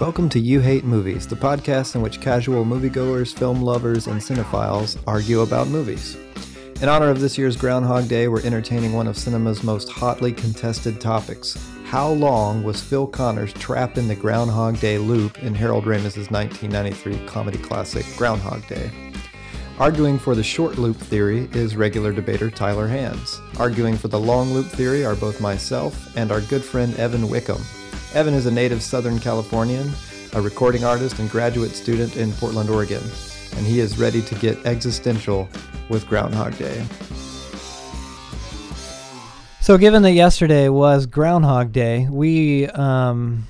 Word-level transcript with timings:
Welcome 0.00 0.28
to 0.28 0.38
You 0.38 0.60
Hate 0.60 0.84
Movies, 0.84 1.26
the 1.26 1.34
podcast 1.34 1.96
in 1.96 2.02
which 2.02 2.20
casual 2.20 2.64
moviegoers, 2.64 3.36
film 3.36 3.60
lovers, 3.60 4.06
and 4.06 4.20
cinephiles 4.20 4.96
argue 5.08 5.40
about 5.40 5.66
movies. 5.66 6.16
In 6.80 6.88
honor 6.88 7.10
of 7.10 7.18
this 7.18 7.36
year's 7.36 7.56
Groundhog 7.56 8.06
Day, 8.06 8.28
we're 8.28 8.44
entertaining 8.44 8.92
one 8.92 9.08
of 9.08 9.18
cinema's 9.18 9.64
most 9.64 9.88
hotly 9.88 10.32
contested 10.32 11.00
topics. 11.00 11.58
How 11.84 12.10
long 12.10 12.62
was 12.62 12.80
Phil 12.80 13.08
Connors 13.08 13.52
trapped 13.54 13.98
in 13.98 14.06
the 14.06 14.14
Groundhog 14.14 14.78
Day 14.78 14.98
loop 14.98 15.42
in 15.42 15.52
Harold 15.52 15.84
Ramis's 15.84 16.30
1993 16.30 17.26
comedy 17.26 17.58
classic 17.58 18.06
Groundhog 18.16 18.64
Day? 18.68 18.92
Arguing 19.80 20.16
for 20.16 20.36
the 20.36 20.44
short 20.44 20.78
loop 20.78 20.96
theory 20.96 21.48
is 21.54 21.74
regular 21.74 22.12
debater 22.12 22.50
Tyler 22.50 22.86
Hands. 22.86 23.40
Arguing 23.58 23.96
for 23.96 24.06
the 24.06 24.20
long 24.20 24.54
loop 24.54 24.66
theory 24.66 25.04
are 25.04 25.16
both 25.16 25.40
myself 25.40 26.16
and 26.16 26.30
our 26.30 26.40
good 26.42 26.62
friend 26.62 26.94
Evan 26.98 27.28
Wickham. 27.28 27.60
Evan 28.14 28.32
is 28.32 28.46
a 28.46 28.50
native 28.50 28.82
Southern 28.82 29.18
Californian, 29.18 29.90
a 30.32 30.40
recording 30.40 30.82
artist 30.82 31.18
and 31.18 31.28
graduate 31.28 31.72
student 31.72 32.16
in 32.16 32.32
Portland, 32.32 32.70
Oregon, 32.70 33.02
and 33.56 33.66
he 33.66 33.80
is 33.80 33.98
ready 33.98 34.22
to 34.22 34.34
get 34.36 34.64
existential 34.64 35.46
with 35.90 36.06
Groundhog 36.08 36.56
Day. 36.56 36.86
So, 39.60 39.76
given 39.76 40.02
that 40.04 40.12
yesterday 40.12 40.70
was 40.70 41.04
Groundhog 41.04 41.72
Day, 41.72 42.08
we 42.10 42.66
um, 42.68 43.46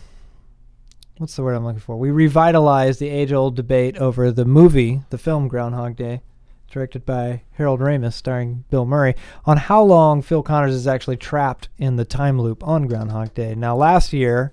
what's 1.19 1.37
the 1.37 1.45
word 1.45 1.55
I'm 1.55 1.65
looking 1.65 1.79
for? 1.79 1.97
We 1.97 2.11
revitalized 2.11 2.98
the 2.98 3.11
age-old 3.11 3.55
debate 3.55 3.97
over 3.98 4.33
the 4.33 4.45
movie, 4.45 5.03
the 5.11 5.19
film 5.19 5.47
Groundhog 5.47 5.95
Day, 5.95 6.23
directed 6.71 7.05
by 7.07 7.43
Harold 7.53 7.81
Ramis, 7.81 8.13
starring 8.13 8.65
Bill 8.71 8.85
Murray, 8.85 9.15
on 9.45 9.57
how 9.57 9.83
long 9.83 10.23
Phil 10.23 10.43
Connors 10.43 10.75
is 10.75 10.87
actually 10.87 11.17
trapped 11.17 11.69
in 11.79 11.97
the 11.97 12.05
time 12.05 12.41
loop 12.41 12.67
on 12.67 12.87
Groundhog 12.87 13.35
Day. 13.35 13.55
Now, 13.55 13.75
last 13.77 14.13
year, 14.13 14.53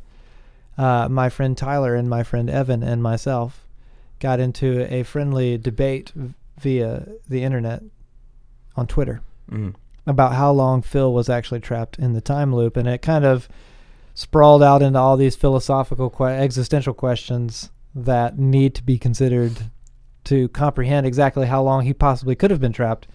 uh, 0.78 1.08
my 1.10 1.30
friend 1.30 1.58
Tyler 1.58 1.96
and 1.96 2.10
my 2.10 2.24
friend 2.24 2.50
Evan 2.50 2.84
and 2.84 3.02
myself 3.04 3.68
got 4.20 4.40
into 4.40 4.92
a 4.94 5.04
friendly 5.04 5.58
debate 5.58 6.14
via 6.60 7.06
the 7.28 7.44
internet 7.44 7.84
on 8.76 8.88
Twitter 8.88 9.22
Mm. 9.52 9.76
about 10.08 10.34
how 10.34 10.52
long 10.52 10.82
Phil 10.82 11.14
was 11.14 11.30
actually 11.30 11.60
trapped 11.60 12.00
in 12.00 12.14
the 12.14 12.22
time 12.22 12.54
loop, 12.56 12.76
and 12.78 12.88
it 12.88 13.02
kind 13.02 13.26
of 13.26 13.48
sprawled 14.14 14.64
out 14.64 14.82
into 14.82 14.98
all 14.98 15.18
these 15.18 15.36
philosophical, 15.36 16.10
que- 16.10 16.26
existential 16.26 16.94
questions 16.94 17.70
that 17.94 18.40
need 18.40 18.74
to 18.76 18.84
be 18.84 18.98
considered 18.98 19.70
to 20.26 20.50
comprehend 20.50 21.06
exactly 21.06 21.48
how 21.48 21.62
long 21.64 21.84
he 21.84 21.94
possibly 21.94 22.36
could 22.36 22.52
have 22.52 22.62
been 22.62 22.74
trapped 22.74 23.08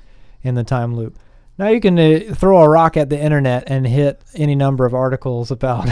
in 0.42 0.54
the 0.54 0.64
time 0.64 0.94
loop. 0.94 1.18
Now 1.58 1.68
you 1.68 1.80
can 1.80 1.98
uh, 1.98 2.34
throw 2.34 2.62
a 2.62 2.68
rock 2.68 2.96
at 2.96 3.10
the 3.10 3.20
internet 3.20 3.64
and 3.66 3.86
hit 3.86 4.22
any 4.34 4.54
number 4.54 4.86
of 4.86 4.94
articles 4.94 5.50
about 5.50 5.88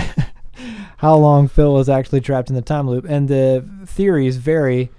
how 0.99 1.15
long 1.17 1.47
Phil 1.49 1.75
was 1.75 1.89
actually 1.89 2.21
trapped 2.21 2.49
in 2.49 2.57
the 2.57 2.63
time 2.63 2.89
loop, 2.89 3.05
and 3.09 3.29
the 3.29 3.65
theories 3.87 4.37
vary 4.37 4.91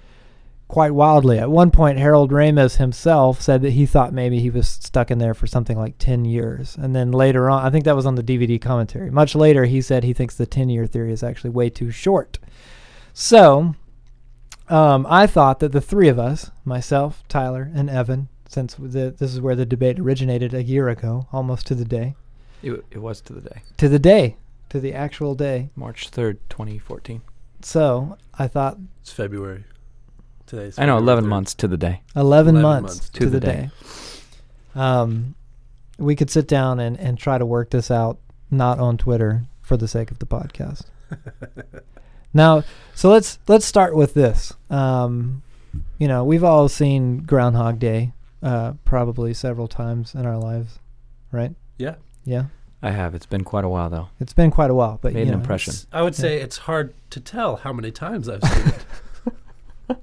quite 0.70 0.94
wildly. 0.94 1.38
At 1.38 1.50
one 1.50 1.72
point, 1.72 1.98
Harold 1.98 2.30
Ramis 2.30 2.76
himself 2.76 3.42
said 3.42 3.60
that 3.62 3.72
he 3.72 3.84
thought 3.84 4.14
maybe 4.14 4.38
he 4.38 4.50
was 4.50 4.68
stuck 4.68 5.10
in 5.10 5.18
there 5.18 5.34
for 5.34 5.48
something 5.48 5.76
like 5.76 5.98
10 5.98 6.24
years. 6.24 6.76
And 6.80 6.94
then 6.94 7.10
later 7.10 7.50
on, 7.50 7.64
I 7.66 7.70
think 7.70 7.84
that 7.84 7.96
was 7.96 8.06
on 8.06 8.14
the 8.14 8.22
DVD 8.22 8.60
commentary. 8.60 9.10
Much 9.10 9.34
later, 9.34 9.64
he 9.64 9.82
said 9.82 10.04
he 10.04 10.12
thinks 10.12 10.36
the 10.36 10.46
10 10.46 10.68
year 10.68 10.86
theory 10.86 11.12
is 11.12 11.24
actually 11.24 11.50
way 11.50 11.68
too 11.68 11.90
short. 11.90 12.38
So, 13.12 13.74
um, 14.70 15.06
I 15.08 15.26
thought 15.26 15.60
that 15.60 15.72
the 15.72 15.80
three 15.80 16.08
of 16.08 16.18
us, 16.18 16.50
myself, 16.64 17.22
Tyler, 17.28 17.70
and 17.74 17.90
Evan, 17.90 18.28
since 18.48 18.74
the, 18.74 19.10
this 19.16 19.32
is 19.34 19.40
where 19.40 19.56
the 19.56 19.66
debate 19.66 19.98
originated 19.98 20.54
a 20.54 20.62
year 20.62 20.88
ago, 20.88 21.26
almost 21.32 21.66
to 21.68 21.74
the 21.74 21.84
day, 21.84 22.16
It, 22.62 22.84
it 22.90 22.98
was 22.98 23.20
to 23.22 23.32
the 23.32 23.40
day. 23.40 23.62
to 23.76 23.88
the 23.88 23.98
day, 23.98 24.36
to 24.70 24.80
the 24.80 24.92
actual 24.94 25.34
day. 25.34 25.70
March 25.76 26.10
3rd, 26.10 26.38
2014. 26.48 27.22
So, 27.62 28.16
I 28.38 28.48
thought 28.48 28.78
It's 29.02 29.12
February. 29.12 29.64
Today's 30.46 30.78
I 30.78 30.86
know, 30.86 30.96
February 30.96 31.02
11 31.04 31.24
3rd. 31.24 31.28
months 31.28 31.54
to 31.54 31.68
the 31.68 31.76
day. 31.76 32.00
11, 32.16 32.56
11 32.56 32.62
months, 32.62 32.94
months 32.96 33.08
to, 33.10 33.26
the, 33.30 33.40
day. 33.40 33.70
Um, 34.74 35.34
we 35.98 36.16
could 36.16 36.30
sit 36.30 36.48
down 36.48 36.80
and, 36.80 36.98
and 36.98 37.18
try 37.18 37.38
to 37.38 37.46
work 37.46 37.70
this 37.70 37.90
out, 37.90 38.18
not 38.50 38.78
on 38.78 38.96
Twitter, 38.96 39.44
for 39.62 39.76
the 39.76 39.86
sake 39.88 40.10
of 40.10 40.18
the 40.18 40.26
podcast. 40.26 40.84
now, 42.32 42.64
so 42.94 43.10
let's 43.10 43.38
let's 43.48 43.64
start 43.66 43.94
with 43.94 44.14
this. 44.14 44.52
Um, 44.68 45.42
you 45.98 46.08
know, 46.08 46.24
we've 46.24 46.44
all 46.44 46.68
seen 46.68 47.18
Groundhog 47.18 47.78
Day, 47.78 48.12
uh, 48.42 48.72
probably 48.84 49.34
several 49.34 49.68
times 49.68 50.14
in 50.14 50.26
our 50.26 50.38
lives, 50.38 50.78
right? 51.32 51.54
Yeah. 51.78 51.94
Yeah, 52.24 52.44
I 52.82 52.90
have. 52.90 53.14
It's 53.14 53.26
been 53.26 53.44
quite 53.44 53.64
a 53.64 53.68
while, 53.68 53.88
though. 53.88 54.08
it's 54.20 54.34
been 54.34 54.50
quite 54.50 54.70
a 54.70 54.74
while, 54.74 54.98
but 55.00 55.14
Made 55.14 55.26
you 55.26 55.32
an 55.32 55.40
impression. 55.40 55.72
I 55.90 56.02
would 56.02 56.14
say 56.14 56.40
it's 56.40 56.58
hard 56.58 56.92
to 57.10 57.20
tell 57.20 57.56
how 57.56 57.72
many 57.72 57.90
times 57.90 58.28
I've 58.28 58.42
seen 58.44 58.68
it. 58.68 58.84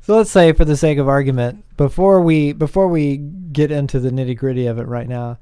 So 0.00 0.16
let's 0.16 0.30
say, 0.30 0.52
for 0.54 0.64
the 0.64 0.74
sake 0.74 0.96
of 0.96 1.06
argument, 1.06 1.64
before 1.76 2.22
we 2.22 2.54
before 2.54 2.88
we 2.88 3.18
get 3.18 3.70
into 3.70 4.00
the 4.00 4.08
nitty 4.08 4.38
gritty 4.38 4.66
of 4.66 4.78
it 4.78 4.86
right 4.86 5.06
now, 5.06 5.38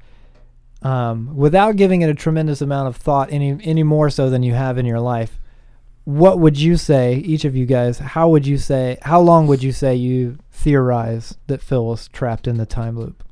um, 0.81 1.33
without 1.37 1.77
giving 1.77 2.01
it 2.01 2.09
a 2.09 2.13
tremendous 2.13 2.59
amount 2.59 2.89
of 2.89 2.97
thought, 2.97 3.31
any 3.31 3.57
any 3.63 3.83
more 3.83 4.09
so 4.09 4.29
than 4.29 4.43
you 4.43 4.53
have 4.55 4.77
in 4.77 4.85
your 4.85 4.99
life, 4.99 5.39
what 6.07 6.39
would 6.39 6.57
you 6.57 6.77
say, 6.77 7.15
each 7.15 7.43
of 7.43 7.53
you 7.53 7.65
guys? 7.65 7.99
How 7.99 8.29
would 8.29 8.47
you 8.47 8.57
say? 8.57 8.97
How 9.01 9.19
long 9.19 9.45
would 9.47 9.61
you 9.61 9.73
say 9.73 9.93
you 9.93 10.37
theorize 10.51 11.37
that 11.47 11.61
Phil 11.61 11.85
was 11.85 12.07
trapped 12.07 12.47
in 12.47 12.55
the 12.55 12.65
time 12.65 12.97
loop? 12.97 13.25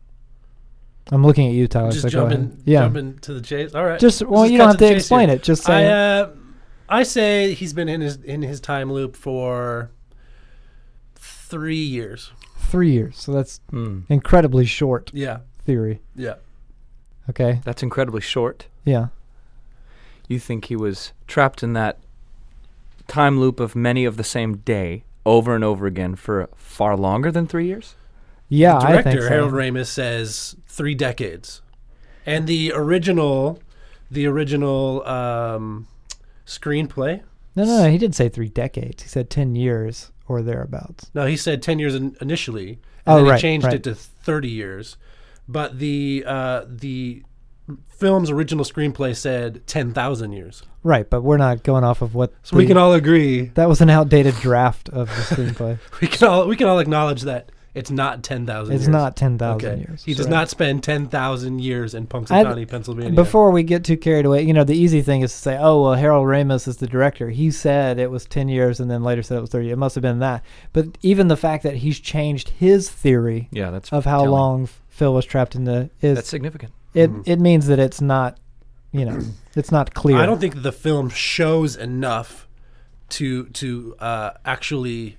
I'm 1.09 1.23
looking 1.23 1.47
at 1.47 1.53
you, 1.53 1.69
Tyler. 1.69 1.91
just 1.91 2.01
so 2.01 2.09
go 2.09 2.25
ahead. 2.25 2.39
jumping, 2.41 2.63
Yeah. 2.65 2.81
jumping 2.81 3.17
to 3.19 3.33
the 3.33 3.39
chase. 3.39 3.73
All 3.73 3.85
right. 3.85 3.97
Just 3.97 4.23
well, 4.23 4.43
just 4.43 4.51
you 4.51 4.57
don't 4.57 4.67
have 4.71 4.77
the 4.77 4.89
to 4.89 4.95
explain 4.95 5.29
here. 5.29 5.37
it. 5.37 5.43
Just 5.43 5.63
say. 5.63 5.87
I 5.87 6.19
uh, 6.19 6.29
I 6.89 7.03
say 7.03 7.53
he's 7.53 7.71
been 7.71 7.87
in 7.87 8.01
his 8.01 8.17
in 8.17 8.41
his 8.41 8.59
time 8.59 8.91
loop 8.91 9.15
for 9.15 9.89
three 11.15 11.77
years. 11.77 12.31
three 12.57 12.91
years. 12.91 13.17
So 13.17 13.31
that's 13.31 13.61
Hmm. 13.69 13.99
incredibly 14.09 14.65
short 14.65 15.11
Yeah. 15.13 15.37
theory. 15.63 16.01
Yeah. 16.15 16.35
Okay. 17.29 17.61
That's 17.63 17.83
incredibly 17.83 18.21
short. 18.21 18.67
Yeah. 18.83 19.07
You 20.27 20.39
think 20.39 20.65
he 20.65 20.75
was 20.75 21.13
trapped 21.27 21.61
in 21.63 21.71
that 21.73 21.99
time 23.07 23.39
loop 23.39 23.59
of 23.59 23.75
many 23.75 24.05
of 24.05 24.17
the 24.17 24.23
same 24.23 24.57
day 24.57 25.03
over 25.25 25.55
and 25.55 25.63
over 25.63 25.85
again 25.88 26.16
for 26.16 26.49
far 26.55 26.95
longer 26.97 27.31
than 27.31 27.47
three 27.47 27.67
years? 27.67 27.95
Yeah. 28.49 28.79
the 28.79 28.85
I 28.85 28.91
director 28.91 29.09
think 29.11 29.21
so. 29.23 29.29
Harold 29.29 29.53
Ramis 29.53 29.88
says 29.88 30.55
three 30.67 30.93
decades, 30.95 31.61
and 32.25 32.45
the 32.47 32.71
original, 32.75 33.61
the 34.11 34.27
original 34.27 35.05
um, 35.07 35.88
screenplay. 36.45 37.21
No, 37.55 37.63
no, 37.66 37.83
no. 37.83 37.89
He 37.89 37.97
didn't 37.97 38.16
say 38.16 38.29
three 38.29 38.49
decades. 38.49 39.03
He 39.03 39.09
said 39.09 39.29
ten 39.29 39.55
years 39.55 40.11
or 40.27 40.41
thereabouts. 40.41 41.09
No, 41.13 41.25
he 41.25 41.37
said 41.37 41.61
ten 41.61 41.79
years 41.79 41.95
in, 41.95 42.16
initially, 42.22 42.69
and 42.69 42.79
Oh, 43.07 43.16
then 43.17 43.25
right, 43.27 43.35
he 43.37 43.41
changed 43.41 43.66
right. 43.66 43.75
it 43.75 43.83
to 43.83 43.95
thirty 43.95 44.49
years. 44.49 44.97
But 45.47 45.79
the 45.79 46.23
uh, 46.27 46.66
the 46.67 47.23
film's 47.97 48.29
original 48.29 48.66
screenplay 48.66 49.16
said 49.16 49.66
ten 49.67 49.91
thousand 49.94 50.33
years. 50.33 50.63
Right, 50.83 51.09
but 51.09 51.22
we're 51.23 51.38
not 51.38 51.63
going 51.63 51.83
off 51.83 52.01
of 52.01 52.13
what. 52.16 52.33
So 52.44 52.56
we 52.57 52.63
the- 52.63 52.69
can 52.69 52.78
all 52.78 52.94
agree. 52.94 53.45
That 53.56 53.67
was 53.69 53.81
an 53.81 53.89
outdated 53.89 54.35
draft 54.35 54.89
of 54.89 55.07
the 55.09 55.13
screenplay. 55.35 55.79
We 56.01 56.07
can 56.07 56.28
all 56.28 56.47
we 56.47 56.55
can 56.55 56.67
all 56.67 56.79
acknowledge 56.79 57.23
that 57.23 57.51
it's 57.73 57.91
not 57.91 58.23
ten 58.23 58.45
thousand. 58.45 58.75
it's 58.75 58.84
years. 58.84 58.89
not 58.89 59.16
ten 59.17 59.38
thousand 59.38 59.69
Okay. 59.69 59.79
years. 59.79 60.03
He 60.03 60.13
does 60.13 60.28
Right. 60.28 60.31
not 60.31 60.50
spend 60.50 60.84
ten 60.84 61.07
thousand 61.07 61.59
years 61.59 61.94
in 61.94 62.03
I'd- 62.03 62.09
Punxsutawney, 62.09 62.67
Pennsylvania. 62.69 63.11
Before 63.13 63.51
we 63.51 63.63
get 63.63 63.84
too 63.84 63.97
carried 63.97 64.25
away, 64.25 64.44
you 64.44 64.53
know, 64.53 64.63
the 64.63 64.78
easy 64.78 65.01
thing 65.01 65.22
is 65.22 65.31
to 65.34 65.38
say, 65.38 65.57
"Oh, 65.59 65.81
well, 65.81 65.94
Harold 65.95 66.28
Ramis 66.28 66.67
is 66.67 66.78
the 66.78 66.88
director. 66.88 67.29
He 67.31 67.51
said 67.51 68.00
it 68.00 68.11
was 68.11 68.25
ten 68.25 68.47
years, 68.47 68.79
and 68.79 68.89
then 68.89 69.03
later 69.03 69.23
said 69.23 69.38
it 69.38 69.41
was 69.41 69.50
thirty. 69.50 69.72
It 69.72 69.78
must 69.78 69.95
have 69.95 70.01
been 70.03 70.19
that." 70.19 70.44
But 70.72 70.97
even 71.01 71.28
the 71.28 71.35
fact 71.38 71.63
that 71.63 71.78
he's 71.78 72.00
changed 72.00 72.50
his 72.50 72.89
theory 72.89 73.50
Yeah, 73.51 73.72
that's 73.72 73.91
of 73.91 74.05
how 74.05 74.19
telling. 74.19 74.29
long 74.31 74.69
Phil 74.88 75.13
was 75.13 75.25
trapped 75.25 75.55
in 75.55 75.66
the 75.66 75.89
is 76.01 76.16
That's 76.16 76.29
significant. 76.29 76.72
It. 76.95 77.11
Mhm. 77.11 77.23
It 77.28 77.39
means 77.39 77.67
that 77.67 77.78
it's 77.79 78.01
not, 78.01 78.39
you 78.91 79.06
know, 79.06 79.19
it's 79.56 79.72
not 79.72 79.94
clear. 79.94 80.17
I 80.17 80.25
don't 80.25 80.39
think 80.39 80.61
the 80.63 80.72
film 80.72 81.09
shows 81.09 81.75
enough 81.75 82.47
to 83.09 83.46
to 83.46 83.96
uh, 83.99 84.31
actually 84.46 85.17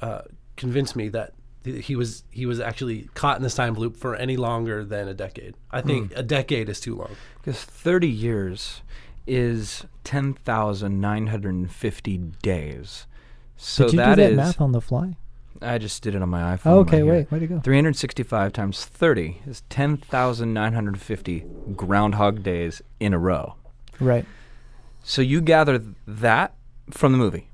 uh, 0.00 0.22
convince 0.56 0.94
me 0.94 1.08
that 1.08 1.32
he 1.64 1.96
was 1.96 2.22
he 2.30 2.46
was 2.46 2.60
actually 2.60 3.08
caught 3.14 3.36
in 3.36 3.42
this 3.42 3.54
time 3.54 3.74
loop 3.74 3.96
for 3.96 4.14
any 4.16 4.36
longer 4.36 4.84
than 4.84 5.08
a 5.08 5.14
decade. 5.14 5.54
I 5.70 5.80
think 5.82 6.12
a 6.16 6.22
decade 6.22 6.68
is 6.68 6.80
too 6.80 6.96
long. 6.96 7.10
Because 7.38 7.62
30 7.64 8.08
years 8.08 8.82
is 9.26 9.84
10,950 10.04 12.18
days. 12.42 13.06
So 13.56 13.84
Did 13.84 13.92
you 13.92 13.96
that 13.98 14.14
do 14.16 14.22
that 14.22 14.30
is- 14.32 14.36
math 14.36 14.60
on 14.60 14.72
the 14.72 14.80
fly? 14.80 15.16
I 15.62 15.78
just 15.78 16.02
did 16.02 16.14
it 16.14 16.22
on 16.22 16.28
my 16.28 16.56
iPhone. 16.56 16.72
Okay, 16.78 17.02
right 17.02 17.10
uh, 17.10 17.14
wait, 17.14 17.32
way 17.32 17.38
to 17.40 17.46
go. 17.46 17.60
365 17.60 18.52
times 18.52 18.84
30 18.84 19.42
is 19.46 19.62
10,950 19.68 21.44
Groundhog 21.76 22.42
Days 22.42 22.82
in 22.98 23.12
a 23.12 23.18
row. 23.18 23.56
Right. 23.98 24.24
So 25.02 25.22
you 25.22 25.40
gather 25.40 25.78
th- 25.78 25.90
that 26.06 26.54
from 26.90 27.12
the 27.12 27.18
movie. 27.18 27.48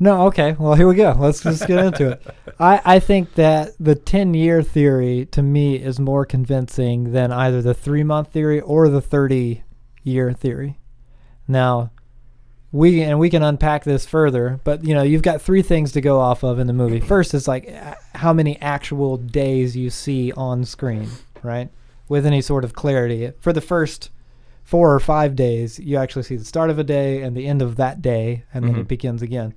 No, 0.00 0.26
okay. 0.28 0.54
Well, 0.58 0.74
here 0.74 0.86
we 0.86 0.94
go. 0.94 1.16
Let's 1.18 1.42
just 1.42 1.66
get 1.66 1.84
into 1.84 2.12
it. 2.12 2.22
I, 2.60 2.80
I 2.84 2.98
think 3.00 3.34
that 3.34 3.72
the 3.80 3.96
10 3.96 4.34
year 4.34 4.62
theory 4.62 5.26
to 5.32 5.42
me 5.42 5.76
is 5.76 5.98
more 5.98 6.24
convincing 6.24 7.12
than 7.12 7.32
either 7.32 7.60
the 7.62 7.74
three 7.74 8.04
month 8.04 8.32
theory 8.32 8.60
or 8.60 8.88
the 8.88 9.00
30 9.00 9.64
year 10.04 10.32
theory. 10.32 10.78
Now, 11.48 11.90
we 12.70 13.02
and 13.02 13.18
we 13.18 13.30
can 13.30 13.42
unpack 13.42 13.84
this 13.84 14.04
further, 14.04 14.60
but 14.64 14.84
you 14.84 14.94
know, 14.94 15.02
you've 15.02 15.22
got 15.22 15.40
three 15.40 15.62
things 15.62 15.92
to 15.92 16.00
go 16.00 16.20
off 16.20 16.42
of 16.42 16.58
in 16.58 16.66
the 16.66 16.72
movie. 16.72 17.00
First 17.00 17.32
is 17.34 17.48
like 17.48 17.72
how 18.14 18.32
many 18.32 18.60
actual 18.60 19.16
days 19.16 19.76
you 19.76 19.88
see 19.90 20.32
on 20.32 20.64
screen, 20.64 21.08
right? 21.42 21.70
With 22.08 22.26
any 22.26 22.40
sort 22.42 22.64
of 22.64 22.74
clarity. 22.74 23.32
For 23.40 23.52
the 23.52 23.60
first 23.62 24.10
four 24.64 24.94
or 24.94 25.00
five 25.00 25.34
days, 25.34 25.78
you 25.78 25.96
actually 25.96 26.24
see 26.24 26.36
the 26.36 26.44
start 26.44 26.68
of 26.68 26.78
a 26.78 26.84
day 26.84 27.22
and 27.22 27.34
the 27.34 27.46
end 27.46 27.62
of 27.62 27.76
that 27.76 28.02
day, 28.02 28.44
and 28.52 28.64
then 28.66 28.74
Mhm. 28.74 28.80
it 28.80 28.88
begins 28.88 29.22
again. 29.22 29.54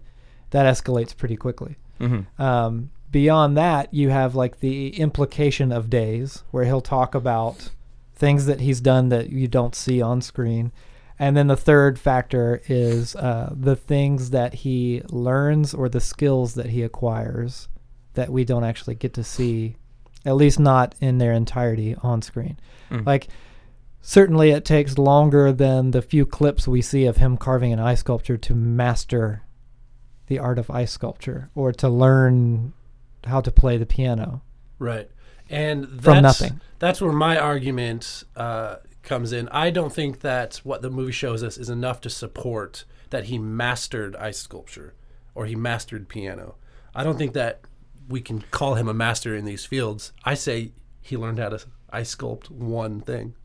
That 0.52 0.66
escalates 0.66 1.16
pretty 1.16 1.36
quickly. 1.36 1.76
Mm-hmm. 2.00 2.42
Um, 2.42 2.92
beyond 3.12 3.58
that, 3.58 3.94
you 3.94 4.10
have 4.10 4.36
like 4.36 4.62
the 4.62 4.98
implication 4.98 5.74
of 5.74 5.90
days, 5.90 6.44
where 6.52 6.64
he'll 6.64 6.80
talk 6.82 7.14
about 7.14 7.72
things 8.16 8.46
that 8.46 8.62
he's 8.62 8.80
done 8.80 9.10
that 9.10 9.30
you 9.32 9.48
don't 9.50 9.76
see 9.76 10.02
on 10.02 10.22
screen. 10.22 10.72
And 11.22 11.38
then 11.38 11.46
the 11.46 11.56
third 11.56 12.00
factor 12.00 12.64
is 12.68 13.16
uh, 13.16 13.54
the 13.56 13.76
things 13.76 14.32
that 14.32 14.56
he 14.56 15.04
learns 15.12 15.72
or 15.72 15.88
the 15.88 16.02
skills 16.02 16.56
that 16.56 16.66
he 16.66 16.82
acquires 16.82 17.70
that 18.16 18.32
we 18.32 18.44
don't 18.44 18.64
actually 18.64 18.96
get 18.96 19.14
to 19.14 19.24
see, 19.24 19.76
at 20.26 20.36
least 20.36 20.60
not 20.60 20.96
in 21.00 21.20
their 21.20 21.32
entirety 21.32 21.96
on 22.02 22.24
screen. 22.24 22.60
Mm. 22.90 23.06
Like, 23.06 23.28
certainly 24.02 24.50
it 24.50 24.66
takes 24.66 24.98
longer 24.98 25.52
than 25.52 25.92
the 25.92 26.02
few 26.02 26.26
clips 26.26 26.68
we 26.68 26.82
see 26.82 27.06
of 27.06 27.18
him 27.18 27.38
carving 27.38 27.72
an 27.72 27.80
ice 27.80 28.00
sculpture 28.00 28.38
to 28.38 28.56
master 28.56 29.44
the 30.26 30.40
art 30.40 30.58
of 30.58 30.72
ice 30.72 30.92
sculpture 30.92 31.52
or 31.54 31.72
to 31.74 31.88
learn 31.88 32.74
how 33.26 33.42
to 33.42 33.52
play 33.52 33.78
the 33.78 33.86
piano 33.86 34.42
Right. 34.82 35.12
And 35.48 35.84
that's, 35.84 36.04
from 36.04 36.22
nothing. 36.24 36.62
That's 36.80 37.00
where 37.00 37.12
my 37.12 37.38
argument 37.38 38.24
uh, 38.36 38.78
comes 39.04 39.32
in. 39.32 39.48
I 39.50 39.70
don't 39.72 39.94
think 39.94 40.22
that 40.22 40.58
what 40.64 40.82
the 40.82 40.90
movie 40.90 41.12
shows 41.12 41.44
us 41.44 41.58
is 41.58 41.70
enough 41.70 42.02
to 42.02 42.10
support 42.10 42.86
that 43.10 43.26
he 43.26 43.38
mastered 43.38 44.16
ice 44.16 44.40
sculpture 44.40 44.94
or 45.36 45.46
he 45.46 45.56
mastered 45.56 46.08
piano. 46.08 46.56
I 46.94 47.04
don't 47.04 47.18
think 47.18 47.34
that 47.34 47.62
we 48.08 48.22
can 48.22 48.42
call 48.52 48.76
him 48.76 48.88
a 48.88 48.94
master 48.94 49.36
in 49.36 49.46
these 49.46 49.66
fields. 49.66 50.12
I 50.24 50.34
say 50.34 50.74
he 51.02 51.18
learned 51.18 51.40
how 51.40 51.50
to 51.50 51.60
ice 51.90 52.16
sculpt 52.16 52.50
one 52.50 53.02
thing. 53.02 53.36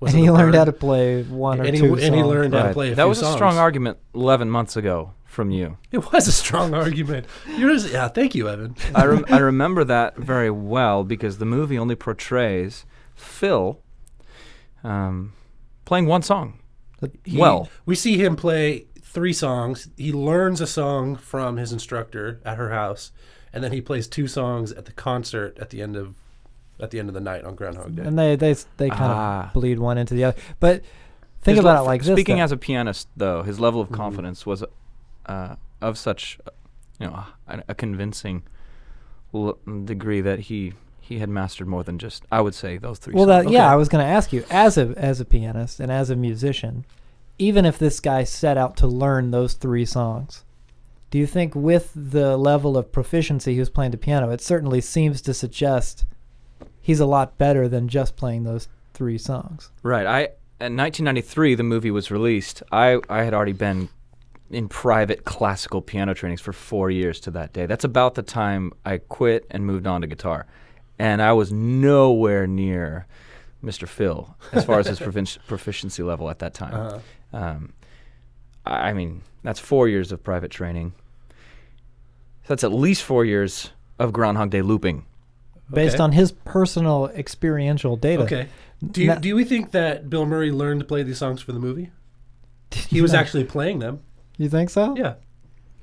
Was 0.00 0.12
and 0.14 0.22
he 0.22 0.30
learned 0.30 0.52
bird? 0.52 0.58
how 0.58 0.64
to 0.64 0.72
play 0.72 1.22
one 1.22 1.60
or 1.60 1.64
and 1.64 1.74
he, 1.74 1.80
two 1.80 1.94
and 1.94 2.14
he 2.14 2.20
songs. 2.20 2.26
learned 2.26 2.54
how 2.54 2.64
to 2.64 2.72
play 2.72 2.88
a 2.92 2.94
that 2.94 3.02
few 3.02 3.08
was 3.08 3.22
a 3.22 3.32
strong 3.32 3.56
argument 3.58 3.98
11 4.14 4.50
months 4.50 4.76
ago 4.76 5.12
from 5.26 5.50
you. 5.50 5.78
It 5.92 6.12
was 6.12 6.26
a 6.26 6.32
strong 6.32 6.74
argument. 6.74 7.26
You're 7.56 7.72
just, 7.72 7.92
yeah, 7.92 8.08
thank 8.08 8.34
you, 8.34 8.48
Evan. 8.48 8.76
I, 8.94 9.04
rem- 9.04 9.24
I 9.30 9.38
remember 9.38 9.84
that 9.84 10.16
very 10.16 10.50
well 10.50 11.04
because 11.04 11.38
the 11.38 11.44
movie 11.44 11.78
only 11.78 11.94
portrays 11.94 12.84
Phil 13.14 13.81
um, 14.84 15.32
playing 15.84 16.06
one 16.06 16.22
song. 16.22 16.58
He- 17.24 17.36
well, 17.38 17.68
we 17.84 17.94
see 17.94 18.16
him 18.22 18.36
play 18.36 18.86
three 19.02 19.32
songs. 19.32 19.88
He 19.96 20.12
learns 20.12 20.60
a 20.60 20.66
song 20.66 21.16
from 21.16 21.56
his 21.56 21.72
instructor 21.72 22.40
at 22.44 22.56
her 22.58 22.70
house, 22.70 23.10
and 23.52 23.62
then 23.64 23.72
he 23.72 23.80
plays 23.80 24.06
two 24.06 24.26
songs 24.28 24.72
at 24.72 24.84
the 24.84 24.92
concert 24.92 25.58
at 25.58 25.70
the 25.70 25.82
end 25.82 25.96
of 25.96 26.14
at 26.80 26.90
the 26.90 26.98
end 26.98 27.08
of 27.08 27.14
the 27.14 27.20
night 27.20 27.44
on 27.44 27.54
Groundhog 27.54 27.94
Day. 27.96 28.02
and 28.02 28.18
they 28.18 28.34
they 28.36 28.54
they 28.76 28.88
kind 28.88 29.12
Ah. 29.12 29.46
of 29.48 29.52
bleed 29.52 29.78
one 29.78 29.98
into 29.98 30.14
the 30.14 30.24
other. 30.24 30.38
But 30.60 30.82
think 31.42 31.56
his 31.56 31.58
about 31.64 31.78
le- 31.78 31.82
it 31.82 31.86
like 31.86 32.02
this. 32.02 32.14
Speaking 32.16 32.36
though. 32.38 32.44
as 32.44 32.52
a 32.52 32.56
pianist, 32.56 33.08
though, 33.16 33.42
his 33.42 33.58
level 33.60 33.80
of 33.80 33.88
Mhm. 33.90 33.94
confidence 33.96 34.46
was 34.46 34.64
uh, 35.26 35.54
of 35.80 35.96
such, 35.98 36.38
uh, 36.46 36.50
you 36.98 37.06
know, 37.06 37.24
a, 37.46 37.62
a 37.68 37.74
convincing 37.74 38.42
l- 39.34 39.58
degree 39.84 40.20
that 40.20 40.40
he 40.40 40.72
he 41.02 41.18
had 41.18 41.28
mastered 41.28 41.66
more 41.66 41.82
than 41.82 41.98
just, 41.98 42.24
I 42.32 42.40
would 42.40 42.54
say, 42.54 42.78
those 42.78 42.98
three. 42.98 43.12
well, 43.14 43.26
songs. 43.26 43.44
that, 43.46 43.52
yeah, 43.52 43.70
I 43.70 43.76
was 43.76 43.88
going 43.88 44.04
to 44.04 44.10
ask 44.10 44.32
you 44.32 44.44
as 44.50 44.78
a 44.78 44.94
as 44.96 45.20
a 45.20 45.24
pianist 45.24 45.80
and 45.80 45.92
as 45.92 46.08
a 46.10 46.16
musician, 46.16 46.86
even 47.38 47.64
if 47.64 47.78
this 47.78 48.00
guy 48.00 48.24
set 48.24 48.56
out 48.56 48.76
to 48.78 48.86
learn 48.86 49.30
those 49.30 49.54
three 49.54 49.84
songs, 49.84 50.44
do 51.10 51.18
you 51.18 51.26
think 51.26 51.54
with 51.54 51.92
the 51.94 52.36
level 52.36 52.78
of 52.78 52.92
proficiency 52.92 53.54
he 53.54 53.60
was 53.60 53.68
playing 53.68 53.90
the 53.90 53.98
piano, 53.98 54.30
it 54.30 54.40
certainly 54.40 54.80
seems 54.80 55.20
to 55.22 55.34
suggest 55.34 56.04
he's 56.80 57.00
a 57.00 57.06
lot 57.06 57.36
better 57.36 57.68
than 57.68 57.88
just 57.88 58.16
playing 58.16 58.44
those 58.44 58.68
three 58.94 59.18
songs. 59.18 59.70
Right. 59.82 60.06
I 60.06 60.20
in 60.64 60.76
1993 60.76 61.56
the 61.56 61.62
movie 61.62 61.90
was 61.90 62.10
released. 62.10 62.62
I 62.70 62.98
I 63.08 63.24
had 63.24 63.34
already 63.34 63.52
been 63.52 63.88
in 64.50 64.68
private 64.68 65.24
classical 65.24 65.80
piano 65.80 66.12
trainings 66.14 66.40
for 66.42 66.52
4 66.52 66.90
years 66.90 67.18
to 67.20 67.30
that 67.32 67.54
day. 67.54 67.64
That's 67.66 67.84
about 67.84 68.14
the 68.14 68.22
time 68.22 68.72
I 68.84 68.98
quit 68.98 69.46
and 69.50 69.64
moved 69.64 69.86
on 69.86 70.02
to 70.02 70.06
guitar. 70.06 70.46
And 71.02 71.20
I 71.20 71.32
was 71.32 71.50
nowhere 71.52 72.46
near 72.46 73.06
Mr. 73.64 73.88
Phil 73.88 74.36
as 74.52 74.64
far 74.64 74.78
as 74.78 74.86
his 74.86 75.00
provinci- 75.06 75.38
proficiency 75.48 76.02
level 76.02 76.30
at 76.30 76.38
that 76.38 76.54
time. 76.54 76.74
Uh-huh. 76.74 76.98
Um, 77.36 77.72
I 78.64 78.90
I 78.90 78.92
mean, 78.92 79.22
that's 79.42 79.58
4 79.58 79.88
years 79.88 80.12
of 80.12 80.22
private 80.22 80.50
training. 80.52 80.92
That's 82.46 82.64
at 82.64 82.72
least 82.72 83.02
4 83.02 83.24
years 83.24 83.70
of 83.98 84.12
Groundhog 84.12 84.50
Day 84.50 84.62
looping. 84.62 85.04
Based 85.72 85.94
Okay. 85.94 86.02
on 86.04 86.12
his 86.12 86.32
personal 86.32 87.06
experiential 87.08 87.96
data. 87.96 88.22
Okay. 88.24 88.48
Do 88.84 89.00
you, 89.00 89.06
Na- 89.08 89.14
do 89.16 89.34
we 89.34 89.44
think 89.44 89.70
that 89.72 90.08
Bill 90.10 90.26
Murray 90.26 90.50
learned 90.52 90.80
to 90.80 90.86
play 90.86 91.02
these 91.02 91.18
songs 91.18 91.40
for 91.42 91.52
the 91.52 91.60
movie? 91.60 91.90
He 92.90 93.00
was 93.02 93.12
No. 93.12 93.18
actually 93.18 93.44
playing 93.44 93.78
them. 93.80 94.00
You 94.38 94.48
think 94.48 94.70
so? 94.70 94.94
Yeah. 94.96 95.14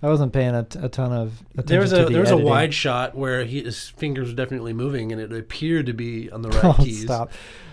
I 0.02 0.08
wasn't 0.08 0.32
paying 0.34 0.56
a, 0.56 0.64
t- 0.64 0.80
a 0.82 0.88
ton 0.90 1.12
of 1.12 1.42
attention 1.58 1.66
There 1.68 1.80
was 1.82 1.90
to 1.92 2.02
a 2.02 2.06
the 2.06 2.12
there 2.12 2.22
was 2.22 2.32
a 2.32 2.38
wide 2.38 2.74
shot 2.74 3.16
where 3.16 3.44
he, 3.44 3.62
his 3.64 3.90
fingers 3.90 4.30
were 4.30 4.36
definitely 4.36 4.74
moving, 4.74 5.12
and 5.12 5.20
it 5.20 5.32
appeared 5.34 5.88
to 5.88 5.94
be 5.94 6.32
on 6.32 6.42
the 6.42 6.50
right 6.52 6.64
Oh, 6.66 6.74
keys. 6.74 7.04
stop. 7.04 7.32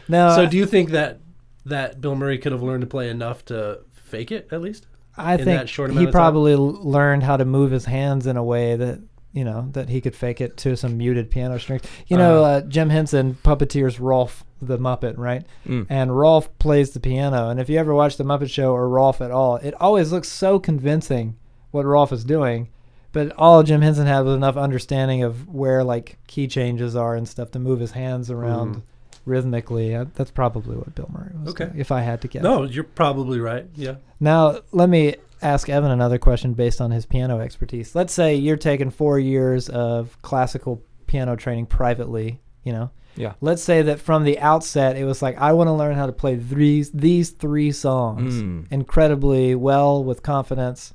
Now, 0.08 0.34
So, 0.34 0.46
do 0.46 0.56
you 0.56 0.66
think 0.66 0.90
that 0.90 1.20
that 1.66 2.00
Bill 2.00 2.14
Murray 2.16 2.38
could 2.38 2.52
have 2.52 2.62
learned 2.62 2.80
to 2.82 2.86
play 2.86 3.08
enough 3.10 3.44
to 3.46 3.80
fake 3.92 4.30
it 4.32 4.48
at 4.52 4.60
least? 4.60 4.86
I 5.16 5.32
in 5.34 5.38
think 5.44 5.60
that 5.60 5.68
short 5.68 5.92
he 5.92 6.04
of 6.04 6.12
probably 6.12 6.52
l- 6.52 6.60
learned 6.60 7.22
how 7.22 7.36
to 7.36 7.44
move 7.44 7.70
his 7.70 7.84
hands 7.86 8.26
in 8.26 8.36
a 8.36 8.44
way 8.44 8.76
that 8.76 9.00
you 9.32 9.44
know 9.44 9.68
that 9.72 9.88
he 9.88 10.00
could 10.00 10.14
fake 10.16 10.40
it 10.40 10.56
to 10.58 10.76
some 10.76 10.96
muted 10.98 11.30
piano 11.30 11.58
strings. 11.58 11.82
You 12.06 12.16
know, 12.16 12.42
Uh-huh. 12.42 12.50
uh, 12.50 12.60
Jim 12.62 12.90
Henson 12.90 13.36
puppeteers 13.44 13.98
Rowlf 13.98 14.42
the 14.62 14.78
Muppet, 14.78 15.16
right? 15.18 15.44
Mm. 15.66 15.86
And 15.90 16.10
Rowlf 16.10 16.48
plays 16.58 16.90
the 16.90 17.00
piano. 17.00 17.50
And 17.50 17.60
if 17.60 17.68
you 17.68 17.78
ever 17.78 17.94
watch 17.94 18.16
the 18.16 18.24
Muppet 18.24 18.50
Show 18.50 18.72
or 18.72 18.88
Rowlf 18.88 19.20
at 19.24 19.30
all, 19.30 19.56
it 19.56 19.74
always 19.74 20.10
looks 20.12 20.28
so 20.28 20.58
convincing 20.58 21.36
what 21.76 21.86
Rowlf 21.86 22.12
is 22.12 22.24
doing. 22.24 22.68
But 23.12 23.32
all 23.38 23.62
Jim 23.62 23.80
Henson 23.80 24.06
had 24.06 24.22
was 24.22 24.34
enough 24.34 24.56
understanding 24.56 25.22
of 25.22 25.48
where 25.48 25.84
like 25.84 26.18
key 26.26 26.48
changes 26.48 26.96
are 26.96 27.14
and 27.14 27.26
stuff 27.28 27.50
to 27.52 27.58
move 27.58 27.80
his 27.80 27.92
hands 27.92 28.30
around 28.30 28.76
Mhm. 28.76 28.82
rhythmically. 29.24 29.94
Uh, 29.94 30.06
that's 30.14 30.30
probably 30.30 30.76
what 30.76 30.94
Bill 30.94 31.08
Murray 31.12 31.32
was. 31.40 31.50
Okay. 31.54 31.66
doing, 31.66 31.78
if 31.80 31.90
I 31.92 32.00
had 32.02 32.20
to 32.22 32.28
guess. 32.28 32.42
No, 32.42 32.64
you're 32.64 32.84
probably 32.84 33.40
right. 33.40 33.66
Yeah. 33.74 33.94
Now, 34.20 34.56
let 34.72 34.88
me 34.88 35.16
ask 35.42 35.68
Evan 35.68 35.90
another 35.90 36.18
question 36.18 36.52
based 36.54 36.80
on 36.80 36.90
his 36.90 37.06
piano 37.06 37.40
expertise. 37.40 37.94
Let's 37.94 38.12
say 38.12 38.34
you're 38.34 38.56
taking 38.56 38.90
four 38.90 39.18
years 39.18 39.68
of 39.68 40.16
classical 40.22 40.82
piano 41.06 41.36
training 41.36 41.66
privately, 41.66 42.40
you 42.64 42.72
know. 42.72 42.90
Yeah. 43.16 43.32
Let's 43.40 43.62
say 43.62 43.80
that 43.82 43.98
from 43.98 44.24
the 44.24 44.38
outset, 44.40 44.96
it 44.96 45.04
was 45.04 45.22
like, 45.22 45.38
I 45.38 45.52
want 45.54 45.68
to 45.68 45.72
learn 45.72 45.94
how 45.94 46.04
to 46.06 46.12
play 46.12 46.34
these, 46.34 46.90
these 46.90 47.30
three 47.30 47.72
songs 47.72 48.42
Mm. 48.42 48.66
incredibly 48.70 49.54
well 49.54 50.04
with 50.04 50.22
confidence. 50.22 50.92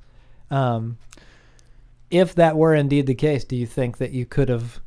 Um, 0.51 0.98
if 2.12 2.36
that 2.36 2.58
were 2.58 2.75
indeed 2.75 3.08
the 3.08 3.15
case, 3.15 3.43
do 3.43 3.55
you 3.55 3.65
think 3.65 3.98
that 3.98 4.12
you 4.12 4.25
could 4.25 4.50
have 4.50 4.81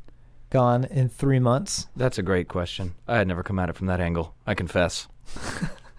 gone 0.51 0.85
in 0.85 1.09
three 1.09 1.39
months? 1.39 1.87
That's 1.95 2.17
a 2.17 2.23
great 2.23 2.47
question. 2.47 2.93
I 3.07 3.17
had 3.17 3.27
never 3.27 3.43
come 3.43 3.59
at 3.59 3.69
it 3.69 3.75
from 3.75 3.87
that 3.87 3.99
angle. 3.99 4.35
I 4.45 4.53
confess. 4.53 5.07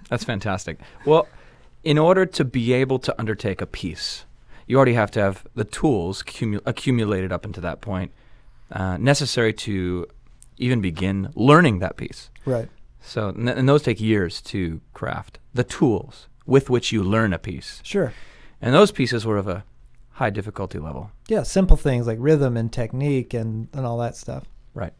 That's 0.09 0.25
fantastic. 0.25 0.79
Well, 1.05 1.27
in 1.83 1.99
order 1.99 2.25
to 2.27 2.45
be 2.45 2.73
able 2.73 2.99
to 3.01 3.15
undertake 3.19 3.61
a 3.61 3.67
piece, 3.67 4.25
you 4.69 4.77
already 4.77 4.95
have 4.95 5.11
to 5.13 5.21
have 5.21 5.45
the 5.55 5.65
tools 5.65 6.23
accumu- 6.23 6.61
accumulated 6.65 7.33
up 7.33 7.45
until 7.45 7.63
that 7.65 7.81
point 7.81 8.13
uh, 8.71 8.97
necessary 8.99 9.53
to 9.53 10.07
even 10.59 10.81
begin 10.81 11.31
learning 11.35 11.81
that 11.81 11.97
piece. 11.97 12.31
Right. 12.45 12.69
So, 13.01 13.29
and, 13.29 13.47
th- 13.47 13.59
and 13.59 13.69
those 13.69 13.83
take 13.83 14.01
years 14.01 14.41
to 14.43 14.81
craft. 14.95 15.39
The 15.55 15.65
tools 15.65 16.29
with 16.47 16.71
which 16.71 16.93
you 16.93 17.03
learn 17.03 17.33
a 17.33 17.39
piece, 17.39 17.81
Sure. 17.85 18.13
And 18.67 18.75
those 18.75 18.91
pieces 18.93 19.25
were 19.25 19.37
of 19.39 19.47
a 19.49 19.65
high 20.13 20.31
difficulty 20.31 20.79
level. 20.79 21.11
Yeah, 21.29 21.43
simple 21.45 21.77
things 21.77 22.07
like 22.07 22.19
rhythm 22.21 22.57
and 22.57 22.73
technique 22.73 23.33
and, 23.35 23.69
and 23.73 23.87
all 23.87 23.99
that 23.99 24.17
stuff. 24.17 24.45
Right. 24.75 24.93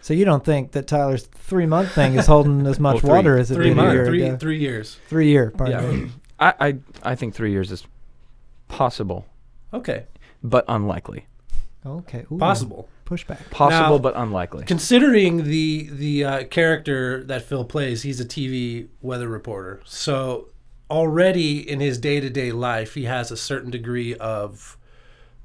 So 0.00 0.14
you 0.14 0.24
don't 0.24 0.44
think 0.44 0.72
that 0.72 0.86
Tyler's 0.86 1.26
three 1.26 1.66
month 1.66 1.92
thing 1.92 2.14
is 2.14 2.26
holding 2.26 2.66
as 2.66 2.78
much 2.80 2.94
Well, 2.94 3.00
three- 3.00 3.10
water 3.10 3.38
as 3.38 3.50
it 3.50 3.54
Three 3.54 3.64
did 3.64 3.72
a 3.72 3.76
months, 3.76 3.94
year 3.94 4.06
three 4.06 4.22
ago? 4.22 4.36
three 4.36 4.58
years. 4.58 4.98
Three 5.08 5.28
year, 5.28 5.50
pardon 5.56 5.82
Yeah. 5.82 5.90
me. 6.04 6.10
I, 6.38 6.54
I, 6.60 6.76
I 7.02 7.14
think 7.14 7.34
three 7.34 7.50
years 7.50 7.72
is 7.72 7.84
possible, 8.68 9.26
Okay. 9.72 10.04
but 10.42 10.64
unlikely. 10.68 11.26
Okay. 11.84 12.24
Ooh, 12.32 12.38
Possible. 12.38 12.88
Pushback. 13.06 13.48
Possible, 13.50 13.96
Now- 13.96 14.02
but 14.02 14.16
unlikely. 14.16 14.64
Considering 14.64 15.44
the 15.44 15.88
the 15.92 16.24
uh, 16.24 16.44
character 16.44 17.22
that 17.24 17.42
Phil 17.42 17.64
plays, 17.64 18.02
he's 18.02 18.20
a 18.20 18.24
TV 18.24 18.88
weather 19.00 19.28
reporter. 19.28 19.80
So 19.84 20.48
already 20.90 21.68
in 21.68 21.80
his 21.80 21.98
day 21.98 22.20
to 22.20 22.30
day 22.30 22.52
life, 22.52 22.94
he 22.94 23.04
has 23.04 23.30
a 23.30 23.36
certain 23.36 23.70
degree 23.70 24.14
of 24.16 24.76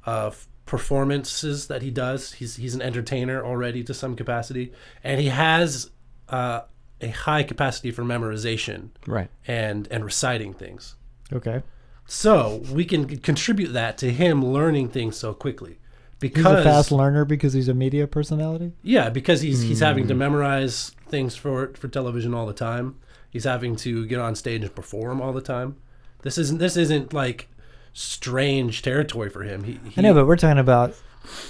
of 0.06 0.48
performances 0.66 1.68
that 1.68 1.82
he 1.82 1.92
does. 1.92 2.34
He's 2.34 2.56
he's 2.58 2.76
an 2.76 2.82
entertainer 2.82 3.44
already 3.46 3.84
to 3.84 3.94
some 3.94 4.16
capacity, 4.16 4.72
and 5.04 5.20
he 5.22 5.28
has 5.30 5.90
uh, 6.30 6.62
a 7.02 7.10
high 7.10 7.44
capacity 7.44 7.92
for 7.92 8.04
memorization 8.04 8.90
Right. 9.08 9.30
and 9.48 9.88
and 9.92 10.04
reciting 10.06 10.54
things. 10.54 10.96
Okay. 11.34 11.64
So 12.08 12.62
we 12.72 12.84
can 12.86 13.18
contribute 13.20 13.70
that 13.74 13.98
to 14.00 14.12
him 14.12 14.44
learning 14.46 14.90
things 14.90 15.16
so 15.16 15.34
quickly. 15.34 15.78
Because, 16.20 16.44
He's 16.46 16.46
a 16.46 16.64
fast 16.64 16.92
learner 16.92 17.26
because 17.26 17.54
he's 17.54 17.68
a 17.68 17.74
media 17.74 18.06
personality. 18.06 18.74
Yeah, 18.84 19.10
because 19.10 19.42
he's 19.42 19.62
he's 19.62 19.80
having 19.80 20.04
Hmm. 20.04 20.10
to 20.10 20.16
memorize 20.16 20.92
things 21.08 21.36
for 21.36 21.72
for 21.76 21.88
television 21.88 22.34
all 22.34 22.46
the 22.46 22.54
time. 22.54 22.96
He's 23.32 23.46
having 23.46 23.76
to 23.78 24.06
get 24.06 24.20
on 24.20 24.36
stage 24.36 24.62
and 24.62 24.76
perform 24.76 25.20
all 25.22 25.34
the 25.34 25.42
time. 25.42 25.78
This 26.22 26.38
isn't 26.38 26.60
this 26.60 26.78
isn't 26.78 27.14
like 27.14 27.48
strange 27.94 28.82
territory 28.82 29.30
for 29.30 29.44
him. 29.44 29.64
He, 29.64 29.80
he 29.90 29.94
I 29.98 30.02
know, 30.02 30.14
but 30.14 30.28
we're 30.28 30.36
talking 30.38 30.60
about 30.60 30.94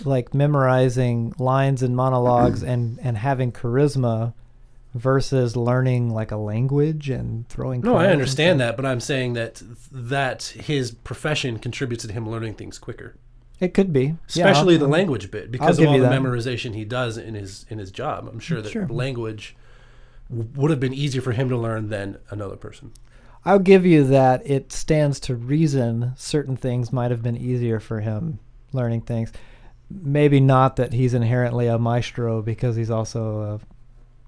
like 0.06 0.34
memorizing 0.34 1.34
lines 1.38 1.82
and 1.84 1.96
monologues 1.96 2.64
and 2.64 3.00
and 3.04 3.18
having 3.18 3.52
charisma 3.52 4.34
versus 4.94 5.56
learning 5.56 6.10
like 6.10 6.32
a 6.32 6.36
language 6.38 7.10
and 7.10 7.48
throwing. 7.48 7.80
no, 7.82 7.96
I 7.96 8.08
understand 8.08 8.60
that, 8.60 8.76
but 8.76 8.86
I'm 8.86 9.00
saying 9.00 9.34
that 9.34 9.62
that 9.92 10.44
his 10.44 10.92
profession 10.92 11.60
contributes 11.60 12.06
to 12.06 12.12
him 12.12 12.30
learning 12.30 12.56
things 12.56 12.78
quicker, 12.78 13.16
It 13.62 13.74
could 13.74 13.94
be, 13.94 14.04
Yeah, 14.04 14.16
especially 14.28 14.76
the 14.78 14.84
I'm- 14.86 14.92
language 14.92 15.32
bit 15.32 15.50
because 15.50 15.80
of 15.80 15.88
all 15.88 15.94
the 15.98 16.00
that. 16.04 16.12
memorization 16.22 16.76
he 16.76 16.84
does 16.84 17.18
in 17.18 17.36
his 17.36 17.66
in 17.70 17.80
his 17.80 17.90
job. 17.92 18.28
I'm 18.32 18.40
sure 18.40 18.62
that 18.62 18.72
Sure. 18.72 18.86
language 18.90 19.56
w- 20.32 20.50
would 20.56 20.72
have 20.72 20.80
been 20.80 20.94
easier 20.94 21.22
for 21.22 21.34
him 21.34 21.50
to 21.50 21.58
learn 21.58 21.90
than 21.90 22.18
another 22.30 22.56
person. 22.56 22.92
I'll 23.46 23.60
give 23.60 23.86
you 23.86 24.04
that. 24.06 24.42
It 24.46 24.72
stands 24.72 25.20
to 25.22 25.36
reason 25.36 26.14
certain 26.16 26.56
things 26.56 26.92
might 26.92 27.12
have 27.12 27.24
been 27.24 27.38
easier 27.38 27.80
for 27.80 28.00
him 28.00 28.40
learning 28.74 29.02
things. 29.02 29.32
Maybe 29.90 30.40
not 30.40 30.78
that 30.78 30.94
he's 30.94 31.14
inherently 31.14 31.68
a 31.68 31.78
maestro 31.78 32.42
because 32.42 32.76
he's 32.76 32.92
also 32.92 33.60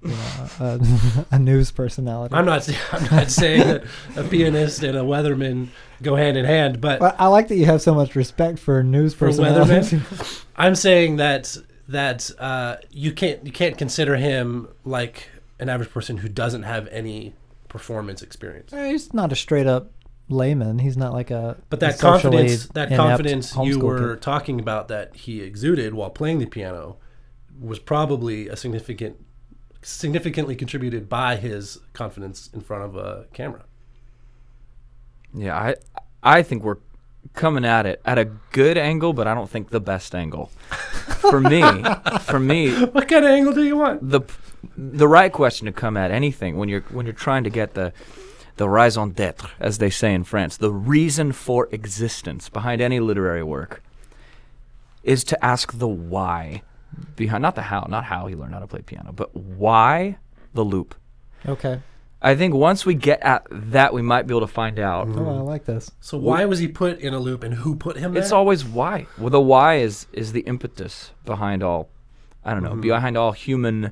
a, 0.03 0.07
you 0.07 0.13
know, 0.13 0.49
a, 0.59 1.25
a 1.31 1.39
news 1.39 1.71
personality. 1.71 2.35
I'm 2.35 2.45
not 2.45 2.67
I'm 2.91 3.15
not 3.15 3.29
saying 3.29 3.67
that 3.67 3.83
a 4.17 4.23
pianist 4.23 4.83
and 4.83 4.97
a 4.97 5.01
weatherman 5.01 5.69
go 6.01 6.15
hand 6.15 6.35
in 6.35 6.45
hand, 6.45 6.81
but 6.81 6.99
But 6.99 7.15
I 7.19 7.27
like 7.27 7.47
that 7.47 7.55
you 7.55 7.65
have 7.65 7.81
so 7.81 7.93
much 7.93 8.15
respect 8.15 8.59
for 8.59 8.83
news 8.83 9.13
For 9.13 9.29
weathermen? 9.29 10.43
I'm 10.57 10.75
saying 10.75 11.17
that 11.17 11.55
that 11.87 12.29
uh, 12.39 12.77
you 12.91 13.11
can't 13.13 13.45
you 13.45 13.51
can't 13.51 13.77
consider 13.77 14.17
him 14.17 14.67
like 14.83 15.29
an 15.63 15.69
average 15.69 15.89
person 15.89 16.17
who 16.17 16.27
doesn't 16.29 16.63
have 16.63 16.87
any 16.89 17.33
performance 17.69 18.21
experience. 18.21 18.71
Uh, 18.73 18.83
he's 18.83 19.13
not 19.13 19.31
a 19.31 19.35
straight 19.35 19.65
up 19.65 19.91
layman. 20.29 20.79
He's 20.79 20.97
not 20.97 21.13
like 21.13 21.31
a. 21.31 21.57
But 21.69 21.79
that 21.79 21.97
socially 21.97 22.37
confidence 22.37 22.67
that 22.73 22.89
confidence 22.89 23.55
you 23.63 23.79
were 23.79 24.15
kid. 24.15 24.21
talking 24.21 24.59
about 24.59 24.87
that 24.89 25.15
he 25.15 25.41
exuded 25.41 25.93
while 25.93 26.09
playing 26.09 26.39
the 26.39 26.45
piano 26.45 26.97
was 27.59 27.79
probably 27.79 28.47
a 28.47 28.55
significant 28.55 29.15
significantly 29.81 30.55
contributed 30.55 31.09
by 31.09 31.35
his 31.35 31.79
confidence 31.93 32.49
in 32.53 32.61
front 32.61 32.83
of 32.83 32.95
a 32.95 33.25
camera. 33.33 33.63
Yeah, 35.33 35.57
I 35.57 35.75
I 36.21 36.43
think 36.43 36.63
we're 36.63 36.77
coming 37.33 37.65
at 37.65 37.85
it 37.85 38.01
at 38.05 38.17
a 38.17 38.25
good 38.51 38.77
angle, 38.77 39.13
but 39.13 39.27
I 39.27 39.33
don't 39.33 39.49
think 39.49 39.69
the 39.69 39.79
best 39.79 40.13
angle. 40.13 40.51
For 41.31 41.39
me, 41.39 41.63
for 42.21 42.37
me, 42.39 42.71
What 42.85 43.07
kind 43.07 43.23
of 43.23 43.31
angle 43.31 43.53
do 43.53 43.63
you 43.63 43.77
want? 43.77 44.07
the 44.09 44.21
the 44.77 45.07
right 45.07 45.31
question 45.31 45.65
to 45.65 45.71
come 45.71 45.97
at 45.97 46.11
anything 46.11 46.57
when 46.57 46.69
you're 46.69 46.81
when 46.91 47.05
you're 47.05 47.13
trying 47.13 47.43
to 47.43 47.49
get 47.49 47.73
the 47.73 47.93
the 48.57 48.69
raison 48.69 49.11
d'être, 49.11 49.49
as 49.59 49.79
they 49.79 49.89
say 49.89 50.13
in 50.13 50.23
France, 50.23 50.57
the 50.57 50.71
reason 50.71 51.31
for 51.31 51.67
existence 51.71 52.49
behind 52.49 52.81
any 52.81 52.99
literary 52.99 53.43
work, 53.43 53.81
is 55.03 55.23
to 55.23 55.43
ask 55.43 55.79
the 55.79 55.87
why 55.87 56.61
behind 57.15 57.41
not 57.41 57.55
the 57.55 57.63
how, 57.63 57.85
not 57.89 58.05
how 58.05 58.27
he 58.27 58.35
learned 58.35 58.53
how 58.53 58.59
to 58.59 58.67
play 58.67 58.81
piano, 58.81 59.11
but 59.11 59.35
why 59.35 60.17
the 60.53 60.63
loop. 60.63 60.95
Okay. 61.47 61.81
I 62.21 62.35
think 62.35 62.53
once 62.53 62.85
we 62.85 62.93
get 62.93 63.21
at 63.21 63.45
that, 63.51 63.93
we 63.93 64.01
might 64.01 64.27
be 64.27 64.33
able 64.33 64.47
to 64.47 64.53
find 64.53 64.79
out. 64.79 65.09
Oh, 65.09 65.39
I 65.39 65.41
like 65.41 65.65
this. 65.65 65.91
So 65.99 66.17
why 66.17 66.45
was 66.45 66.59
he 66.59 66.69
put 66.69 66.99
in 66.99 67.13
a 67.13 67.19
loop 67.19 67.43
and 67.43 67.53
who 67.53 67.75
put 67.75 67.97
him 67.97 68.13
there? 68.13 68.23
It's 68.23 68.31
always 68.31 68.63
why. 68.63 69.07
Well, 69.17 69.29
the 69.29 69.41
why 69.41 69.75
is 69.79 70.07
is 70.13 70.31
the 70.31 70.41
impetus 70.41 71.11
behind 71.25 71.63
all. 71.63 71.89
I 72.45 72.53
don't 72.53 72.63
know, 72.63 72.71
mm-hmm. 72.71 72.81
behind 72.81 73.17
all 73.17 73.31
human 73.31 73.91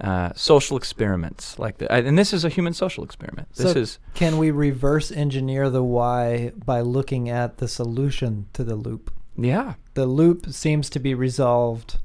uh, 0.00 0.32
social 0.34 0.76
experiments 0.76 1.58
like 1.58 1.78
that. 1.78 1.92
And 1.92 2.18
this 2.18 2.32
is 2.32 2.44
a 2.44 2.48
human 2.48 2.72
social 2.72 3.04
experiment. 3.04 3.48
This 3.54 3.72
So 3.72 3.78
is 3.78 3.98
Can 4.14 4.38
we 4.38 4.50
reverse 4.50 5.10
engineer 5.10 5.68
the 5.68 5.84
why 5.84 6.52
by 6.56 6.80
looking 6.80 7.28
at 7.28 7.58
the 7.58 7.68
solution 7.68 8.46
to 8.54 8.64
the 8.64 8.76
loop? 8.76 9.12
yeah. 9.36 9.74
The 9.94 10.06
loop 10.06 10.50
seems 10.52 10.88
to 10.90 11.00
be 11.00 11.14
resolved 11.14 11.98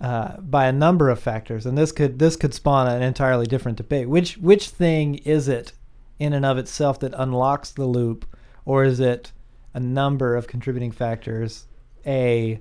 uh, 0.00 0.38
by 0.38 0.66
a 0.66 0.72
number 0.72 1.08
of 1.08 1.20
factors, 1.20 1.66
and 1.66 1.76
this 1.78 1.92
could 1.92 2.18
this 2.18 2.36
could 2.36 2.52
spawn 2.54 2.88
an 2.88 3.02
entirely 3.02 3.46
different 3.46 3.78
debate. 3.78 4.08
Which 4.08 4.36
which 4.38 4.68
thing 4.68 5.16
is 5.16 5.48
it 5.48 5.72
in 6.18 6.32
and 6.32 6.44
of 6.44 6.58
itself 6.58 6.98
that 7.00 7.14
unlocks 7.16 7.70
the 7.70 7.86
loop, 7.86 8.26
or 8.64 8.84
is 8.84 8.98
it 9.00 9.32
a 9.72 9.80
number 9.80 10.36
of 10.36 10.46
contributing 10.46 10.90
factors? 10.90 11.66
A 12.06 12.60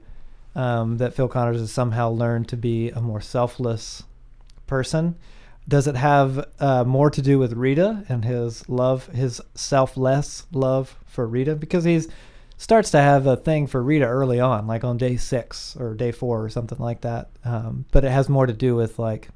um, 0.55 0.97
that 0.97 1.13
Phil 1.13 1.27
Connors 1.27 1.59
has 1.59 1.71
somehow 1.71 2.09
learned 2.09 2.47
to 2.49 2.57
be 2.57 2.89
a 2.89 3.01
more 3.01 3.21
selfless 3.21 4.03
person. 4.69 5.15
Does 5.67 5.85
it 5.87 5.95
have 5.95 6.47
uh, 6.59 6.83
more 6.85 7.09
to 7.11 7.21
do 7.21 7.37
with 7.37 7.53
Rita 7.53 8.05
and 8.07 8.23
his 8.23 8.67
love, 8.69 9.07
his 9.07 9.41
selfless 9.53 10.47
love 10.51 10.97
for 11.05 11.27
Rita? 11.27 11.55
Because 11.55 11.83
he's 11.83 12.07
starts 12.57 12.91
to 12.91 12.99
have 12.99 13.25
a 13.25 13.35
thing 13.37 13.67
for 13.67 13.81
Rita 13.81 14.05
early 14.05 14.39
on, 14.39 14.67
like 14.67 14.83
on 14.83 14.97
day 14.97 15.15
six 15.17 15.75
or 15.79 15.93
day 15.93 16.11
four 16.11 16.43
or 16.43 16.49
something 16.49 16.77
like 16.79 17.01
that. 17.01 17.29
Um, 17.45 17.85
but 17.91 18.03
it 18.03 18.11
has 18.11 18.29
more 18.29 18.45
to 18.45 18.53
do 18.53 18.75
with 18.75 18.99
like 18.99 19.29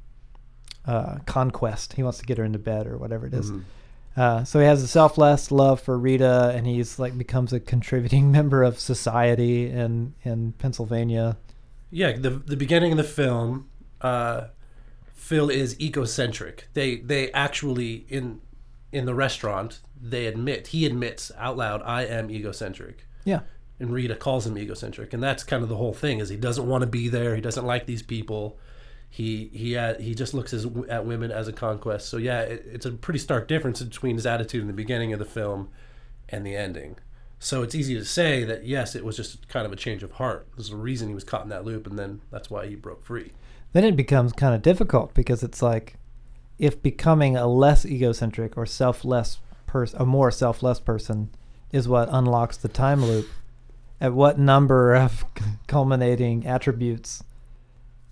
uh, 0.86 1.18
conquest. 1.26 1.94
He 1.94 2.02
wants 2.02 2.18
to 2.18 2.26
get 2.26 2.38
her 2.38 2.44
into 2.44 2.58
bed 2.58 2.86
or 2.86 2.98
whatever 2.98 3.26
it 3.26 3.34
is. 3.34 3.50
Mhm. 3.50 3.62
Uh, 4.16 4.44
so 4.44 4.60
he 4.60 4.66
has 4.66 4.82
a 4.82 4.86
selfless 4.86 5.50
love 5.50 5.80
for 5.80 5.98
Rita, 5.98 6.52
and 6.54 6.66
he's 6.66 6.98
like 6.98 7.16
becomes 7.18 7.52
a 7.52 7.58
contributing 7.60 8.30
member 8.38 8.62
of 8.62 8.78
society 8.78 9.68
in 9.68 10.14
in 10.22 10.52
Pennsylvania. 10.58 11.36
Yeah, 11.90 12.12
the 12.16 12.30
the 12.30 12.56
beginning 12.56 12.92
of 12.92 12.98
the 12.98 13.04
film, 13.04 13.68
uh, 14.00 14.48
Phil 15.24 15.48
is 15.48 15.80
egocentric. 15.80 16.68
They 16.74 16.96
they 16.96 17.32
actually 17.32 18.04
in 18.10 18.42
in 18.92 19.06
the 19.06 19.14
restaurant 19.14 19.80
they 19.98 20.26
admit 20.26 20.66
he 20.66 20.84
admits 20.84 21.32
out 21.38 21.56
loud, 21.56 21.80
"I 21.80 22.02
am 22.02 22.30
egocentric," 22.30 23.06
Yeah, 23.24 23.40
and 23.80 23.90
Rita 23.90 24.16
calls 24.16 24.46
him 24.46 24.58
egocentric, 24.58 25.14
and 25.14 25.22
that's 25.22 25.42
kind 25.42 25.62
of 25.62 25.70
the 25.70 25.78
whole 25.78 25.94
thing. 25.94 26.18
Is 26.18 26.28
he 26.28 26.36
doesn't 26.36 26.68
want 26.68 26.82
to 26.82 26.86
be 26.86 27.08
there. 27.08 27.34
He 27.34 27.40
doesn't 27.40 27.64
like 27.64 27.86
these 27.86 28.02
people. 28.02 28.58
He 29.08 29.48
he 29.54 29.78
uh, 29.78 29.94
he 29.94 30.14
just 30.14 30.34
looks 30.34 30.52
as, 30.52 30.66
at 30.90 31.06
women 31.06 31.30
as 31.30 31.48
a 31.48 31.54
conquest. 31.54 32.10
So 32.10 32.18
yeah, 32.18 32.42
it, 32.42 32.66
it's 32.70 32.84
a 32.84 32.92
pretty 32.92 33.18
stark 33.18 33.48
difference 33.48 33.80
between 33.80 34.16
his 34.16 34.26
attitude 34.26 34.60
in 34.60 34.66
the 34.66 34.74
beginning 34.74 35.14
of 35.14 35.18
the 35.18 35.24
film 35.24 35.70
and 36.28 36.44
the 36.44 36.54
ending. 36.54 36.96
So 37.38 37.62
it's 37.62 37.74
easy 37.74 37.94
to 37.94 38.04
say 38.04 38.44
that 38.44 38.66
yes, 38.66 38.94
it 38.94 39.06
was 39.06 39.16
just 39.16 39.48
kind 39.48 39.64
of 39.64 39.72
a 39.72 39.76
change 39.76 40.02
of 40.02 40.12
heart. 40.12 40.48
There's 40.54 40.68
a 40.68 40.76
reason 40.76 41.08
he 41.08 41.14
was 41.14 41.24
caught 41.24 41.44
in 41.44 41.48
that 41.48 41.64
loop, 41.64 41.86
and 41.86 41.98
then 41.98 42.20
that's 42.30 42.50
why 42.50 42.66
he 42.66 42.74
broke 42.74 43.02
free. 43.02 43.32
Then 43.74 43.84
it 43.84 43.96
becomes 43.96 44.32
kind 44.32 44.54
of 44.54 44.62
difficult 44.62 45.12
because 45.14 45.42
it's 45.42 45.60
like 45.60 45.96
if 46.58 46.80
becoming 46.80 47.36
a 47.36 47.46
less 47.46 47.84
egocentric 47.84 48.56
or 48.56 48.64
selfless 48.64 49.38
person, 49.66 50.00
a 50.00 50.06
more 50.06 50.30
selfless 50.30 50.80
person, 50.80 51.28
is 51.72 51.88
what 51.88 52.08
unlocks 52.10 52.56
the 52.56 52.68
time 52.68 53.04
loop. 53.04 53.28
At 54.00 54.12
what 54.12 54.38
number 54.38 54.94
of 54.94 55.24
culminating 55.66 56.46
attributes 56.46 57.24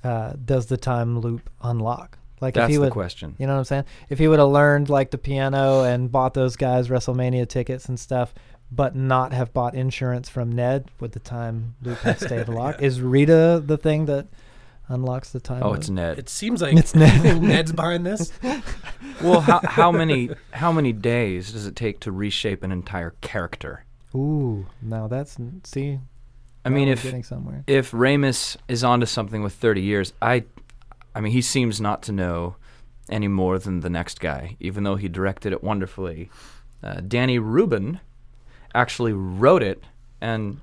uh, 0.02 0.35
does 0.45 0.66
the 0.66 0.76
time 0.76 1.21
loop 1.21 1.49
unlock? 1.62 2.19
Like 2.40 2.57
if 2.57 2.62
That's 2.62 2.71
he 2.71 2.75
the 2.75 2.81
would, 2.83 2.92
question. 2.92 3.37
You 3.38 3.47
know 3.47 3.52
what 3.52 3.61
I'm 3.61 3.64
saying? 3.64 3.85
If 4.09 4.19
he 4.19 4.26
would 4.26 4.40
have 4.40 4.49
learned 4.49 4.90
like 4.90 5.12
the 5.12 5.19
piano 5.19 5.85
and 5.85 6.11
bought 6.11 6.35
those 6.35 6.57
guys 6.57 6.88
WrestleMania 6.88 7.49
tickets 7.49 7.88
and 7.88 8.00
stuff, 8.00 8.35
but 8.73 8.97
not 8.97 9.33
have 9.33 9.52
bought 9.52 9.76
insurance 9.76 10.28
from 10.28 10.50
Ned, 10.50 10.90
would 10.99 11.12
the 11.12 11.21
time 11.21 11.76
loop 11.83 11.99
have 11.99 12.19
stayed 12.19 12.49
locked? 12.49 12.83
Is 12.83 13.00
Rita 13.00 13.62
the 13.64 13.78
thing 13.78 14.07
that 14.07 14.26
unlocks 14.92 15.30
the 15.30 15.40
time 15.40 15.62
Oh, 15.62 15.70
loop? 15.70 15.78
it's 15.78 15.88
Ned. 15.90 16.18
It 16.18 16.28
seems 16.28 16.62
like 16.62 16.76
It's 16.76 16.94
Ned. 16.94 17.42
Ned's 17.42 17.72
behind 17.72 18.04
this. 18.06 18.32
well, 19.22 19.40
how, 19.40 19.61
how 19.64 19.90
many 19.92 20.30
how 20.52 20.70
many 20.72 20.92
days 20.92 21.52
does 21.52 21.66
it 21.66 21.75
take 21.76 22.00
to 22.00 22.12
reshape 22.12 22.62
an 22.62 22.72
entire 22.72 23.14
character? 23.20 23.84
Ooh, 24.14 24.66
now 24.80 25.08
that's 25.08 25.38
see. 25.64 25.99
I 26.64 26.68
mean, 26.68 26.88
if 26.88 27.02
getting 27.02 27.25
somewhere. 27.25 27.64
if 27.66 27.90
Ramis 27.90 28.56
is 28.68 28.84
onto 28.84 29.06
something 29.06 29.42
with 29.42 29.52
30 29.54 29.80
years, 29.80 30.12
I, 30.22 30.44
I 31.14 31.20
mean, 31.20 31.32
he 31.32 31.42
seems 31.42 31.80
not 31.80 32.02
to 32.04 32.12
know 32.12 32.54
any 33.08 33.26
more 33.26 33.58
than 33.58 33.80
the 33.80 33.90
next 33.90 34.20
guy, 34.20 34.56
even 34.61 34.84
though 34.84 34.94
he 34.94 35.08
directed 35.08 35.52
it 35.52 35.64
wonderfully. 35.64 36.30
Uh, 36.82 37.00
Danny 37.00 37.38
Rubin 37.40 37.99
actually 38.75 39.12
wrote 39.12 39.62
it, 39.62 39.82
and 40.20 40.61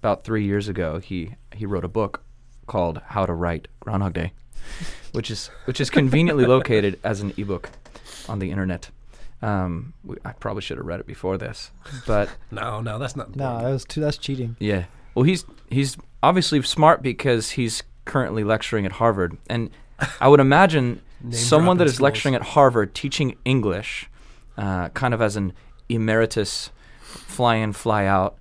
about 0.00 0.22
three 0.22 0.44
years 0.44 0.68
ago, 0.68 0.98
he 1.00 1.34
he 1.52 1.66
wrote 1.66 1.84
a 1.84 1.88
book 1.88 2.22
called 2.68 3.00
How 3.06 3.26
to 3.26 3.32
Write 3.32 3.66
Groundhog 3.80 4.12
Day, 4.12 4.32
which 5.12 5.30
is 5.30 5.50
which 5.64 5.80
is 5.80 5.90
conveniently 5.90 6.46
located 6.46 6.98
as 7.04 7.20
an 7.20 7.32
ebook 7.36 7.70
on 8.28 8.38
the 8.38 8.50
internet. 8.50 8.90
Um, 9.40 9.94
we, 10.04 10.16
I 10.24 10.32
probably 10.32 10.62
should 10.62 10.78
have 10.78 10.86
read 10.86 11.00
it 11.00 11.06
before 11.06 11.38
this, 11.38 11.70
but 12.06 12.28
No, 12.50 12.80
no, 12.80 12.98
that's 12.98 13.16
not. 13.16 13.34
No, 13.36 13.60
that 13.60 13.70
was 13.70 13.84
too. 13.84 14.00
That's 14.00 14.18
cheating. 14.18 14.56
yeah. 14.60 14.84
Well, 15.14 15.24
he's 15.24 15.44
he's 15.68 15.96
obviously 16.22 16.62
smart 16.62 17.02
because 17.02 17.50
he's 17.52 17.82
currently 18.04 18.44
lecturing 18.44 18.86
at 18.86 18.92
Harvard, 18.92 19.36
and 19.50 19.70
I 20.20 20.28
would 20.28 20.40
imagine 20.40 21.00
someone 21.30 21.78
that 21.78 21.86
is 21.86 21.94
dropping 21.94 21.96
is 21.96 22.00
lecturing 22.00 22.34
at 22.36 22.42
Harvard 22.42 22.94
teaching 22.94 23.36
English, 23.44 24.08
uh, 24.56 24.88
kind 24.90 25.14
of 25.14 25.20
as 25.20 25.34
an 25.36 25.52
emeritus 25.88 26.70
fly 27.00 27.56
in, 27.56 27.72
fly 27.72 28.06
out 28.06 28.38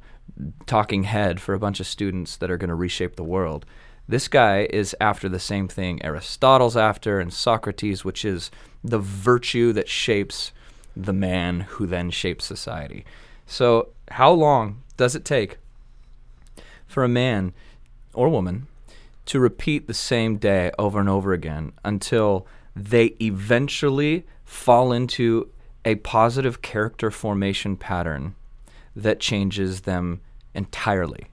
talking 0.68 1.04
head 1.04 1.40
for 1.40 1.54
a 1.56 1.60
bunch 1.60 1.80
of 1.80 1.88
students 1.88 2.38
that 2.38 2.52
are 2.52 2.58
going 2.58 2.70
to 2.70 2.76
reshape 2.76 3.16
the 3.16 3.24
world. 3.24 3.66
This 4.08 4.28
guy 4.28 4.68
is 4.70 4.96
after 5.02 5.28
the 5.28 5.40
same 5.40 5.68
thing 5.68 6.04
Aristotle's 6.04 6.78
after 6.78 7.20
and 7.20 7.34
Socrates, 7.34 8.06
which 8.06 8.24
is 8.24 8.50
the 8.84 9.00
virtue 9.00 9.74
that 9.74 9.90
shapes 9.90 10.54
the 10.96 11.14
man 11.14 11.62
who 11.62 11.86
then 11.86 12.10
shapes 12.10 12.46
society. 12.46 13.06
So, 13.46 13.90
how 14.12 14.32
long 14.32 14.82
does 14.96 15.16
it 15.16 15.26
take 15.26 15.58
for 16.88 17.04
a 17.04 17.10
man 17.10 17.54
or 18.14 18.30
woman 18.30 18.68
to 19.26 19.40
repeat 19.40 19.88
the 19.88 19.94
same 19.94 20.38
day 20.38 20.72
over 20.80 21.00
and 21.00 21.10
over 21.10 21.34
again 21.34 21.74
until 21.84 22.48
they 22.76 23.16
eventually 23.22 24.26
fall 24.46 24.94
into 24.94 25.50
a 25.84 25.96
positive 25.96 26.62
character 26.62 27.12
formation 27.12 27.76
pattern 27.76 28.36
that 28.96 29.20
changes 29.20 29.82
them 29.82 30.22
entirely? 30.54 31.26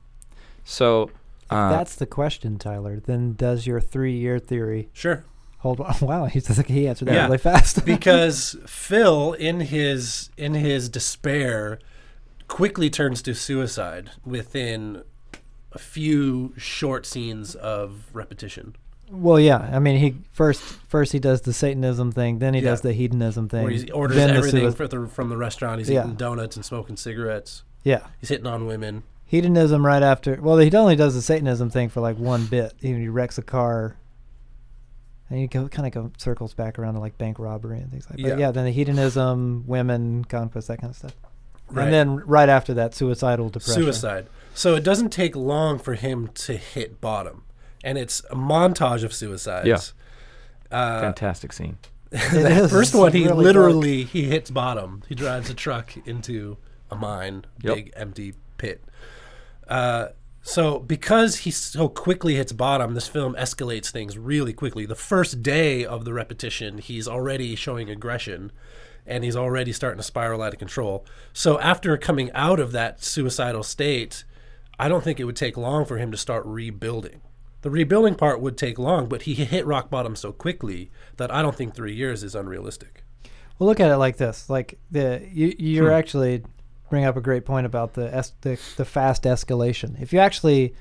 So, 0.64 1.11
uh, 1.51 1.71
That's 1.71 1.95
the 1.97 2.07
question, 2.07 2.59
Tyler. 2.59 3.01
Then 3.05 3.35
does 3.35 3.67
your 3.67 3.81
three-year 3.81 4.39
theory 4.39 4.89
Sure. 4.93 5.25
hold? 5.59 5.79
Wow, 6.01 6.27
he's 6.27 6.47
he 6.67 6.89
answered 6.89 7.09
that 7.09 7.15
Yeah. 7.15 7.25
really 7.27 7.39
fast. 7.39 7.85
because 7.87 8.57
Phil, 8.67 9.33
in 9.35 9.61
his 9.61 10.31
in 10.37 10.55
his 10.55 10.89
despair, 10.89 11.79
quickly 12.49 12.91
turns 12.91 13.23
to 13.23 13.35
suicide 13.35 14.11
within 14.25 15.03
a 15.73 15.79
few 15.79 16.55
short 16.57 17.05
scenes 17.07 17.55
of 17.57 18.05
repetition, 18.13 18.77
well, 19.11 19.39
yeah. 19.39 19.71
I 19.73 19.79
mean, 19.81 19.99
he 19.99 20.17
first 20.33 20.63
first 20.63 21.13
he 21.13 21.19
does 21.19 21.43
the 21.43 21.53
Satanism 21.53 22.11
thing, 22.13 22.39
then 22.39 22.55
he 22.55 22.61
Yeah. 22.61 22.71
does 22.71 22.81
the 22.81 22.93
hedonism 22.93 23.49
thing, 23.49 23.63
where 23.65 23.73
he 23.73 23.91
orders 23.91 24.17
then 24.17 24.31
the 24.31 24.37
everything 24.37 24.61
sui- 24.63 24.73
for 24.73 24.89
the, 24.89 25.07
from 25.07 25.29
the 25.29 25.37
restaurant. 25.37 25.79
He's 25.79 25.91
Yeah. 25.91 26.05
eating 26.05 26.15
donuts 26.17 26.57
and 26.57 26.65
smoking 26.65 26.97
cigarettes. 26.97 27.63
yeah, 27.83 28.07
He's 28.21 28.31
hitting 28.31 28.47
on 28.47 28.67
women. 28.67 29.03
Hedonism 29.26 29.85
right 29.85 30.02
after. 30.02 30.38
Well, 30.40 30.59
he 30.59 30.75
only 30.76 30.97
does 30.97 31.14
the 31.14 31.23
Satanism 31.23 31.71
thing 31.71 31.88
for 31.88 32.00
like 32.00 32.16
one 32.19 32.47
bit. 32.47 32.75
He, 32.81 32.93
he 32.95 33.09
wrecks 33.09 33.38
a 33.38 33.43
car, 33.43 33.97
and 35.31 35.38
he 35.38 35.47
go, 35.47 35.69
kind 35.69 35.87
of 35.87 35.93
go 35.93 36.12
circles 36.19 36.54
back 36.54 36.78
around 36.78 36.95
to 36.95 37.00
like 37.00 37.19
bank 37.19 37.38
robbery 37.38 37.78
and 37.78 37.90
things 37.90 38.07
like. 38.09 38.16
that. 38.19 38.23
Yeah. 38.23 38.28
But 38.31 38.38
yeah, 38.40 38.50
then 38.50 38.64
the 38.64 38.71
hedonism, 38.71 39.64
women, 39.66 40.25
conquest, 40.25 40.69
that 40.69 40.81
kind 40.81 40.90
of 40.90 40.97
stuff. 40.97 41.14
Right. 41.71 41.85
And 41.85 41.93
then 41.93 42.16
right 42.26 42.49
after 42.49 42.75
that, 42.75 42.95
suicidal 42.95 43.49
depression. 43.49 43.83
Suicide. 43.83 44.26
So 44.54 44.75
it 44.75 44.85
doesn't 44.85 45.11
take 45.11 45.35
long 45.35 45.78
for 45.78 45.95
him 45.95 46.28
to 46.35 46.57
hit 46.57 47.00
bottom, 47.00 47.45
and 47.83 47.99
it's 47.99 48.21
a 48.31 48.37
montage 48.37 49.02
of 49.02 49.12
suicides. 49.12 49.66
Yeah. 50.71 50.76
Uh, 50.76 51.00
fantastic 51.00 51.52
scene. 51.52 51.78
It 52.12 52.31
the 52.31 52.49
is 52.64 52.71
first 52.71 52.95
one, 52.95 53.11
he 53.12 53.25
really 53.25 53.45
literally 53.45 54.04
he 54.04 54.25
hits 54.25 54.49
bottom. 54.49 55.02
He 55.09 55.16
drives 55.16 55.50
a 55.50 55.54
truck 55.54 55.97
into 56.07 56.59
a 56.88 56.95
mine, 56.95 57.45
Yep. 57.62 57.75
big 57.75 57.93
empty 57.97 58.35
pit. 58.57 58.81
Uh, 59.68 60.09
so 60.42 60.78
because 60.78 61.38
he 61.38 61.50
so 61.50 61.88
quickly 61.88 62.35
hits 62.35 62.52
bottom, 62.52 62.94
this 62.94 63.09
film 63.09 63.35
escalates 63.37 63.90
things 63.90 64.18
really 64.18 64.52
quickly. 64.52 64.85
The 64.85 64.94
first 64.94 65.42
day 65.42 65.85
of 65.85 66.04
the 66.04 66.12
repetition, 66.12 66.78
he's 66.78 67.09
already 67.09 67.54
showing 67.56 67.88
aggression, 67.88 68.52
and 69.06 69.25
he's 69.25 69.37
already 69.37 69.73
starting 69.73 69.99
to 69.99 70.02
spiral 70.02 70.42
out 70.42 70.52
of 70.52 70.59
control. 70.59 71.06
So 71.33 71.59
after 71.61 71.97
coming 71.97 72.30
out 72.33 72.61
of 72.61 72.73
that 72.73 73.02
suicidal 73.02 73.62
state, 73.62 74.25
I 74.78 74.88
don't 74.88 75.02
think 75.02 75.18
it 75.18 75.25
would 75.25 75.37
take 75.37 75.56
long 75.56 75.85
for 75.87 75.97
him 75.99 76.11
to 76.11 76.16
start 76.18 76.44
rebuilding. 76.44 77.23
The 77.62 77.71
rebuilding 77.71 78.14
part 78.16 78.40
would 78.42 78.59
take 78.59 78.78
long, 78.78 79.09
but 79.09 79.23
he 79.23 79.35
hit 79.35 79.64
rock 79.64 79.88
bottom 79.88 80.14
so 80.14 80.33
quickly 80.33 80.90
that 81.16 81.33
I 81.33 81.40
don't 81.40 81.56
think 81.56 81.75
three 81.75 81.94
years 81.94 82.23
is 82.23 82.35
unrealistic. 82.35 83.02
Well, 83.59 83.68
look 83.68 83.80
at 83.80 83.90
it 83.90 83.97
like 83.97 84.18
this: 84.18 84.50
like 84.50 84.78
the 84.90 85.26
you 85.33 85.54
you're 85.59 85.88
Hmm. 85.90 85.97
actually 85.97 86.42
bring 86.91 87.05
up 87.05 87.17
a 87.17 87.21
great 87.21 87.45
point 87.45 87.67
about 87.67 87.95
the, 87.95 88.14
es- 88.14 88.35
the 88.43 88.59
the 88.76 88.85
fast 88.85 89.25
escalation. 89.25 90.00
If 90.00 90.12
you 90.12 90.19
actually 90.19 90.75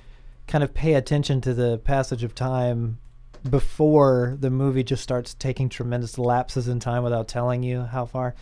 kind 0.47 0.63
of 0.63 0.73
pay 0.73 0.93
attention 0.93 1.41
to 1.41 1.54
the 1.54 1.77
passage 1.80 2.23
of 2.23 2.36
time 2.36 2.99
before 3.49 4.38
the 4.39 4.49
movie 4.49 4.84
just 4.84 5.04
starts 5.04 5.34
taking 5.34 5.69
tremendous 5.69 6.17
lapses 6.17 6.67
in 6.67 6.80
time 6.80 7.04
without 7.04 7.27
telling 7.27 7.63
you 7.63 7.84
how 7.84 8.06
far, 8.06 8.36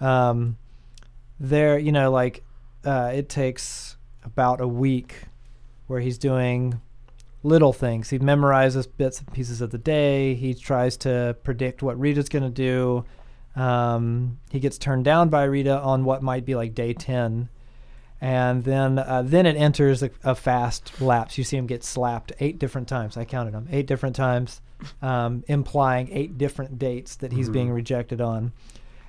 um, 0.00 0.56
there 1.38 1.78
you 1.78 1.92
know 1.92 2.10
like 2.10 2.42
uh, 2.84 3.12
it 3.14 3.28
takes 3.28 3.96
about 4.24 4.60
a 4.60 4.68
week 4.68 5.24
where 5.86 6.00
he's 6.00 6.18
doing 6.18 6.80
little 7.42 7.72
things. 7.72 8.10
He 8.10 8.18
memorizes 8.18 8.86
bits 8.96 9.18
and 9.18 9.32
pieces 9.32 9.60
of 9.60 9.70
the 9.70 9.78
day. 9.78 10.34
He 10.34 10.54
tries 10.54 10.96
to 10.98 11.36
predict 11.42 11.82
what 11.82 11.98
Rita's 11.98 12.28
going 12.28 12.44
to 12.44 12.50
do. 12.50 13.04
Um, 13.54 14.38
he 14.50 14.60
gets 14.60 14.78
turned 14.78 15.04
down 15.04 15.28
by 15.28 15.44
Rita 15.44 15.78
on 15.78 16.04
what 16.04 16.22
might 16.22 16.44
be 16.44 16.54
like 16.54 16.74
day 16.74 16.92
10. 16.94 17.48
And 18.20 18.62
then 18.62 19.00
uh, 19.00 19.22
then 19.24 19.46
it 19.46 19.56
enters 19.56 20.02
a, 20.02 20.10
a 20.22 20.36
fast 20.36 21.00
lapse. 21.00 21.36
You 21.36 21.42
see 21.42 21.56
him 21.56 21.66
get 21.66 21.82
slapped 21.82 22.32
eight 22.38 22.58
different 22.60 22.86
times. 22.86 23.16
I 23.16 23.24
counted 23.24 23.52
them 23.52 23.66
eight 23.72 23.86
different 23.86 24.14
times, 24.14 24.60
um, 25.02 25.42
implying 25.48 26.08
eight 26.12 26.38
different 26.38 26.78
dates 26.78 27.16
that 27.16 27.32
he's 27.32 27.48
being 27.48 27.72
rejected 27.72 28.20
on. 28.20 28.52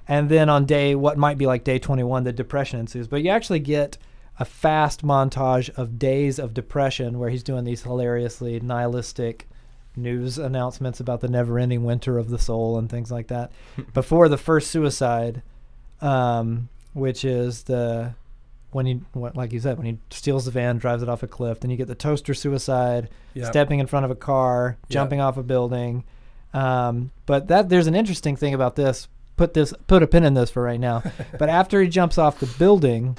And 0.07 0.29
then 0.29 0.49
on 0.49 0.65
day 0.65 0.95
what 0.95 1.17
might 1.17 1.37
be 1.37 1.45
like 1.45 1.63
day 1.63 1.77
21, 1.77 2.23
the 2.23 2.33
depression 2.33 2.79
ensues. 2.79 3.07
But 3.07 3.21
you 3.21 3.29
actually 3.29 3.59
get 3.59 3.99
a 4.39 4.45
fast 4.45 5.05
montage 5.05 5.69
of 5.77 5.99
days 5.99 6.39
of 6.39 6.55
depression 6.55 7.19
where 7.19 7.29
he's 7.29 7.43
doing 7.43 7.65
these 7.65 7.83
hilariously 7.83 8.59
nihilistic 8.59 9.47
news 9.95 10.37
announcements 10.37 10.99
about 10.99 11.21
the 11.21 11.27
never-ending 11.27 11.83
winter 11.83 12.17
of 12.17 12.29
the 12.29 12.39
soul 12.39 12.77
and 12.77 12.89
things 12.89 13.11
like 13.11 13.27
that. 13.27 13.51
Before 13.93 14.27
the 14.29 14.37
first 14.37 14.69
suicide 14.71 15.41
um, 16.01 16.69
which 16.93 17.23
is 17.23 17.63
the 17.63 18.13
when 18.71 18.85
he 18.87 18.93
what, 19.13 19.35
like 19.37 19.53
you 19.53 19.59
said 19.59 19.77
when 19.77 19.85
he 19.85 19.97
steals 20.09 20.45
the 20.45 20.51
van 20.51 20.77
drives 20.77 21.03
it 21.03 21.07
off 21.09 21.21
a 21.23 21.27
cliff 21.27 21.59
then 21.59 21.69
you 21.71 21.77
get 21.77 21.87
the 21.87 21.95
toaster 21.95 22.33
suicide 22.33 23.07
Yeah. 23.35 23.45
stepping 23.49 23.79
in 23.79 23.87
front 23.87 24.03
of 24.05 24.11
a 24.11 24.15
car 24.15 24.77
jumping 24.89 25.21
off 25.21 25.37
a 25.37 25.43
building. 25.43 26.03
Um, 26.53 27.11
but 27.25 27.47
that 27.47 27.69
there's 27.69 27.87
an 27.87 27.95
interesting 27.95 28.35
thing 28.35 28.53
about 28.53 28.75
this. 28.75 29.07
Put 29.37 29.53
this 29.55 29.73
put 29.87 30.03
a 30.03 30.07
pin 30.07 30.23
in 30.23 30.33
this 30.35 30.49
for 30.51 30.61
right 30.63 30.79
now. 30.79 31.01
But 31.39 31.49
after 31.49 31.81
he 31.81 31.87
jumps 31.89 32.17
off 32.17 32.39
the 32.39 32.45
building 32.59 33.17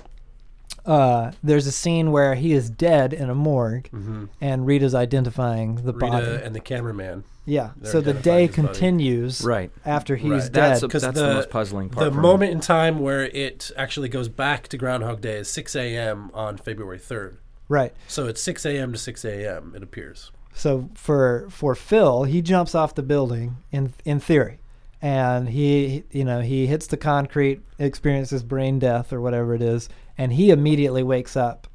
uh, 0.86 1.32
there's 1.42 1.66
a 1.66 1.72
scene 1.72 2.12
where 2.12 2.34
he 2.34 2.52
is 2.52 2.68
dead 2.70 3.12
in 3.12 3.30
a 3.30 3.34
morgue 3.34 3.88
Mm-hmm. 3.92 4.24
and 4.40 4.66
Rita's 4.66 4.94
identifying 4.94 5.76
the 5.76 5.92
Rita 5.92 5.98
body. 6.06 6.26
and 6.44 6.54
the 6.54 6.60
cameraman. 6.60 7.24
yeah. 7.46 7.70
So 7.82 8.00
the 8.00 8.12
day 8.14 8.48
continues 8.48 9.42
Right. 9.42 9.70
after 9.86 10.16
he's 10.16 10.30
Right. 10.30 10.40
dead. 10.52 10.70
That's, 10.72 10.82
a, 10.82 10.88
'Cause 10.88 11.02
that's 11.02 11.18
the- 11.18 11.26
the, 11.28 11.34
most 11.34 11.50
puzzling 11.50 11.88
part. 11.88 12.04
The 12.06 12.10
for 12.10 12.16
me. 12.16 12.22
moment 12.22 12.52
in 12.52 12.60
time 12.60 12.98
where 13.00 13.22
it 13.24 13.70
actually 13.76 14.08
goes 14.08 14.28
back 14.28 14.68
to 14.68 14.76
Groundhog 14.76 15.20
Day 15.20 15.36
is 15.38 15.48
6 15.48 15.74
a.m. 15.76 16.30
on 16.34 16.56
February 16.58 16.98
3rd. 16.98 17.36
right. 17.68 17.92
So 18.08 18.26
it's 18.26 18.42
6 18.42 18.64
a.m. 18.66 18.92
to 18.92 18.98
6 18.98 19.24
a.m. 19.24 19.72
It 19.76 19.82
appears. 19.82 20.30
So 20.54 20.90
for 20.94 21.46
for 21.50 21.74
Phil, 21.74 22.24
he 22.24 22.40
jumps 22.42 22.74
off 22.74 22.94
the 22.94 23.02
building 23.02 23.56
in 23.72 23.92
in 24.04 24.20
theory, 24.20 24.58
and 25.02 25.48
he 25.48 26.04
you 26.12 26.24
know 26.24 26.40
he 26.42 26.66
hits 26.68 26.86
the 26.86 26.96
concrete, 26.96 27.60
experiences 27.78 28.42
brain 28.44 28.78
death 28.78 29.12
or 29.12 29.20
whatever 29.20 29.54
it 29.54 29.62
is, 29.62 29.88
and 30.16 30.33
he 30.33 30.50
immediately 30.50 31.03
wakes 31.03 31.37
up 31.37 31.66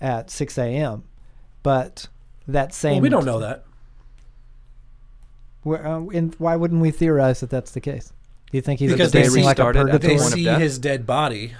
at 0.00 0.30
6 0.30 0.58
a.m. 0.58 1.04
But 1.62 2.08
that 2.46 2.74
same 2.74 2.94
Well, 2.94 3.02
we 3.02 3.08
don't 3.08 3.24
know 3.24 3.40
that. 3.40 3.64
Where, 5.62 5.86
uh, 5.86 6.06
in, 6.06 6.34
why 6.38 6.56
wouldn't 6.56 6.80
we 6.80 6.90
theorize 6.90 7.40
that 7.40 7.50
that's 7.50 7.70
the 7.70 7.80
case? 7.80 8.12
Do 8.50 8.58
you 8.58 8.62
think 8.62 8.80
he's 8.80 8.90
Because 8.90 9.08
experiencing 9.08 9.42
they 9.42 9.46
like 9.46 9.58
a 9.58 9.64
restarted 9.64 9.94
at 9.94 10.00
the 10.00 10.08
They 10.08 10.16
point 10.16 10.26
of 10.26 10.32
see 10.32 10.44
his 10.44 10.78
dead 10.78 11.06
body. 11.06 11.54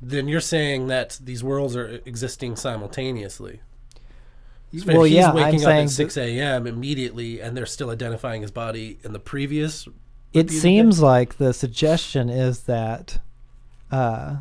Then 0.00 0.28
you're 0.28 0.40
saying 0.40 0.88
that 0.88 1.18
these 1.22 1.42
worlds 1.42 1.74
are 1.76 2.00
existing 2.04 2.56
simultaneously. 2.56 3.60
Well, 4.86 5.04
he's 5.04 5.14
yeah, 5.14 5.30
I'm 5.30 5.34
waking 5.34 5.60
up 5.60 5.64
saying 5.64 5.84
at 5.84 5.90
6 5.90 6.16
a.m. 6.18 6.66
immediately, 6.66 7.40
and 7.40 7.56
they're 7.56 7.64
still 7.64 7.90
identifying 7.90 8.42
his 8.42 8.50
body 8.50 8.98
in 9.02 9.12
the 9.12 9.18
previous. 9.18 9.86
It 10.34 10.44
repeated 10.44 10.60
seems 10.60 11.00
like 11.00 11.38
the 11.38 11.54
suggestion 11.54 12.28
is 12.28 12.64
that, 12.64 13.18
uh, 13.90 14.36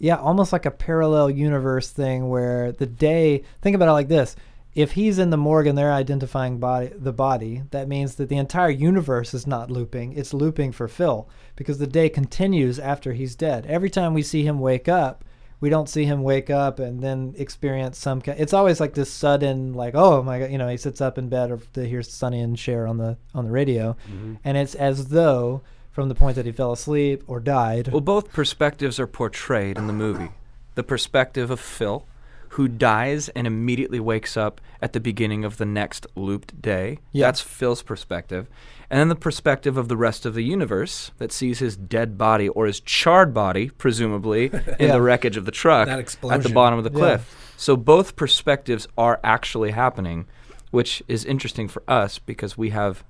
yeah, 0.00 0.16
almost 0.16 0.52
like 0.52 0.66
a 0.66 0.70
parallel 0.72 1.30
universe 1.30 1.90
thing 1.90 2.28
where 2.28 2.72
the 2.72 2.86
day. 2.86 3.44
Think 3.62 3.76
about 3.76 3.88
it 3.88 3.92
like 3.92 4.08
this: 4.08 4.34
if 4.74 4.92
he's 4.92 5.18
in 5.18 5.30
the 5.30 5.36
morgue 5.36 5.66
and 5.68 5.76
they're 5.78 5.92
identifying 5.92 6.58
body 6.58 6.90
the 6.98 7.12
body, 7.12 7.62
that 7.70 7.86
means 7.86 8.16
that 8.16 8.28
the 8.28 8.36
entire 8.38 8.70
universe 8.70 9.34
is 9.34 9.46
not 9.46 9.70
looping; 9.70 10.14
it's 10.14 10.34
looping 10.34 10.72
for 10.72 10.88
Phil 10.88 11.28
because 11.54 11.78
the 11.78 11.86
day 11.86 12.08
continues 12.08 12.78
after 12.78 13.12
he's 13.12 13.36
dead. 13.36 13.66
Every 13.66 13.90
time 13.90 14.14
we 14.14 14.22
see 14.22 14.42
him 14.44 14.58
wake 14.58 14.88
up. 14.88 15.24
We 15.62 15.68
don't 15.68 15.90
see 15.90 16.06
him 16.06 16.22
wake 16.22 16.48
up 16.48 16.78
and 16.78 17.02
then 17.02 17.34
experience 17.36 17.98
some. 17.98 18.22
ki- 18.22 18.30
It's 18.38 18.54
always 18.54 18.80
like 18.80 18.94
this 18.94 19.10
sudden, 19.12 19.74
like, 19.74 19.94
oh 19.94 20.22
my 20.22 20.38
god, 20.38 20.50
you 20.50 20.56
know, 20.56 20.68
he 20.68 20.78
sits 20.78 21.02
up 21.02 21.18
in 21.18 21.28
bed 21.28 21.50
or 21.50 21.58
to 21.74 21.86
hear 21.86 22.02
Sonny 22.02 22.40
and 22.40 22.58
Cher 22.58 22.86
on 22.86 22.96
the 22.96 23.18
on 23.34 23.44
the 23.44 23.50
radio, 23.50 23.94
Mm-hmm. 24.10 24.34
and 24.42 24.56
it's 24.56 24.74
as 24.74 25.08
though 25.08 25.60
from 25.92 26.08
the 26.08 26.14
point 26.14 26.36
that 26.36 26.46
he 26.46 26.52
fell 26.52 26.72
asleep 26.72 27.22
or 27.26 27.40
died. 27.40 27.88
Well, 27.88 28.00
both 28.00 28.32
perspectives 28.32 28.98
are 29.00 29.06
portrayed 29.06 29.76
in 29.76 29.86
the 29.86 29.92
movie. 29.92 30.30
The 30.74 30.82
perspective 30.84 31.50
of 31.50 31.58
Phil, 31.60 32.04
who 32.50 32.68
dies 32.68 33.28
and 33.30 33.46
immediately 33.46 34.00
wakes 34.00 34.36
up 34.36 34.60
at 34.82 34.92
the 34.92 35.00
beginning 35.00 35.44
of 35.44 35.56
the 35.56 35.64
next 35.66 36.06
looped 36.16 36.60
day. 36.62 36.98
Yeah. 37.12 37.26
That's 37.26 37.40
Phil's 37.40 37.82
perspective. 37.82 38.46
And 38.88 38.98
then 38.98 39.08
the 39.08 39.14
perspective 39.16 39.76
of 39.76 39.88
the 39.88 39.96
rest 39.96 40.26
of 40.26 40.34
the 40.34 40.42
universe 40.42 41.12
that 41.18 41.30
sees 41.32 41.60
his 41.60 41.76
dead 41.76 42.18
body 42.18 42.48
or 42.48 42.66
his 42.66 42.80
charred 42.80 43.32
body, 43.32 43.70
presumably, 43.70 44.46
in 44.78 44.88
Yeah. 44.88 44.92
the 44.92 45.02
wreckage 45.02 45.36
of 45.36 45.44
the 45.44 45.52
truck 45.52 45.86
at 45.88 46.42
the 46.42 46.50
bottom 46.52 46.78
of 46.78 46.84
the 46.84 46.90
Yeah. 46.90 46.98
cliff. 46.98 47.54
So 47.56 47.76
both 47.76 48.16
perspectives 48.16 48.88
are 48.98 49.20
actually 49.22 49.70
happening, 49.72 50.26
which 50.70 51.02
is 51.06 51.24
interesting 51.24 51.68
for 51.68 51.82
us 51.86 52.18
because 52.18 52.56
we 52.58 52.70
have 52.70 53.04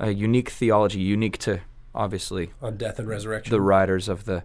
a 0.00 0.10
unique 0.10 0.50
theology, 0.50 1.00
unique 1.00 1.38
to 1.38 1.60
obviously 1.94 2.50
on 2.60 2.76
death 2.76 2.98
and 2.98 3.08
resurrection. 3.08 3.50
the 3.50 3.60
writers 3.60 4.08
of 4.08 4.24
the 4.24 4.44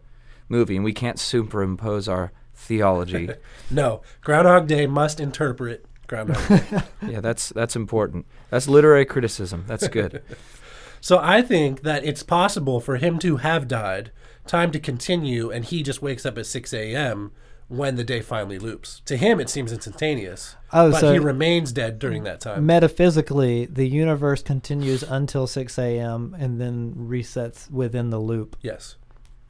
movie, 0.49 0.75
and 0.75 0.85
we 0.85 0.93
can't 0.93 1.19
superimpose 1.19 2.07
our 2.07 2.31
theology. 2.53 3.29
no, 3.71 4.01
Groundhog 4.21 4.67
Day 4.67 4.87
must 4.87 5.19
interpret 5.19 5.85
Groundhog 6.07 6.47
Day. 6.47 6.81
yeah, 7.07 7.21
that's 7.21 7.49
that's 7.49 7.75
important. 7.75 8.25
That's 8.49 8.67
literary 8.67 9.05
criticism. 9.05 9.65
That's 9.67 9.87
good. 9.87 10.23
so 11.01 11.19
I 11.19 11.41
think 11.41 11.81
that 11.81 12.05
it's 12.05 12.23
possible 12.23 12.79
for 12.79 12.97
him 12.97 13.19
to 13.19 13.37
have 13.37 13.67
died, 13.67 14.11
time 14.47 14.71
to 14.71 14.79
continue, 14.79 15.49
and 15.49 15.65
he 15.65 15.83
just 15.83 16.01
wakes 16.01 16.25
up 16.25 16.37
at 16.37 16.45
6 16.45 16.73
a.m. 16.73 17.31
when 17.77 17.95
the 17.95 18.03
day 18.03 18.21
finally 18.21 18.59
loops. 18.59 19.01
To 19.05 19.17
him, 19.17 19.39
it 19.39 19.49
seems 19.49 19.71
instantaneous, 19.71 20.55
Oh, 20.71 20.91
but 20.91 20.99
so 20.99 21.13
he 21.13 21.19
remains 21.19 21.71
dead 21.71 21.99
during 21.99 22.23
that 22.23 22.39
time. 22.41 22.65
metaphysically, 22.65 23.65
the 23.65 23.87
universe 23.87 24.41
continues 24.41 25.03
until 25.03 25.47
6 25.47 25.77
a.m. 25.79 26.35
and 26.39 26.59
then 26.61 26.93
resets 26.95 27.69
within 27.71 28.09
the 28.09 28.19
loop 28.19 28.55
yes. 28.61 28.95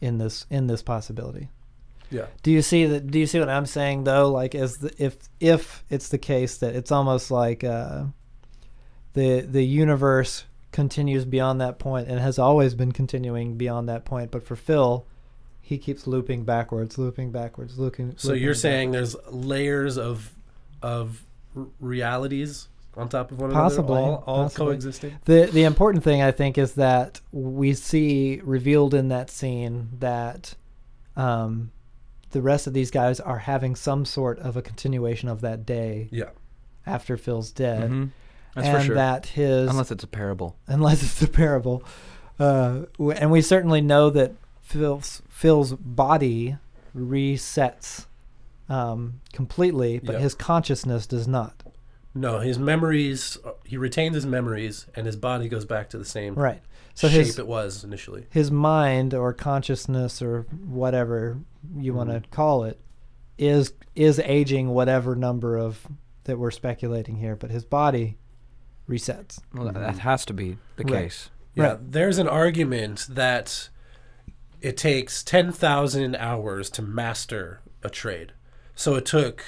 in 0.01 0.17
this 0.17 0.45
in 0.49 0.67
this 0.67 0.81
possibility. 0.81 1.49
Yeah. 2.09 2.27
Do 2.43 2.51
you 2.51 2.62
see 2.62 2.86
that? 2.86 3.07
Do 3.09 3.19
you 3.19 3.25
see 3.25 3.39
what 3.39 3.49
I'm 3.49 3.65
saying 3.65 4.03
though? 4.03 4.29
Like, 4.31 4.53
as 4.53 4.77
the, 4.77 4.91
if 5.03 5.17
if 5.39 5.83
it's 5.89 6.09
the 6.09 6.19
case 6.19 6.57
that 6.57 6.75
it's 6.75 6.91
almost 6.91 7.31
like 7.31 7.63
uh, 7.63 8.05
the 9.13 9.41
the 9.41 9.63
universe 9.63 10.45
continues 10.71 11.25
beyond 11.25 11.62
that 11.62 11.79
point 11.79 12.07
and 12.07 12.19
has 12.19 12.38
always 12.39 12.75
been 12.75 12.91
continuing 12.91 13.57
beyond 13.57 13.88
that 13.89 14.05
point, 14.05 14.31
but 14.31 14.43
for 14.43 14.55
Phil, 14.55 15.05
he 15.73 15.77
keeps 15.79 16.07
looping 16.07 16.43
backwards, 16.43 16.97
looping 16.97 17.31
backwards, 17.31 17.77
looping. 17.79 18.13
So 18.17 18.29
looping 18.29 18.43
you're 18.43 18.53
saying 18.53 18.91
backwards. 18.91 19.13
there's 19.13 19.33
layers 19.33 19.97
of 19.97 20.31
of 20.81 21.23
r- 21.55 21.65
realities 21.79 22.67
on 22.95 23.09
top 23.09 23.31
of 23.31 23.39
one 23.39 23.51
Possibly, 23.51 23.97
another, 23.97 24.17
all, 24.17 24.23
all 24.27 24.43
possibly. 24.43 24.65
coexisting. 24.73 25.17
the 25.25 25.49
the 25.51 25.63
important 25.63 26.03
thing 26.03 26.21
I 26.21 26.31
think 26.31 26.57
is 26.57 26.73
that 26.73 27.19
we 27.31 27.73
see 27.73 28.39
revealed 28.43 28.93
in 28.93 29.07
that 29.09 29.29
scene 29.31 29.89
that 29.99 30.53
um, 31.15 31.71
the 32.31 32.41
rest 32.41 32.67
of 32.67 32.73
these 32.73 32.91
guys 32.91 33.19
are 33.19 33.39
having 33.39 33.75
some 33.75 34.05
sort 34.05 34.39
of 34.39 34.57
a 34.57 34.62
continuation 34.62 35.29
of 35.29 35.41
that 35.41 35.65
day 35.65 36.07
Yeah. 36.12 36.29
after 36.86 37.17
Phil's 37.17 37.51
dead. 37.51 37.89
Mhm. 37.91 38.09
That's 38.55 38.67
and 38.67 38.77
for 38.77 38.83
sure. 38.83 38.95
that 38.95 39.25
his 39.27 39.69
Unless 39.69 39.91
it's 39.91 40.03
a 40.03 40.07
parable. 40.07 40.55
unless 40.67 41.01
it's 41.03 41.21
a 41.23 41.27
parable, 41.27 41.83
uh, 42.39 42.81
w- 42.99 43.12
and 43.12 43.31
we 43.31 43.41
certainly 43.41 43.81
know 43.81 44.09
that 44.12 44.33
Phil's 44.62 45.21
Phil's 45.34 45.74
body 45.74 46.58
resets 46.96 48.06
um, 48.69 49.19
completely, 49.34 50.00
but 50.00 50.13
Yep. 50.13 50.22
his 50.22 50.36
consciousness 50.36 51.08
does 51.08 51.28
not. 51.28 51.63
No, 52.15 52.39
his 52.39 52.60
memories. 52.60 53.39
Uh, 53.43 53.54
he 53.65 53.76
retains 53.76 54.13
his 54.15 54.26
memories, 54.28 54.86
and 54.96 55.08
his 55.08 55.15
body 55.15 55.50
goes 55.50 55.65
back 55.65 55.89
to 55.89 55.98
the 55.98 56.06
same 56.06 56.36
Right. 56.36 56.62
So 56.93 57.10
shape 57.10 57.26
his 57.26 57.39
it 57.39 57.48
was 57.48 57.84
initially. 57.84 58.28
his 58.30 58.52
mind 58.52 59.15
or 59.15 59.34
consciousness 59.34 60.22
or 60.22 60.43
whatever 60.65 61.39
you 61.76 61.91
mm-hmm. 61.91 61.98
want 61.98 62.10
to 62.24 62.30
call 62.30 62.63
it 62.63 62.80
is 63.39 63.74
is 63.96 64.19
aging 64.19 64.69
whatever 64.69 65.15
number 65.15 65.58
of 65.58 65.88
that 66.26 66.38
we're 66.38 66.52
speculating 66.52 67.17
here, 67.17 67.36
but 67.36 67.50
his 67.50 67.65
body 67.65 68.17
resets. 68.88 69.39
Well, 69.54 69.65
that- 69.65 69.74
that 69.74 69.89
mm-hmm. 69.89 69.98
has 70.00 70.26
to 70.26 70.34
be 70.34 70.58
the 70.76 70.84
Right. 70.84 71.04
case. 71.06 71.32
Yeah, 71.56 71.63
Right. 71.69 71.91
there's 71.91 72.19
an 72.19 72.28
argument 72.28 73.08
that 73.10 73.69
it 74.63 74.78
takes 74.78 75.23
ten 75.23 75.52
thousand 75.52 76.15
hours 76.15 76.69
to 76.71 76.82
master 76.82 77.62
a 77.84 77.89
trade. 77.89 78.32
So 78.76 78.95
it 78.95 79.06
took 79.06 79.43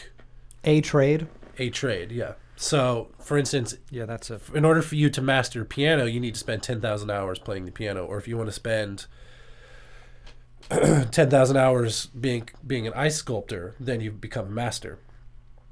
A 0.63 0.81
trade. 0.81 1.27
a 1.57 1.69
trade. 1.71 2.11
Yeah. 2.11 2.33
So, 2.57 3.09
for 3.19 3.37
instance, 3.37 3.75
Yeah, 3.89 4.05
that's 4.05 4.29
a. 4.29 4.39
in 4.53 4.63
order 4.63 4.81
for 4.81 4.95
you 4.95 5.09
to 5.09 5.21
master 5.21 5.65
piano, 5.65 6.05
you 6.05 6.19
need 6.21 6.35
to 6.35 6.39
spend 6.39 6.63
10,000 6.63 7.09
hours 7.09 7.37
playing 7.37 7.65
the 7.65 7.71
piano. 7.71 8.05
Or 8.05 8.17
if 8.17 8.27
you 8.29 8.37
want 8.37 8.47
to 8.47 8.53
spend 8.53 9.07
10,000 10.69 11.57
hours 11.57 12.07
being 12.07 12.49
being 12.65 12.87
an 12.87 12.93
ice 12.95 13.17
sculptor, 13.17 13.75
then 13.79 14.01
you 14.01 14.11
become 14.11 14.47
a 14.47 14.51
master. 14.51 14.99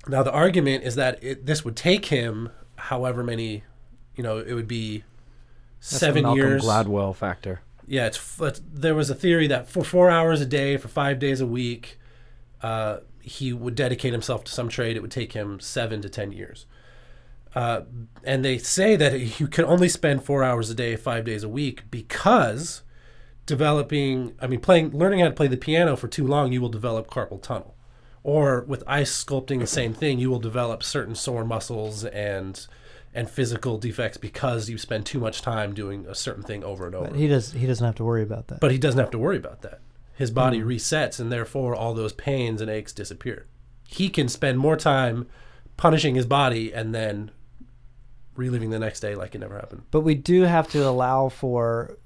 Now, 0.07 0.23
the 0.23 0.31
argument 0.31 0.83
is 0.83 0.95
that 0.95 1.23
it, 1.23 1.45
this 1.45 1.63
would 1.65 1.75
take 1.77 2.05
him 2.05 2.49
however 2.75 3.23
many, 3.23 3.63
you 4.15 4.23
know, 4.23 4.37
it 4.39 4.53
would 4.53 4.67
be 4.67 5.03
That's 5.79 5.91
the 5.91 5.99
seven 5.99 6.23
Malcolm 6.23 6.37
years. 6.39 6.63
Gladwell 6.63 7.15
factor. 7.15 7.61
Yeah, 7.87 8.07
it's, 8.07 8.39
it's 8.39 8.61
there 8.73 8.95
was 8.95 9.09
a 9.09 9.15
theory 9.15 9.47
that 9.47 9.69
for 9.69 9.83
four 9.83 10.09
hours 10.09 10.41
a 10.41 10.45
day, 10.45 10.77
for 10.77 10.87
five 10.87 11.19
days 11.19 11.41
a 11.41 11.45
week, 11.45 11.99
uh, 12.61 12.97
he 13.21 13.53
would 13.53 13.75
dedicate 13.75 14.13
himself 14.13 14.43
to 14.45 14.51
some 14.51 14.69
trade. 14.69 14.95
It 14.95 15.01
would 15.01 15.11
take 15.11 15.33
him 15.33 15.59
seven 15.59 16.01
to 16.01 16.09
ten 16.09 16.31
years. 16.31 16.65
Uh, 17.55 17.81
and 18.23 18.43
they 18.43 18.57
say 18.57 18.95
that 18.95 19.39
you 19.39 19.47
can 19.47 19.65
only 19.65 19.87
spend 19.87 20.23
four 20.23 20.43
hours 20.43 20.69
a 20.69 20.73
day, 20.73 20.95
five 20.95 21.23
days 21.23 21.43
a 21.43 21.49
week, 21.49 21.83
because 21.91 22.81
developing, 23.45 24.33
I 24.39 24.47
mean, 24.47 24.59
playing, 24.59 24.97
learning 24.97 25.19
how 25.19 25.27
to 25.27 25.33
play 25.33 25.47
the 25.47 25.57
piano 25.57 25.95
for 25.95 26.07
too 26.07 26.25
long, 26.25 26.51
you 26.51 26.61
will 26.61 26.69
develop 26.69 27.07
carpal 27.07 27.41
tunnel. 27.41 27.75
Or 28.23 28.63
with 28.63 28.83
ice 28.87 29.23
sculpting, 29.23 29.59
the 29.59 29.67
same 29.67 29.93
thing. 29.93 30.17
You 30.17 30.29
will 30.29 30.39
develop 30.39 30.81
certain 30.81 31.13
sore 31.13 31.43
muscles 31.43 32.05
and 32.05 32.65
and 33.15 33.29
physical 33.29 33.77
defects 33.77 34.17
because 34.17 34.69
you 34.69 34.77
spend 34.77 35.05
too 35.05 35.19
much 35.19 35.41
time 35.41 35.73
doing 35.73 36.05
a 36.07 36.15
certain 36.15 36.43
thing 36.43 36.63
over 36.63 36.85
and 36.87 36.95
over. 36.95 37.07
But 37.09 37.15
he 37.17 37.27
does 37.27 37.51
he 37.53 37.65
doesn't 37.67 37.85
have 37.85 37.95
to 37.95 38.03
worry 38.03 38.23
about 38.23 38.47
that. 38.47 38.59
But 38.59 38.71
he 38.71 38.77
doesn't 38.77 38.99
have 38.99 39.11
to 39.11 39.19
worry 39.19 39.37
about 39.37 39.61
that. 39.61 39.79
His 40.15 40.31
body 40.31 40.59
Hmm. 40.59 40.67
resets, 40.69 41.19
and 41.19 41.31
therefore 41.31 41.75
all 41.75 41.93
those 41.93 42.13
pains 42.13 42.61
and 42.61 42.69
aches 42.69 42.93
disappear. 42.93 43.45
He 43.87 44.09
can 44.09 44.27
spend 44.29 44.57
more 44.59 44.75
time 44.77 45.27
punishing 45.77 46.15
his 46.15 46.25
body 46.25 46.73
and 46.73 46.93
then 46.93 47.31
reliving 48.35 48.69
the 48.71 48.79
next 48.79 48.99
day 48.99 49.15
like 49.15 49.35
it 49.35 49.39
never 49.39 49.55
happened. 49.55 49.83
But 49.91 50.01
we 50.01 50.15
do 50.15 50.41
have 50.43 50.67
to 50.71 50.87
allow 50.87 51.29
for. 51.29 51.97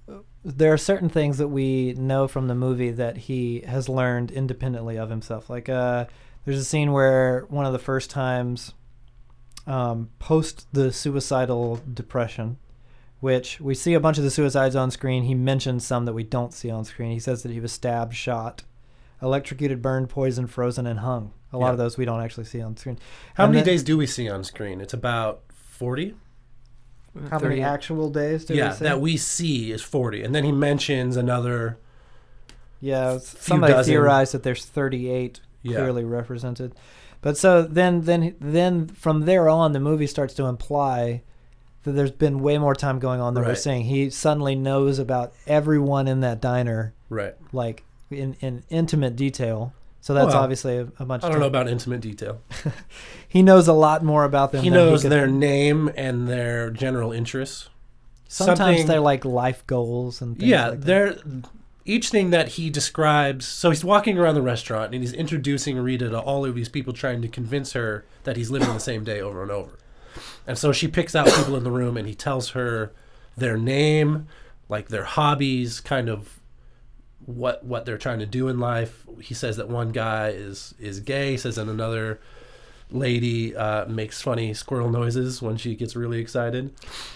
There 0.44 0.72
are 0.72 0.78
certain 0.78 1.10
things 1.10 1.38
that 1.40 1.50
we 1.50 1.94
know 1.94 2.28
from 2.28 2.48
the 2.48 2.56
movie 2.56 2.92
that 2.92 3.18
he 3.18 3.62
has 3.68 3.90
learned 3.90 4.32
independently 4.32 4.98
of 4.98 5.10
himself. 5.10 5.50
Like, 5.50 5.68
uh, 5.68 6.06
there's 6.46 6.60
a 6.60 6.64
scene 6.66 6.94
where 6.94 7.46
one 7.50 7.66
of 7.66 7.74
the 7.74 7.80
first 7.80 8.10
times, 8.10 8.74
um, 9.68 10.10
post 10.20 10.66
the 10.74 10.92
suicidal 10.92 11.82
depression, 11.94 12.58
which 13.20 13.60
we 13.60 13.76
see 13.76 13.94
a 13.94 14.00
bunch 14.00 14.18
of 14.18 14.24
the 14.24 14.32
suicides 14.32 14.76
on 14.76 14.90
screen. 14.92 15.24
He 15.24 15.36
mentions 15.36 15.86
some 15.86 16.06
that 16.06 16.14
we 16.14 16.24
don't 16.24 16.54
see 16.54 16.70
on 16.72 16.86
screen. 16.86 17.12
He 17.12 17.20
says 17.20 17.44
that 17.44 17.52
he 17.52 17.60
was 17.60 17.72
stabbed, 17.72 18.16
shot, 18.16 18.64
electrocuted, 19.22 19.82
burned, 19.82 20.10
poisoned, 20.10 20.50
frozen, 20.52 20.88
and 20.88 21.00
hung. 21.00 21.34
A 21.54 21.58
lot 21.58 21.68
Yeah. 21.68 21.72
of 21.74 21.78
those 21.78 21.98
we 21.98 22.06
don't 22.06 22.22
actually 22.22 22.46
see 22.46 22.62
on 22.62 22.78
screen. 22.78 22.98
How 23.36 23.44
And 23.46 23.54
many 23.54 23.64
then- 23.64 23.74
days 23.74 23.84
do 23.84 23.98
we 23.98 24.08
see 24.08 24.30
on 24.30 24.44
screen? 24.44 24.80
It's 24.82 24.94
about 24.94 25.42
40? 25.54 26.16
How 27.32 27.40
many 27.40 27.62
actual 27.62 28.10
days? 28.12 28.46
Did 28.46 28.58
yeah, 28.58 28.70
we 28.70 28.76
say? 28.76 28.84
that 28.86 29.02
we 29.02 29.18
see 29.18 29.72
is 29.72 29.82
40. 29.82 30.24
And 30.24 30.36
then 30.36 30.44
he 30.44 30.52
mentions 30.52 31.18
another. 31.18 31.78
Yeah, 32.80 33.14
s- 33.14 33.36
somebody 33.40 33.74
dozen. 33.74 33.92
theorized 33.92 34.34
that 34.34 34.44
there's 34.44 34.64
38 34.66 35.40
Yeah. 35.64 35.78
clearly 35.78 36.04
represented. 36.04 36.76
But 37.28 37.38
so 37.38 37.62
then, 37.62 38.04
then, 38.04 38.36
then 38.40 38.88
from 38.88 39.26
there 39.26 39.50
on, 39.50 39.74
the 39.74 39.82
movie 39.82 40.08
starts 40.08 40.34
to 40.36 40.46
imply 40.46 41.24
that 41.84 41.92
there's 41.92 42.10
been 42.10 42.40
way 42.40 42.58
more 42.58 42.74
time 42.74 43.00
going 43.00 43.20
on 43.20 43.34
than 43.34 43.44
we're 43.44 43.54
seeing. 43.54 43.84
He 43.84 44.10
suddenly 44.10 44.56
knows 44.56 44.98
about 44.98 45.34
everyone 45.46 46.08
in 46.08 46.22
that 46.22 46.40
diner, 46.40 46.94
Right. 47.10 47.36
like 47.52 47.84
in, 48.10 48.38
in 48.40 48.64
intimate 48.70 49.18
detail. 49.18 49.74
So 50.00 50.14
that's 50.14 50.28
Well, 50.28 50.38
obviously 50.42 50.78
a, 50.78 50.88
a 51.00 51.06
bunch. 51.06 51.26
I 51.26 51.30
don't 51.30 51.42
know 51.42 51.48
about 51.48 51.68
intimate 51.68 52.00
detail. 52.00 52.40
He 53.28 53.44
knows 53.44 53.68
a 53.68 53.74
lot 53.74 54.06
more 54.06 54.24
about 54.24 54.54
them. 54.54 54.64
He 54.64 54.70
knows 54.70 55.02
could- 55.02 55.12
their 55.12 55.28
name 55.28 55.92
and 55.98 56.30
their 56.30 56.70
general 56.70 57.12
interests. 57.12 57.68
Sometimes 58.30 58.58
something- 58.58 58.88
they're 58.88 59.02
like 59.02 59.26
life 59.26 59.68
goals 59.68 60.22
and 60.22 60.38
things 60.40 60.50
yeah, 60.50 60.70
like 60.70 60.80
that. 60.82 61.44
Each 61.88 62.10
thing 62.10 62.30
that 62.32 62.50
he 62.50 62.70
describes. 62.70 63.48
So 63.48 63.70
he's 63.70 63.84
walking 63.84 64.18
around 64.18 64.36
the 64.36 64.42
restaurant 64.42 64.94
and 64.94 65.04
he's 65.04 65.14
introducing 65.14 65.78
Rita 65.78 66.10
to 66.10 66.20
all 66.20 66.46
of 66.46 66.54
these 66.54 66.70
people, 66.70 66.94
trying 66.94 67.22
to 67.22 67.28
convince 67.28 67.74
her 67.74 68.06
that 68.24 68.38
he's 68.38 68.52
living 68.52 68.74
the 68.74 68.80
same 68.80 69.04
day 69.04 69.22
over 69.22 69.42
and 69.42 69.52
over. 69.52 69.80
And 70.46 70.58
so 70.58 70.72
she 70.72 70.88
picks 70.88 71.16
out 71.16 71.28
people 71.28 71.56
in 71.56 71.64
the 71.64 71.72
room 71.72 71.98
and 71.98 72.08
he 72.08 72.16
tells 72.16 72.50
her 72.50 72.94
their 73.36 73.58
name, 73.58 74.28
like 74.68 74.90
their 74.90 75.06
hobbies, 75.06 75.80
kind 75.80 76.10
of 76.10 76.40
what 77.26 77.64
what 77.66 77.86
they're 77.86 77.98
trying 77.98 78.20
to 78.20 78.26
do 78.26 78.48
in 78.48 78.60
life. 78.60 79.06
He 79.22 79.34
says 79.34 79.58
that 79.58 79.70
one 79.70 79.92
guy 79.92 80.30
is 80.30 80.74
is 80.80 81.00
gay. 81.00 81.38
Says 81.38 81.56
that 81.56 81.68
another 81.68 82.20
lady 82.92 83.56
uh, 83.56 83.86
makes 83.86 84.22
funny 84.22 84.54
squirrel 84.54 84.90
noises 84.90 85.42
when 85.42 85.58
she 85.58 85.76
gets 85.76 85.96
really 85.96 86.20
excited. 86.20 86.74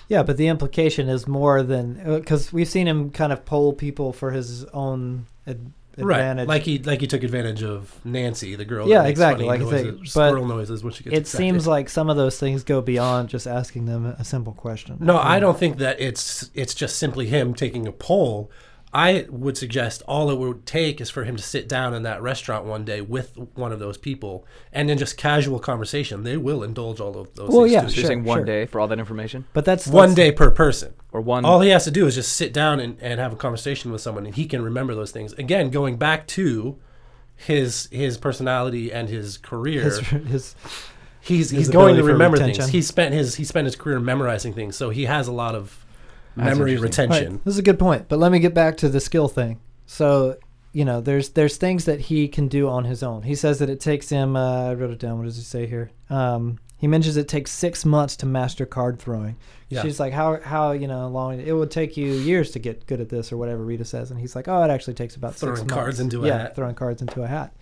Yeah, 0.08 0.24
but 0.24 0.38
the 0.38 0.48
implication 0.48 1.10
is 1.10 1.28
more 1.28 1.64
than 1.64 2.04
because 2.20 2.52
we've 2.52 2.68
seen 2.68 2.88
him 2.88 3.10
kind 3.10 3.32
of 3.32 3.46
poll 3.46 3.74
people 3.74 4.14
for 4.14 4.32
his 4.32 4.66
own 4.66 5.28
ad- 5.48 5.72
advantage. 5.98 6.48
Right, 6.48 6.54
like 6.54 6.64
he 6.64 6.80
like 6.80 7.02
he 7.02 7.08
took 7.08 7.24
advantage 7.24 7.64
of 7.64 8.00
Nancy, 8.06 8.56
the 8.56 8.66
girl. 8.66 8.88
Yeah, 8.88 9.06
exactly, 9.06 9.46
like 9.46 9.62
noises, 9.62 10.12
squirrel 10.12 10.46
noises 10.46 10.84
when 10.84 10.94
she 10.94 11.04
gets. 11.04 11.16
it 11.16 11.20
excited. 11.22 11.38
seems 11.38 11.68
like 11.68 11.90
some 11.90 12.10
of 12.10 12.18
those 12.18 12.40
things 12.40 12.64
go 12.64 12.82
beyond 12.82 13.30
just 13.30 13.48
asking 13.48 13.86
them 13.86 14.06
a 14.06 14.24
simple 14.26 14.54
question. 14.54 14.98
No, 15.00 15.18
I 15.18 15.40
don't 15.40 15.58
think 15.58 15.78
that 15.78 16.00
it's 16.00 16.50
it's 16.54 16.74
just 16.74 16.98
simply 16.98 17.28
him 17.28 17.54
taking 17.54 17.88
a 17.88 17.92
poll. 17.92 18.52
I 18.94 19.26
would 19.30 19.56
suggest 19.58 20.02
all 20.08 20.30
it 20.32 20.38
would 20.38 20.66
take 20.66 21.00
is 21.00 21.10
for 21.10 21.24
him 21.24 21.38
to 21.38 21.42
sit 21.44 21.70
down 21.70 21.94
in 21.94 22.04
that 22.04 22.22
restaurant 22.22 22.66
one 22.66 22.84
day 22.84 23.00
with 23.00 23.38
one 23.56 23.72
of 23.72 23.80
those 23.80 23.98
people, 23.98 24.46
and 24.74 24.90
then 24.90 24.98
just 24.98 25.16
casual 25.16 25.60
conversation. 25.60 26.24
They 26.24 26.36
will 26.38 26.62
indulge 26.64 27.00
all 27.00 27.18
of 27.18 27.34
those. 27.36 27.50
Well, 27.50 27.62
things 27.62 27.72
yeah, 27.74 27.82
too. 27.84 27.90
So 27.90 27.96
you're 27.96 28.02
Sure, 28.02 28.08
saying 28.10 28.24
one 28.26 28.38
sure. 28.40 28.46
day 28.46 28.66
for 28.66 28.82
all 28.82 28.88
that 28.90 29.00
information, 29.00 29.46
But 29.54 29.64
that's 29.66 29.88
one 29.88 30.10
that's- 30.10 30.16
day 30.16 30.32
per 30.34 30.52
person. 30.52 30.94
or 31.14 31.22
one? 31.22 31.46
All 31.46 31.62
he 31.62 31.70
has 31.70 31.84
to 31.86 31.92
do 31.92 32.06
is 32.06 32.16
just 32.16 32.34
sit 32.34 32.52
down 32.54 32.80
and, 32.82 32.98
and 33.02 33.20
have 33.20 33.32
a 33.34 33.36
conversation 33.38 33.92
with 33.92 34.02
someone, 34.02 34.26
and 34.26 34.36
he 34.36 34.46
can 34.46 34.62
remember 34.62 34.94
those 34.96 35.12
things. 35.12 35.32
Again, 35.34 35.70
going 35.70 35.96
back 35.98 36.28
to 36.28 36.78
his 37.36 37.88
his 37.92 38.18
personality 38.18 38.92
and 38.92 39.10
his 39.10 39.38
career, 39.38 39.84
His, 39.84 40.00
his 40.00 40.56
he's 41.22 41.50
his 41.50 41.52
he's 41.52 41.70
going 41.70 41.96
to 41.96 42.04
remember 42.04 42.36
retention. 42.38 42.62
things. 42.64 42.72
He 42.74 42.82
spent 42.82 43.14
his 43.14 43.36
he 43.36 43.44
spent 43.44 43.66
his 43.66 43.76
career 43.76 44.00
memorizing 44.00 44.54
things, 44.54 44.76
so 44.76 44.90
he 44.90 45.06
has 45.06 45.28
a 45.28 45.32
lot 45.32 45.56
of 45.56 45.64
That's 45.64 45.91
memory 46.36 46.78
retention. 46.78 47.32
Right. 47.34 47.46
This 47.46 47.54
is 47.56 47.60
a 47.60 47.64
good 47.64 47.80
point. 47.80 48.08
But 48.10 48.20
let 48.20 48.32
me 48.32 48.40
get 48.40 48.54
back 48.54 48.78
to 48.78 48.90
the 48.90 49.00
skill 49.00 49.28
thing. 49.28 49.60
So, 49.86 50.38
you 50.74 50.86
know, 50.86 51.02
there's 51.02 51.30
there's 51.30 51.58
things 51.58 51.86
that 51.86 52.00
he 52.00 52.28
can 52.28 52.48
do 52.48 52.70
on 52.70 52.86
his 52.86 53.04
own. 53.04 53.24
He 53.24 53.36
says 53.36 53.60
that 53.60 53.70
it 53.70 53.80
takes 53.80 54.10
him. 54.10 54.36
Uh, 54.36 54.70
I 54.70 54.74
wrote 54.74 54.92
it 54.92 55.00
down. 55.00 55.18
What 55.18 55.26
does 55.26 55.38
he 55.38 55.44
say 55.44 55.66
here? 55.66 55.92
Um, 56.10 56.60
he 56.78 56.88
mentions 56.88 57.16
it 57.16 57.28
takes 57.28 57.52
six 57.52 57.86
months 57.86 58.16
to 58.18 58.26
master 58.26 58.66
card 58.66 58.98
throwing. 59.00 59.36
Yeah. 59.70 59.84
She's 59.84 60.00
like, 60.00 60.14
how 60.14 60.40
how 60.42 60.72
you 60.72 60.88
know 60.88 61.08
long 61.10 61.40
it 61.40 61.52
would 61.54 61.70
take 61.72 61.96
you 61.96 62.12
years 62.14 62.52
to 62.52 62.60
get 62.60 62.88
good 62.88 63.00
at 63.02 63.10
this 63.10 63.32
or 63.32 63.38
whatever 63.38 63.64
Rita 63.64 63.86
says, 63.86 64.10
and 64.12 64.20
he's 64.20 64.36
like, 64.36 64.48
oh, 64.48 64.64
it 64.64 64.70
actually 64.72 64.96
takes 64.96 65.16
about 65.16 65.34
six 65.34 65.42
Throwing 65.42 65.60
months. 65.60 65.74
cards 65.74 66.00
into 66.00 66.24
a 66.24 66.28
yeah, 66.28 66.38
hat. 66.40 66.56
throwing 66.56 66.76
cards 66.76 67.02
into 67.02 67.22
a 67.22 67.28
hat. 67.28 67.56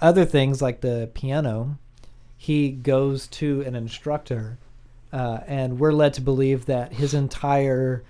Other 0.00 0.24
things 0.24 0.62
like 0.62 0.80
the 0.80 1.10
piano, 1.14 1.78
he 2.36 2.70
goes 2.70 3.26
to 3.28 3.60
an 3.62 3.74
instructor, 3.76 4.58
uh, 5.12 5.40
and 5.46 5.78
we're 5.78 5.92
led 5.92 6.14
to 6.14 6.20
believe 6.20 6.66
that 6.66 6.92
his 6.92 7.14
entire 7.14 8.02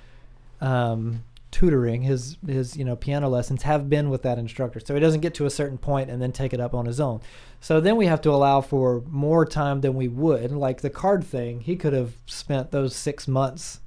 um, 0.60 1.24
tutoring, 1.50 2.02
his 2.02 2.36
his 2.46 2.76
you 2.76 2.84
know 2.84 2.96
piano 2.96 3.28
lessons 3.28 3.62
have 3.62 3.88
been 3.88 4.10
with 4.10 4.22
that 4.22 4.38
instructor. 4.38 4.80
So 4.80 4.94
he 4.94 5.00
doesn't 5.00 5.20
get 5.20 5.34
to 5.34 5.46
a 5.46 5.50
certain 5.50 5.78
point 5.78 6.10
and 6.10 6.20
then 6.20 6.32
take 6.32 6.52
it 6.52 6.60
up 6.60 6.74
on 6.74 6.86
his 6.86 7.00
own. 7.00 7.20
So 7.60 7.80
then 7.80 7.96
we 7.96 8.06
have 8.06 8.20
to 8.22 8.30
allow 8.30 8.60
for 8.60 9.02
more 9.08 9.44
time 9.46 9.80
than 9.80 9.94
we 9.94 10.08
would. 10.08 10.50
Like 10.50 10.80
the 10.80 10.90
card 10.90 11.22
thing, 11.22 11.60
he 11.60 11.76
could 11.76 11.92
have 11.92 12.14
spent 12.26 12.72
those 12.72 12.96
six 12.96 13.28
months 13.28 13.80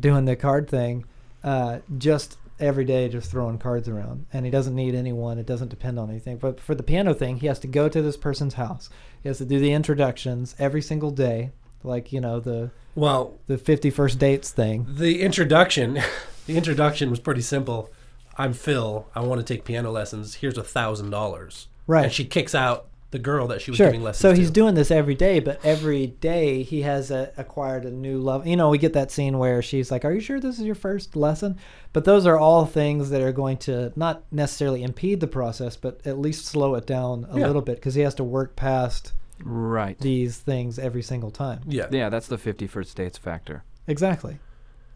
doing 0.00 0.26
the 0.26 0.36
card 0.36 0.68
thing, 0.68 1.04
uh, 1.42 1.78
just 1.96 2.36
every 2.60 2.84
day, 2.84 3.08
just 3.08 3.30
throwing 3.30 3.58
cards 3.58 3.88
around. 3.88 4.26
And 4.32 4.44
he 4.44 4.50
doesn't 4.50 4.74
need 4.74 4.94
anyone. 4.94 5.38
It 5.38 5.46
doesn't 5.46 5.68
depend 5.68 5.98
on 5.98 6.10
anything. 6.10 6.38
But 6.38 6.60
for 6.60 6.74
the 6.74 6.82
piano 6.82 7.14
thing, 7.14 7.38
he 7.38 7.46
has 7.46 7.58
to 7.60 7.66
go 7.66 7.88
to 7.88 8.02
this 8.02 8.16
person's 8.16 8.54
house. 8.54 8.90
He 9.22 9.28
has 9.28 9.38
to 9.38 9.44
do 9.44 9.60
the 9.60 9.72
introductions 9.72 10.54
every 10.58 10.82
single 10.82 11.10
day, 11.10 11.52
like 11.82 12.12
you 12.12 12.20
know 12.20 12.40
the 12.40 12.70
Well, 12.94 13.38
the 13.46 13.58
fifty 13.58 13.90
first 13.90 14.18
dates 14.18 14.50
thing. 14.50 14.86
the 14.88 15.22
introduction, 15.22 16.00
the 16.46 16.56
introduction 16.56 17.10
was 17.10 17.20
pretty 17.20 17.42
simple. 17.42 17.90
I'm 18.36 18.52
Phil. 18.52 19.06
I 19.14 19.20
want 19.20 19.44
to 19.44 19.54
take 19.54 19.64
piano 19.64 19.90
lessons. 19.90 20.36
Here's 20.36 20.56
a 20.58 20.62
thousand 20.62 21.10
dollars. 21.10 21.68
Right. 21.86 22.04
And 22.04 22.12
she 22.12 22.24
kicks 22.24 22.54
out 22.54 22.86
the 23.10 23.18
girl 23.18 23.46
that 23.48 23.62
she 23.62 23.70
was 23.70 23.78
Sure. 23.78 23.86
giving 23.86 24.02
lessons 24.02 24.20
So 24.20 24.32
to. 24.32 24.38
he's 24.38 24.50
doing 24.50 24.74
this 24.74 24.90
every 24.90 25.14
day, 25.14 25.40
but 25.40 25.58
every 25.64 26.08
day 26.08 26.62
he 26.62 26.82
has 26.82 27.10
a, 27.10 27.32
acquired 27.38 27.86
a 27.86 27.90
new 27.90 28.18
love. 28.18 28.46
You 28.46 28.54
know, 28.54 28.68
we 28.68 28.76
get 28.76 28.92
that 28.92 29.10
scene 29.10 29.38
where 29.38 29.62
she's 29.62 29.90
like, 29.90 30.04
"Are 30.04 30.12
you 30.12 30.20
sure 30.20 30.38
this 30.38 30.58
is 30.58 30.66
your 30.66 30.74
first 30.74 31.16
lesson?" 31.16 31.56
But 31.94 32.04
those 32.04 32.26
are 32.26 32.38
all 32.38 32.66
things 32.66 33.08
that 33.10 33.22
are 33.22 33.32
going 33.32 33.56
to 33.58 33.92
not 33.96 34.24
necessarily 34.30 34.82
impede 34.82 35.20
the 35.20 35.26
process, 35.26 35.74
but 35.74 36.00
at 36.06 36.18
least 36.18 36.44
slow 36.44 36.74
it 36.74 36.86
down 36.86 37.26
a 37.30 37.38
Yeah. 37.38 37.46
little 37.46 37.62
bit 37.62 37.76
because 37.76 37.94
he 37.94 38.02
has 38.02 38.14
to 38.16 38.24
work 38.24 38.54
past 38.56 39.14
right. 39.42 39.98
these 39.98 40.36
things 40.38 40.78
every 40.78 41.02
single 41.02 41.30
time. 41.30 41.60
Yeah. 41.66 41.86
Yeah, 41.90 42.08
that's 42.08 42.26
the 42.28 42.36
51st 42.38 42.86
states 42.86 43.18
factor. 43.18 43.64
Exactly. 43.86 44.38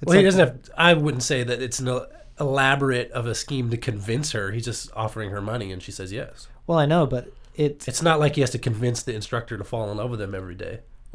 It's 0.01 0.09
Well, 0.09 0.19
he 0.19 0.25
like- 0.25 0.33
doesn't 0.35 0.47
have. 0.49 0.71
I 0.77 0.95
wouldn't 0.95 1.23
say 1.23 1.43
that 1.45 1.63
it's 1.63 1.79
an 1.81 1.89
el- 1.89 2.07
elaborate 2.41 3.11
of 3.13 3.27
a 3.27 3.35
scheme 3.35 3.71
to 3.71 3.77
convince 3.77 4.33
her. 4.33 4.51
He's 4.53 4.65
just 4.65 4.91
offering 4.97 5.31
her 5.31 5.41
money, 5.41 5.71
and 5.73 5.83
she 5.83 5.93
says 5.93 6.13
yes. 6.13 6.49
Well, 6.67 6.79
I 6.79 6.87
know, 6.87 7.07
but 7.07 7.33
it's 7.55 7.87
It's 7.87 8.03
not 8.03 8.19
like 8.21 8.35
he 8.35 8.41
has 8.41 8.51
to 8.51 8.59
convince 8.59 9.03
the 9.03 9.15
instructor 9.15 9.57
to 9.59 9.65
fall 9.65 9.91
in 9.91 9.97
love 9.97 10.11
with 10.11 10.21
him 10.21 10.35
every 10.35 10.55
day. 10.55 10.81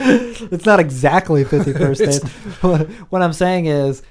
it's 0.00 0.64
not 0.66 0.80
exactly 0.80 1.44
51st 1.44 1.98
dates. 2.06 2.28
what, 2.62 2.88
what 3.10 3.22
I'm 3.22 3.32
saying 3.32 3.66
is, 3.66 4.02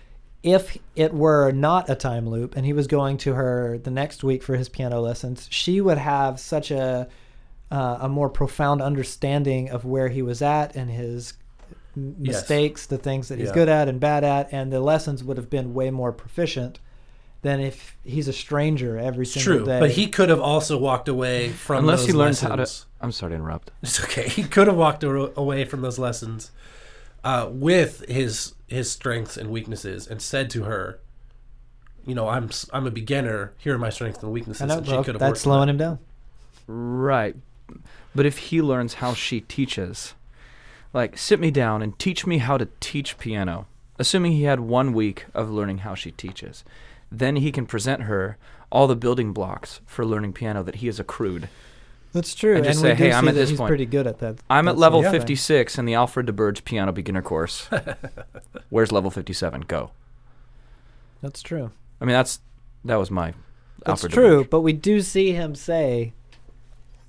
if 0.43 0.77
it 0.95 1.13
were 1.13 1.51
not 1.51 1.89
a 1.89 1.95
time 1.95 2.27
loop 2.29 2.55
and 2.55 2.65
he 2.65 2.73
was 2.73 2.87
going 2.87 3.17
to 3.17 3.33
her 3.33 3.77
the 3.77 3.91
next 3.91 4.23
week 4.23 4.41
for 4.43 4.55
his 4.55 4.69
piano 4.69 4.99
lessons, 5.01 5.47
she 5.51 5.81
would 5.81 5.97
have 5.97 6.39
such 6.39 6.71
a 6.71 7.07
uh, 7.71 7.99
a 8.01 8.09
more 8.09 8.29
profound 8.29 8.81
understanding 8.81 9.69
of 9.69 9.85
where 9.85 10.09
he 10.09 10.21
was 10.21 10.41
at 10.41 10.75
and 10.75 10.91
his 10.91 11.33
m- 11.95 12.15
Yes. 12.19 12.35
mistakes, 12.35 12.85
the 12.85 12.97
things 12.97 13.29
that 13.29 13.39
he's 13.39 13.47
Yeah. 13.47 13.53
good 13.53 13.69
at 13.69 13.87
and 13.87 13.99
bad 13.99 14.23
at, 14.23 14.49
and 14.51 14.71
the 14.71 14.79
lessons 14.81 15.23
would 15.23 15.37
have 15.37 15.49
been 15.49 15.73
way 15.73 15.89
more 15.89 16.11
proficient 16.11 16.79
than 17.43 17.59
if 17.59 17.95
he's 18.03 18.27
a 18.27 18.33
stranger 18.33 18.97
every 18.99 19.23
It's 19.23 19.33
single 19.33 19.57
true, 19.57 19.65
day. 19.65 19.79
but 19.79 19.91
he 19.91 20.07
could 20.07 20.29
have 20.29 20.39
also 20.39 20.77
walked 20.77 21.07
away 21.07 21.49
from 21.49 21.79
Unless 21.85 22.01
those 22.01 22.07
he 22.07 22.13
learns 22.13 22.41
how 22.41 22.55
to. 22.55 22.67
I'm 23.01 23.11
sorry 23.11 23.31
to 23.31 23.35
interrupt. 23.35 23.71
It's 23.81 24.03
okay. 24.03 24.27
He 24.27 24.43
could 24.43 24.67
have 24.67 24.75
walked 24.75 25.03
away 25.03 25.65
from 25.65 25.81
those 25.81 25.97
lessons 25.97 26.51
uh, 27.23 27.47
with 27.51 28.03
his 28.09 28.53
his 28.67 28.89
strengths 28.91 29.37
and 29.37 29.49
weaknesses, 29.49 30.07
and 30.07 30.21
said 30.21 30.49
to 30.51 30.63
her, 30.63 30.99
"You 32.05 32.15
know, 32.15 32.27
I'm 32.29 32.45
s- 32.45 32.69
I'm 32.73 32.85
a 32.87 32.91
beginner. 32.91 33.53
Here 33.57 33.75
are 33.75 33.77
my 33.79 33.89
strengths 33.89 34.21
and 34.23 34.31
weaknesses." 34.31 34.61
I 34.61 34.65
know, 34.67 34.77
and 34.77 34.85
she 34.85 34.91
well, 34.93 35.03
could 35.03 35.15
have 35.15 35.19
that's 35.19 35.29
worked 35.31 35.39
slowing 35.41 35.61
on 35.61 35.69
him 35.69 35.77
down. 35.77 35.99
Right. 36.67 37.35
But 38.13 38.25
if 38.25 38.37
he 38.37 38.61
learns 38.61 38.95
how 38.95 39.13
she 39.13 39.41
teaches, 39.41 40.13
like, 40.93 41.17
sit 41.17 41.39
me 41.39 41.51
down 41.51 41.81
and 41.81 41.97
teach 41.97 42.25
me 42.25 42.39
how 42.39 42.57
to 42.57 42.67
teach 42.79 43.17
piano, 43.17 43.67
assuming 43.97 44.33
he 44.33 44.43
had 44.43 44.59
one 44.59 44.93
week 44.93 45.25
of 45.33 45.49
learning 45.49 45.79
how 45.79 45.95
she 45.95 46.11
teaches, 46.11 46.63
then 47.11 47.37
he 47.37 47.51
can 47.51 47.65
present 47.65 48.03
her 48.03 48.37
all 48.71 48.87
the 48.87 48.95
building 48.95 49.33
blocks 49.33 49.81
for 49.85 50.05
learning 50.05 50.33
piano 50.33 50.63
that 50.63 50.75
he 50.75 50.87
has 50.87 50.99
accrued. 50.99 51.49
That's 52.13 52.35
true. 52.35 52.55
And 52.55 52.65
just 52.65 52.81
we 52.81 52.89
say, 52.89 52.95
"Hey, 52.95 53.13
I'm 53.13 53.27
at 53.27 53.35
this 53.35 53.49
he's 53.49 53.57
point. 53.57 53.69
pretty 53.69 53.85
good 53.85 54.05
at 54.05 54.19
that. 54.19 54.37
I'm 54.49 54.67
at 54.67 54.77
level 54.77 55.01
sort 55.01 55.07
of 55.07 55.21
thing. 55.21 55.21
56 55.21 55.77
in 55.77 55.85
the 55.85 55.93
Alfred 55.93 56.27
DeBurge 56.27 56.65
piano 56.65 56.91
beginner 56.91 57.21
course. 57.21 57.69
Where's 58.69 58.91
level 58.91 59.11
57? 59.11 59.61
Go. 59.61 59.91
That's 61.21 61.41
true. 61.41 61.71
I 62.01 62.05
mean, 62.05 62.13
that's 62.13 62.41
that 62.83 62.95
was 62.95 63.11
my 63.11 63.33
That's 63.85 64.03
Alfred 64.03 64.13
true, 64.13 64.43
but 64.49 64.61
we 64.61 64.73
do 64.73 65.01
see 65.01 65.31
him 65.33 65.55
say, 65.55 66.13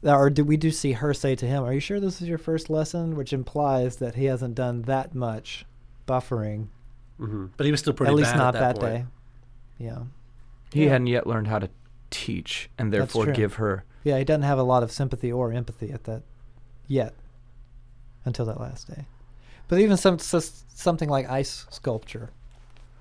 or 0.05 0.31
do 0.31 0.45
we 0.45 0.57
do 0.57 0.71
see 0.71 0.93
her 0.93 1.15
say 1.15 1.35
to 1.37 1.47
him, 1.47 1.63
"Are 1.65 1.73
you 1.73 1.81
sure 1.81 2.01
this 2.01 2.21
is 2.23 2.29
your 2.29 2.39
first 2.39 2.69
lesson?" 2.71 3.17
Which 3.17 3.33
implies 3.33 3.97
that 3.97 4.15
he 4.17 4.25
hasn't 4.27 4.55
done 4.55 4.83
that 4.83 5.15
much 5.15 5.65
buffering, 6.09 6.67
hmm 7.19 7.47
But 7.57 7.67
he 7.67 7.71
was 7.71 7.81
still 7.81 7.93
pretty 7.93 8.11
at 8.11 8.17
least 8.17 8.35
not 8.37 8.55
at 8.55 8.61
that, 8.61 8.75
that, 8.77 8.81
point. 8.81 8.95
day. 8.95 9.07
Yeah, 9.79 9.99
He 10.73 10.85
Yeah. 10.85 10.91
hadn't 10.91 11.07
yet 11.09 11.27
learned 11.27 11.47
how 11.49 11.59
to 11.61 11.69
teach 12.11 12.69
and 12.79 12.93
therefore 12.93 13.27
give 13.33 13.55
her. 13.55 13.85
yeah. 14.05 14.19
He 14.19 14.25
doesn't 14.25 14.43
have 14.43 14.59
a 14.59 14.63
lot 14.63 14.83
of 14.83 14.91
sympathy 14.93 15.31
or 15.33 15.53
empathy 15.53 15.91
at 15.93 16.05
that 16.05 16.23
yet, 16.89 17.15
until 18.25 18.45
that 18.47 18.61
last 18.61 18.89
day. 18.89 19.07
But 19.69 19.79
even 19.79 19.97
some 19.97 20.19
something 20.19 21.09
like 21.09 21.29
ice 21.31 21.67
sculpture, 21.71 22.31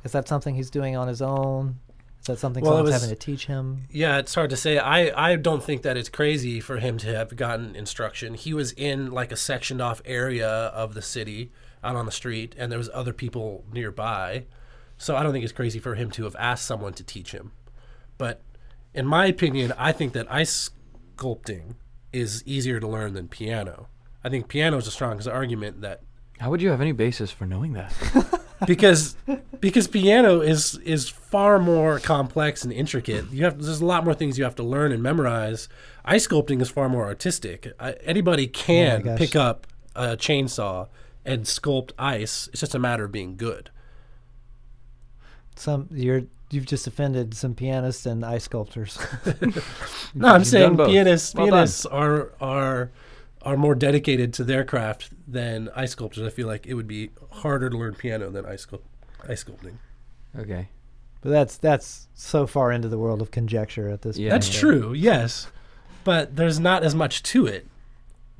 is 0.04 0.12
that 0.14 0.28
something 0.28 0.56
he's 0.56 0.70
doing 0.70 0.96
on 0.96 1.08
his 1.08 1.22
own? 1.22 1.80
Is 2.22 2.28
that 2.28 2.38
something 2.40 2.64
Well, 2.64 2.74
someone's 2.74 2.94
was- 2.94 3.02
having 3.02 3.16
to 3.16 3.20
teach 3.20 3.48
him? 3.48 3.84
Yeah, 3.90 4.20
it's 4.20 4.36
hard 4.36 4.52
to 4.52 4.56
say. 4.58 4.78
I, 4.78 5.32
I 5.32 5.36
don't 5.36 5.64
think 5.64 5.82
that 5.82 5.98
it's 5.98 6.08
crazy 6.10 6.60
for 6.60 6.78
him 6.78 6.98
to 7.00 7.08
have 7.16 7.36
gotten 7.36 7.76
instruction. 7.76 8.36
He 8.36 8.54
was 8.54 8.72
in 8.74 9.12
like 9.12 9.32
a 9.32 9.36
sectioned 9.36 9.82
off 9.82 10.02
area 10.06 10.48
of 10.48 10.94
the 10.94 11.02
city 11.02 11.52
out 11.84 11.96
on 11.96 12.06
the 12.06 12.12
street, 12.12 12.54
and 12.60 12.72
there 12.72 12.78
was 12.78 12.92
other 12.94 13.12
people 13.12 13.66
nearby. 13.74 14.46
So 14.98 15.16
I 15.16 15.24
don't 15.24 15.32
think 15.32 15.44
it's 15.44 15.52
crazy 15.54 15.80
for 15.80 15.96
him 15.96 16.12
to 16.12 16.26
have 16.26 16.36
asked 16.38 16.66
someone 16.66 16.94
to 16.94 17.04
teach 17.04 17.32
him. 17.32 17.54
But 18.20 18.44
in 18.94 19.08
my 19.08 19.26
opinion, 19.26 19.74
I 19.76 19.92
think 19.92 20.14
that 20.14 20.32
ice 20.32 20.70
sculpting 21.18 21.74
is 22.14 22.44
easier 22.46 22.80
to 22.80 22.88
learn 22.88 23.16
than 23.16 23.28
piano. 23.30 23.88
I 24.24 24.30
think 24.30 24.48
piano 24.48 24.78
is 24.78 24.86
the 24.86 24.92
strongest 24.92 25.28
argument 25.28 25.82
that 25.82 26.02
How 26.40 26.52
would 26.52 26.62
you 26.62 26.70
have 26.70 26.82
any 26.82 26.92
basis 26.92 27.32
for 27.32 27.48
knowing 27.48 27.74
that? 27.74 27.94
because 28.68 29.16
because 29.60 29.88
piano 29.88 30.42
is 30.42 30.78
is 30.80 31.10
far 31.10 31.60
more 31.60 32.00
complex 32.00 32.64
and 32.64 32.72
intricate. 32.74 33.32
You 33.32 33.46
have 33.46 33.62
there's 33.62 33.82
a 33.82 33.86
lot 33.86 34.04
more 34.06 34.14
things 34.14 34.38
you 34.38 34.44
have 34.44 34.56
to 34.56 34.64
learn 34.64 34.92
and 34.92 35.02
memorize. 35.02 35.68
Ice 36.06 36.28
sculpting 36.28 36.62
is 36.62 36.70
far 36.70 36.90
more 36.90 37.06
artistic. 37.06 37.72
I, 37.80 37.94
anybody 38.04 38.48
can 38.48 39.02
gosh. 39.02 39.18
pick 39.18 39.36
up 39.36 39.68
a 39.96 40.18
chainsaw 40.18 40.88
and 41.26 41.44
sculpt 41.46 41.92
ice. 42.00 42.48
It's 42.52 42.62
just 42.62 42.74
a 42.76 42.80
matter 42.80 43.06
of 43.06 43.12
being 43.12 43.36
good. 43.38 43.70
Some 45.56 45.88
you're 45.92 46.24
you've 46.50 46.66
just 46.66 46.88
offended 46.88 47.34
some 47.34 47.56
pianists 47.56 48.06
and 48.06 48.26
ice 48.26 48.44
sculptors. 48.46 48.98
No, 50.14 50.28
I'm 50.28 50.42
You've 50.42 50.48
saying 50.48 50.68
done 50.70 50.76
both. 50.76 50.90
pianists 50.90 51.34
Well 51.34 51.46
done. 51.48 51.54
pianists 51.54 51.86
are 51.86 52.34
are 52.42 52.92
are 53.44 53.58
more 53.58 53.74
dedicated 53.76 54.34
to 54.36 54.44
their 54.44 54.64
craft 54.64 55.10
than 55.28 55.70
ice 55.76 55.92
sculptors. 55.92 56.26
I 56.26 56.30
feel 56.30 56.48
like 56.48 56.66
it 56.68 56.74
would 56.76 56.88
be 56.88 57.10
harder 57.32 57.70
to 57.70 57.78
learn 57.78 57.96
piano 57.96 58.30
than 58.30 58.46
ice 58.46 58.66
sculpt, 58.66 58.82
ice 59.28 59.44
sculpting. 59.44 59.76
Okay. 60.38 60.70
But 61.22 61.30
that's 61.30 61.58
that's 61.58 62.08
so 62.14 62.48
far 62.48 62.72
into 62.72 62.88
the 62.88 62.98
world 62.98 63.22
of 63.22 63.32
conjecture 63.32 63.90
at 63.90 64.02
this 64.02 64.18
Yeah. 64.18 64.32
point. 64.32 64.42
That's 64.44 64.50
true, 64.60 64.94
yes, 64.94 65.48
but 66.04 66.36
there's 66.36 66.60
not 66.60 66.84
as 66.84 66.96
much 66.96 67.22
to 67.24 67.46
it. 67.48 67.68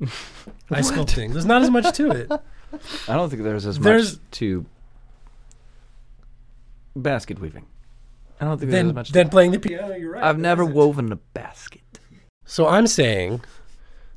Ice 0.70 0.90
sculpting. 0.90 1.32
There's 1.32 1.44
not 1.46 1.62
as 1.62 1.70
much 1.70 1.94
to 1.96 2.10
it. 2.10 2.28
I 3.08 3.14
don't 3.14 3.30
think 3.30 3.42
there's 3.44 3.66
as 3.66 3.78
There's- 3.78 4.12
much 4.14 4.20
to 4.32 4.66
basket 6.96 7.38
weaving. 7.40 7.66
I 8.40 8.46
don't 8.46 8.58
think 8.58 8.70
there's 8.72 8.80
as 8.82 8.86
Then, 8.88 8.94
much. 8.94 9.12
then 9.12 9.28
playing 9.28 9.52
the 9.52 9.60
piano, 9.60 9.94
you're 9.94 10.12
right. 10.14 10.24
I've 10.24 10.38
never 10.38 10.64
woven 10.64 11.12
a 11.12 11.16
basket. 11.16 12.00
So 12.44 12.66
I'm 12.66 12.86
saying 12.88 13.42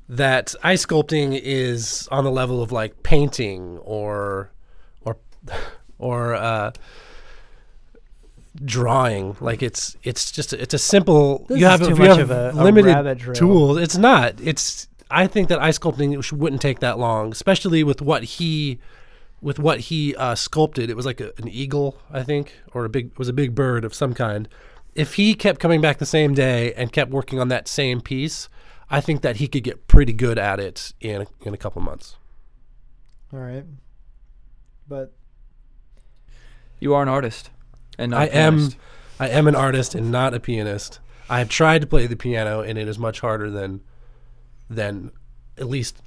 that 0.07 0.53
ice 0.63 0.85
sculpting 0.85 1.39
is 1.41 2.07
on 2.11 2.23
the 2.23 2.31
level 2.31 2.61
of 2.61 2.71
like 2.71 3.03
painting 3.03 3.77
or 3.79 4.51
or 5.01 5.17
or 5.97 6.35
uh, 6.35 6.71
drawing. 8.63 9.35
Like 9.39 9.63
it's 9.63 9.95
it's 10.03 10.31
just 10.31 10.53
it's 10.53 10.73
a 10.73 10.77
simple. 10.79 11.45
This 11.49 11.59
you 11.59 11.65
have 11.65 11.81
you 11.81 11.95
have 11.95 12.19
of 12.19 12.31
a- 12.31 12.51
a 12.51 12.63
limited 12.63 13.35
tools. 13.35 13.77
It's 13.77 13.97
not. 13.97 14.39
It's 14.41 14.87
I 15.09 15.27
think 15.27 15.49
that 15.49 15.61
ice 15.61 15.79
sculpting 15.79 16.31
wouldn't 16.31 16.61
take 16.61 16.79
that 16.79 16.97
long, 16.97 17.31
especially 17.31 17.83
with 17.83 18.01
what 18.01 18.23
he 18.23 18.79
with 19.41 19.59
what 19.59 19.79
he 19.79 20.15
uh, 20.15 20.35
sculpted. 20.35 20.89
It 20.89 20.95
was 20.95 21.05
like 21.05 21.21
a, 21.21 21.31
an 21.37 21.47
eagle, 21.47 21.97
I 22.11 22.23
think, 22.23 22.53
or 22.73 22.85
a 22.85 22.89
big 22.89 23.07
it 23.07 23.19
was 23.19 23.29
a 23.29 23.33
big 23.33 23.55
bird 23.55 23.85
of 23.85 23.93
some 23.93 24.13
kind. 24.13 24.47
If 24.93 25.15
he 25.15 25.35
kept 25.35 25.59
coming 25.59 25.81
back 25.81 25.97
the 25.97 26.05
same 26.05 26.33
day 26.33 26.73
and 26.73 26.91
kept 26.91 27.11
working 27.11 27.39
on 27.39 27.49
that 27.49 27.67
same 27.67 27.99
piece, 27.99 28.47
I 28.89 29.01
think 29.01 29.21
that 29.21 29.37
he 29.37 29.47
could 29.47 29.63
get 29.63 29.87
pretty 29.87 30.13
good 30.13 30.37
at 30.37 30.59
it 30.59 30.93
in 31.01 31.21
a, 31.21 31.27
in 31.41 31.53
a 31.53 31.57
couple 31.57 31.81
months. 31.81 32.15
All 33.33 33.39
right. 33.39 33.65
But 34.87 35.13
You 36.79 36.93
are 36.93 37.01
an 37.01 37.09
artist, 37.09 37.49
and 37.97 38.11
not 38.11 38.21
I 38.21 38.25
a 38.25 38.29
am 38.29 38.69
I 39.19 39.29
am 39.29 39.47
an 39.47 39.55
artist 39.55 39.95
and 39.95 40.11
not 40.11 40.33
a 40.33 40.39
pianist. 40.39 40.99
I 41.29 41.39
have 41.39 41.49
tried 41.49 41.81
to 41.81 41.87
play 41.87 42.05
the 42.05 42.15
piano 42.15 42.61
and 42.61 42.77
it 42.77 42.87
is 42.87 42.99
much 42.99 43.19
harder 43.21 43.49
than 43.49 43.81
than 44.69 45.11
at 45.57 45.67
least 45.67 46.01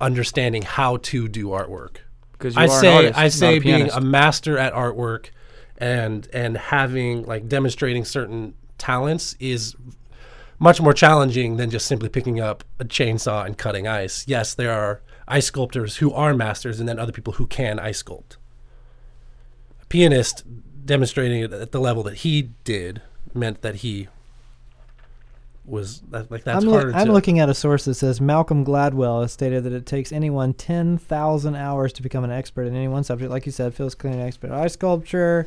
understanding 0.00 0.62
how 0.62 0.98
to 0.98 1.28
do 1.28 1.48
artwork. 1.48 1.96
because 2.32 2.56
I 2.56 2.62
are 2.62 2.64
an 2.64 2.80
say 2.80 2.94
artist, 2.96 3.18
I 3.18 3.28
say 3.28 3.56
a 3.56 3.60
being 3.60 3.90
a 3.90 4.00
master 4.00 4.56
at 4.56 4.72
artwork 4.72 5.30
and 5.78 6.28
and 6.32 6.56
having 6.56 7.24
like 7.24 7.48
demonstrating 7.48 8.04
certain 8.04 8.54
talents 8.78 9.34
is 9.40 9.74
much 10.60 10.80
more 10.80 10.92
challenging 10.92 11.56
than 11.56 11.70
just 11.70 11.86
simply 11.86 12.08
picking 12.08 12.38
up 12.38 12.62
a 12.78 12.84
chainsaw 12.84 13.44
and 13.44 13.58
cutting 13.58 13.88
ice. 13.88 14.24
Yes, 14.28 14.54
there 14.54 14.72
are 14.72 15.00
ice 15.26 15.46
sculptors 15.46 15.96
who 15.96 16.12
are 16.12 16.34
masters 16.34 16.78
and 16.78 16.88
then 16.88 16.98
other 16.98 17.12
people 17.12 17.32
who 17.34 17.46
can 17.46 17.80
ice 17.80 18.02
sculpt. 18.02 18.36
A 19.82 19.86
pianist 19.86 20.44
demonstrating 20.84 21.40
it 21.40 21.52
at 21.52 21.72
the 21.72 21.80
level 21.80 22.02
that 22.02 22.18
he 22.18 22.50
did 22.64 23.00
meant 23.34 23.62
that 23.62 23.76
he 23.76 24.08
was 25.64 26.02
like 26.10 26.44
that's 26.44 26.64
I'm, 26.64 26.70
harder 26.70 26.92
I'm 26.94 27.06
to 27.06 27.12
looking 27.12 27.38
at 27.38 27.48
a 27.48 27.54
source 27.54 27.84
that 27.84 27.94
says 27.94 28.20
Malcolm 28.20 28.64
Gladwell 28.64 29.22
has 29.22 29.32
stated 29.32 29.64
that 29.64 29.72
it 29.72 29.86
takes 29.86 30.10
anyone 30.10 30.52
10,000 30.52 31.54
hours 31.54 31.92
to 31.94 32.02
become 32.02 32.24
an 32.24 32.32
expert 32.32 32.64
in 32.64 32.74
any 32.74 32.88
one 32.88 33.04
subject. 33.04 33.30
Like 33.30 33.46
you 33.46 33.52
said, 33.52 33.74
Phil's 33.74 33.94
clearly 33.94 34.20
an 34.20 34.26
expert 34.26 34.50
ice 34.50 34.72
sculpture, 34.72 35.46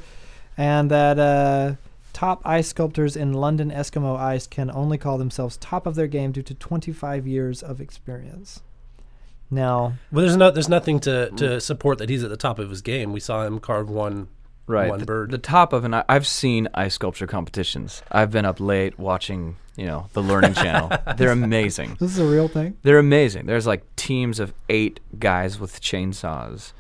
and 0.58 0.90
that 0.92 1.20
uh, 1.20 1.76
top 2.14 2.42
ice 2.46 2.68
sculptors 2.68 3.16
in 3.16 3.34
London 3.34 3.72
Eskimo 3.72 4.18
ice 4.18 4.48
can 4.48 4.70
only 4.72 4.98
call 4.98 5.18
themselves 5.18 5.58
top 5.58 5.86
of 5.88 5.96
their 5.96 6.08
game 6.08 6.32
due 6.32 6.44
to 6.44 6.54
25 6.54 7.28
years 7.28 7.62
of 7.64 7.82
experience. 7.82 8.62
Now, 9.52 9.94
Well, 10.12 10.24
there's 10.26 10.38
no, 10.38 10.50
there's 10.52 10.70
nothing 10.70 11.00
to, 11.02 11.30
to 11.32 11.60
support 11.62 11.98
that 12.00 12.10
he's 12.10 12.24
at 12.24 12.30
the 12.30 12.38
top 12.38 12.60
of 12.60 12.70
his 12.70 12.82
game. 12.82 13.12
We 13.14 13.20
saw 13.20 13.46
him 13.46 13.60
carve 13.60 13.90
one 13.90 14.28
right. 14.68 14.90
one 14.90 15.00
the, 15.00 15.06
bird. 15.06 15.32
the 15.32 15.38
top 15.38 15.74
of 15.74 15.84
an. 15.84 15.94
i- 15.94 16.06
I've 16.10 16.26
seen 16.26 16.68
ice 16.74 16.96
sculpture 16.96 17.28
competitions. 17.28 18.02
I've 18.12 18.32
been 18.32 18.46
up 18.46 18.60
late 18.60 18.98
watching, 18.98 19.58
you 19.76 19.86
know, 19.86 20.08
the 20.14 20.24
Learning 20.24 20.54
Channel. 20.54 20.92
They're 21.18 21.30
amazing. 21.32 21.98
this 22.00 22.12
is 22.12 22.20
a 22.20 22.26
real 22.26 22.48
thing. 22.48 22.78
They're 22.82 23.00
amazing. 23.00 23.46
There's 23.46 23.68
like 23.68 23.84
teams 23.96 24.40
of 24.40 24.54
eight 24.70 25.00
guys 25.20 25.60
with 25.60 25.82
chainsaws 25.82 26.74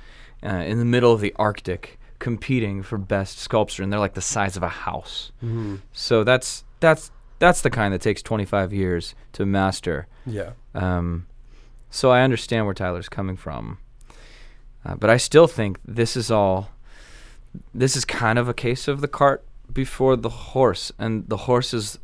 uh, 0.43 0.49
in 0.49 0.79
the 0.79 0.85
middle 0.85 1.11
of 1.13 1.21
the 1.21 1.33
Arctic 1.37 1.99
competing 2.23 2.81
for 2.81 2.97
best 2.97 3.37
sculpture, 3.37 3.83
and 3.83 3.91
they're 3.91 3.99
like 3.99 4.13
the 4.13 4.21
size 4.21 4.55
of 4.55 4.63
a 4.63 4.69
house. 4.69 5.33
Mm-hmm. 5.43 5.75
So 5.91 6.23
that's 6.23 6.63
that's 6.79 7.11
that's 7.39 7.59
the 7.59 7.69
kind 7.69 7.93
that 7.93 8.01
takes 8.01 8.21
25 8.21 8.71
years 8.71 9.13
to 9.33 9.45
master. 9.45 10.07
Yeah. 10.25 10.51
Um, 10.73 11.27
so 11.89 12.11
I 12.11 12.21
understand 12.21 12.65
where 12.65 12.73
Tyler's 12.73 13.09
coming 13.09 13.35
from, 13.35 13.77
uh, 14.85 14.95
but 14.95 15.09
I 15.09 15.17
still 15.17 15.47
think 15.47 15.79
this 15.85 16.15
is 16.15 16.31
all. 16.31 16.69
This 17.73 17.97
is 17.97 18.05
kind 18.05 18.39
of 18.39 18.47
a 18.47 18.53
case 18.53 18.87
of 18.87 19.01
the 19.01 19.07
cart 19.09 19.45
before 19.71 20.15
the 20.15 20.29
horse, 20.29 20.93
and 20.97 21.27
the 21.27 21.37
horse 21.37 21.73
is 21.73 21.99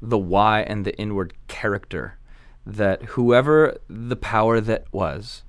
the 0.00 0.16
why 0.16 0.60
and 0.60 0.84
the 0.84 0.96
inward 0.96 1.34
character 1.48 2.16
that 2.64 3.02
whoever 3.14 3.76
the 3.88 4.16
power 4.16 4.60
that 4.60 4.84
was, 4.92 5.42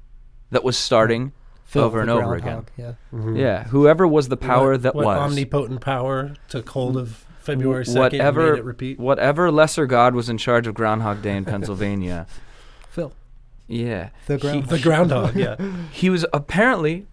that 0.49 0.63
was 0.63 0.77
starting 0.77 1.31
Phil 1.69 1.83
over 1.83 2.01
and 2.01 2.09
over 2.09 2.35
again. 2.35 2.65
Yeah. 2.77 2.93
Mm-hmm. 3.13 3.35
Yeah, 3.35 3.63
whoever 3.65 4.07
was 4.07 4.27
the 4.27 4.37
power 4.37 4.71
what, 4.71 4.81
that 4.83 4.95
what 4.95 5.05
was. 5.05 5.17
omnipotent 5.17 5.81
power 5.81 6.33
took 6.49 6.67
hold 6.69 6.97
of 6.97 7.25
February 7.41 7.85
second 7.85 8.01
whatever, 8.01 8.41
and 8.47 8.51
made 8.53 8.59
it 8.59 8.65
repeat. 8.65 8.99
whatever 8.99 9.51
lesser 9.51 9.85
god 9.85 10.15
was 10.15 10.29
in 10.29 10.37
charge 10.37 10.65
of 10.67 10.73
Groundhog 10.73 11.21
Day 11.21 11.35
in 11.37 11.45
Pennsylvania. 11.45 12.25
Phil. 12.89 13.11
Yeah, 13.67 14.09
The 14.25 14.35
He- 14.37 14.39
groundhog. 14.41 14.69
The 14.69 14.79
groundhog, 14.79 15.35
yeah. 15.35 15.55
he 15.91 16.09
was 16.09 16.25
apparently 16.33 17.05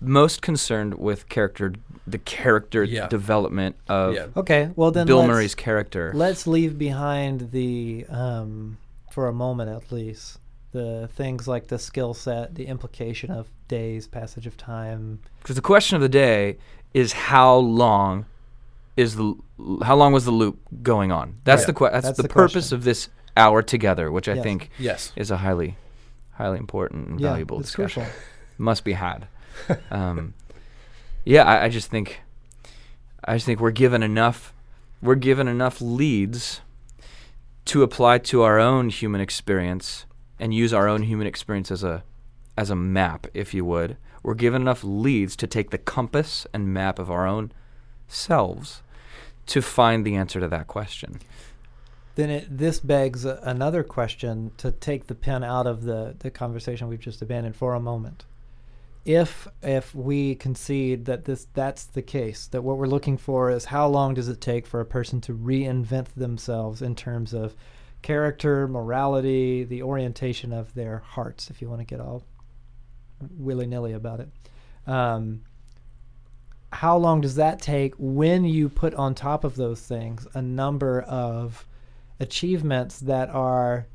most 0.00 0.40
concerned 0.42 0.94
with 0.94 1.28
character, 1.28 1.74
the 2.06 2.18
character 2.18 2.82
Yeah. 2.82 3.08
development 3.08 3.76
of 3.88 4.14
yeah. 4.14 4.26
Okay, 4.36 4.70
well 4.74 4.90
then 4.90 5.06
Bill 5.06 5.26
Murray's 5.26 5.54
character. 5.54 6.12
Let's 6.14 6.46
leave 6.46 6.78
behind 6.78 7.50
the, 7.52 8.06
um, 8.08 8.78
for 9.10 9.28
a 9.28 9.32
moment 9.32 9.68
at 9.70 9.92
least, 9.92 10.38
the 10.72 11.08
things 11.14 11.46
like 11.46 11.68
the 11.68 11.78
skill 11.78 12.14
set, 12.14 12.54
the 12.54 12.64
implication 12.66 13.30
of 13.30 13.46
days, 13.72 14.06
passage 14.06 14.46
of 14.46 14.56
time. 14.56 15.18
Because 15.40 15.56
the 15.56 15.62
question 15.62 15.96
of 15.96 16.02
the 16.02 16.08
day 16.08 16.58
is 16.94 17.12
how 17.12 17.56
long 17.56 18.26
is 18.96 19.16
the 19.16 19.34
how 19.82 19.96
long 19.96 20.12
was 20.12 20.24
the 20.26 20.30
loop 20.30 20.58
going 20.82 21.10
on? 21.10 21.36
That's 21.44 21.60
Right. 21.62 21.66
the 21.68 21.72
que- 21.72 21.90
that's, 21.90 22.06
That's 22.06 22.16
the, 22.18 22.22
the 22.24 22.28
purpose 22.28 22.52
question. 22.68 22.76
of 22.76 22.84
this 22.84 23.08
hour 23.36 23.62
together, 23.62 24.12
which 24.12 24.28
I 24.28 24.34
Yes. 24.34 24.42
think 24.42 24.70
Yes. 24.78 25.12
is 25.16 25.30
a 25.30 25.38
highly 25.38 25.76
highly 26.32 26.58
important 26.58 27.08
and 27.08 27.20
yeah, 27.20 27.30
valuable 27.30 27.60
it's 27.60 27.68
discussion. 27.70 28.02
crucial. 28.04 28.20
Must 28.58 28.84
be 28.84 28.92
had. 28.92 29.26
um, 29.90 30.34
yeah, 31.24 31.44
I, 31.44 31.64
I 31.64 31.68
just 31.70 31.88
think 31.90 32.20
I 33.24 33.34
just 33.34 33.46
think 33.46 33.58
we're 33.60 33.70
given 33.70 34.02
enough 34.02 34.52
we're 35.00 35.14
given 35.30 35.48
enough 35.48 35.80
leads 35.80 36.60
to 37.64 37.82
apply 37.82 38.18
to 38.18 38.42
our 38.42 38.58
own 38.58 38.88
human 38.90 39.20
experience 39.20 40.04
and 40.38 40.52
use 40.52 40.72
our 40.74 40.86
own 40.88 41.02
human 41.04 41.26
experience 41.26 41.70
as 41.70 41.82
a 41.82 42.02
as 42.56 42.70
a 42.70 42.76
map, 42.76 43.26
if 43.34 43.54
you 43.54 43.64
would. 43.64 43.96
We're 44.22 44.34
given 44.34 44.62
enough 44.62 44.84
leads 44.84 45.36
to 45.36 45.46
take 45.46 45.70
the 45.70 45.78
compass 45.78 46.46
and 46.52 46.72
map 46.72 46.98
of 46.98 47.10
our 47.10 47.26
own 47.26 47.52
selves 48.08 48.82
to 49.46 49.62
find 49.62 50.04
the 50.04 50.14
answer 50.14 50.40
to 50.40 50.48
that 50.48 50.68
question. 50.68 51.18
Then 52.14 52.30
it, 52.30 52.58
this 52.58 52.78
begs 52.78 53.24
another 53.24 53.82
question 53.82 54.52
to 54.58 54.70
take 54.70 55.06
the 55.06 55.14
pen 55.14 55.42
out 55.42 55.66
of 55.66 55.82
the, 55.82 56.14
the 56.18 56.30
conversation 56.30 56.88
we've 56.88 57.00
just 57.00 57.22
abandoned 57.22 57.56
for 57.56 57.74
a 57.74 57.80
moment. 57.80 58.24
If 59.04 59.48
if 59.62 59.92
we 59.96 60.36
concede 60.36 61.06
that 61.06 61.24
this 61.24 61.48
that's 61.54 61.84
the 61.86 62.02
case, 62.02 62.46
that 62.48 62.62
what 62.62 62.78
we're 62.78 62.86
looking 62.86 63.18
for 63.18 63.50
is 63.50 63.64
how 63.64 63.88
long 63.88 64.14
does 64.14 64.28
it 64.28 64.40
take 64.40 64.64
for 64.64 64.78
a 64.78 64.86
person 64.86 65.20
to 65.22 65.34
reinvent 65.34 66.14
themselves 66.14 66.82
in 66.82 66.94
terms 66.94 67.32
of 67.32 67.56
character, 68.02 68.68
morality, 68.68 69.64
the 69.64 69.82
orientation 69.82 70.52
of 70.52 70.74
their 70.74 70.98
hearts, 70.98 71.50
if 71.50 71.60
you 71.60 71.68
want 71.68 71.80
to 71.80 71.84
get 71.84 72.00
all 72.00 72.22
willy 73.36 73.66
nilly 73.66 73.92
about 73.92 74.20
it. 74.20 74.28
Um, 74.86 75.42
how 76.72 76.96
long 76.96 77.20
does 77.20 77.34
that 77.36 77.60
take 77.60 77.94
when 77.98 78.44
you 78.44 78.68
put 78.68 78.94
on 78.94 79.14
top 79.14 79.44
of 79.44 79.56
those 79.56 79.80
things 79.80 80.26
a 80.34 80.40
number 80.42 81.02
of 81.02 81.66
achievements 82.18 83.00
that 83.00 83.28
are 83.30 83.86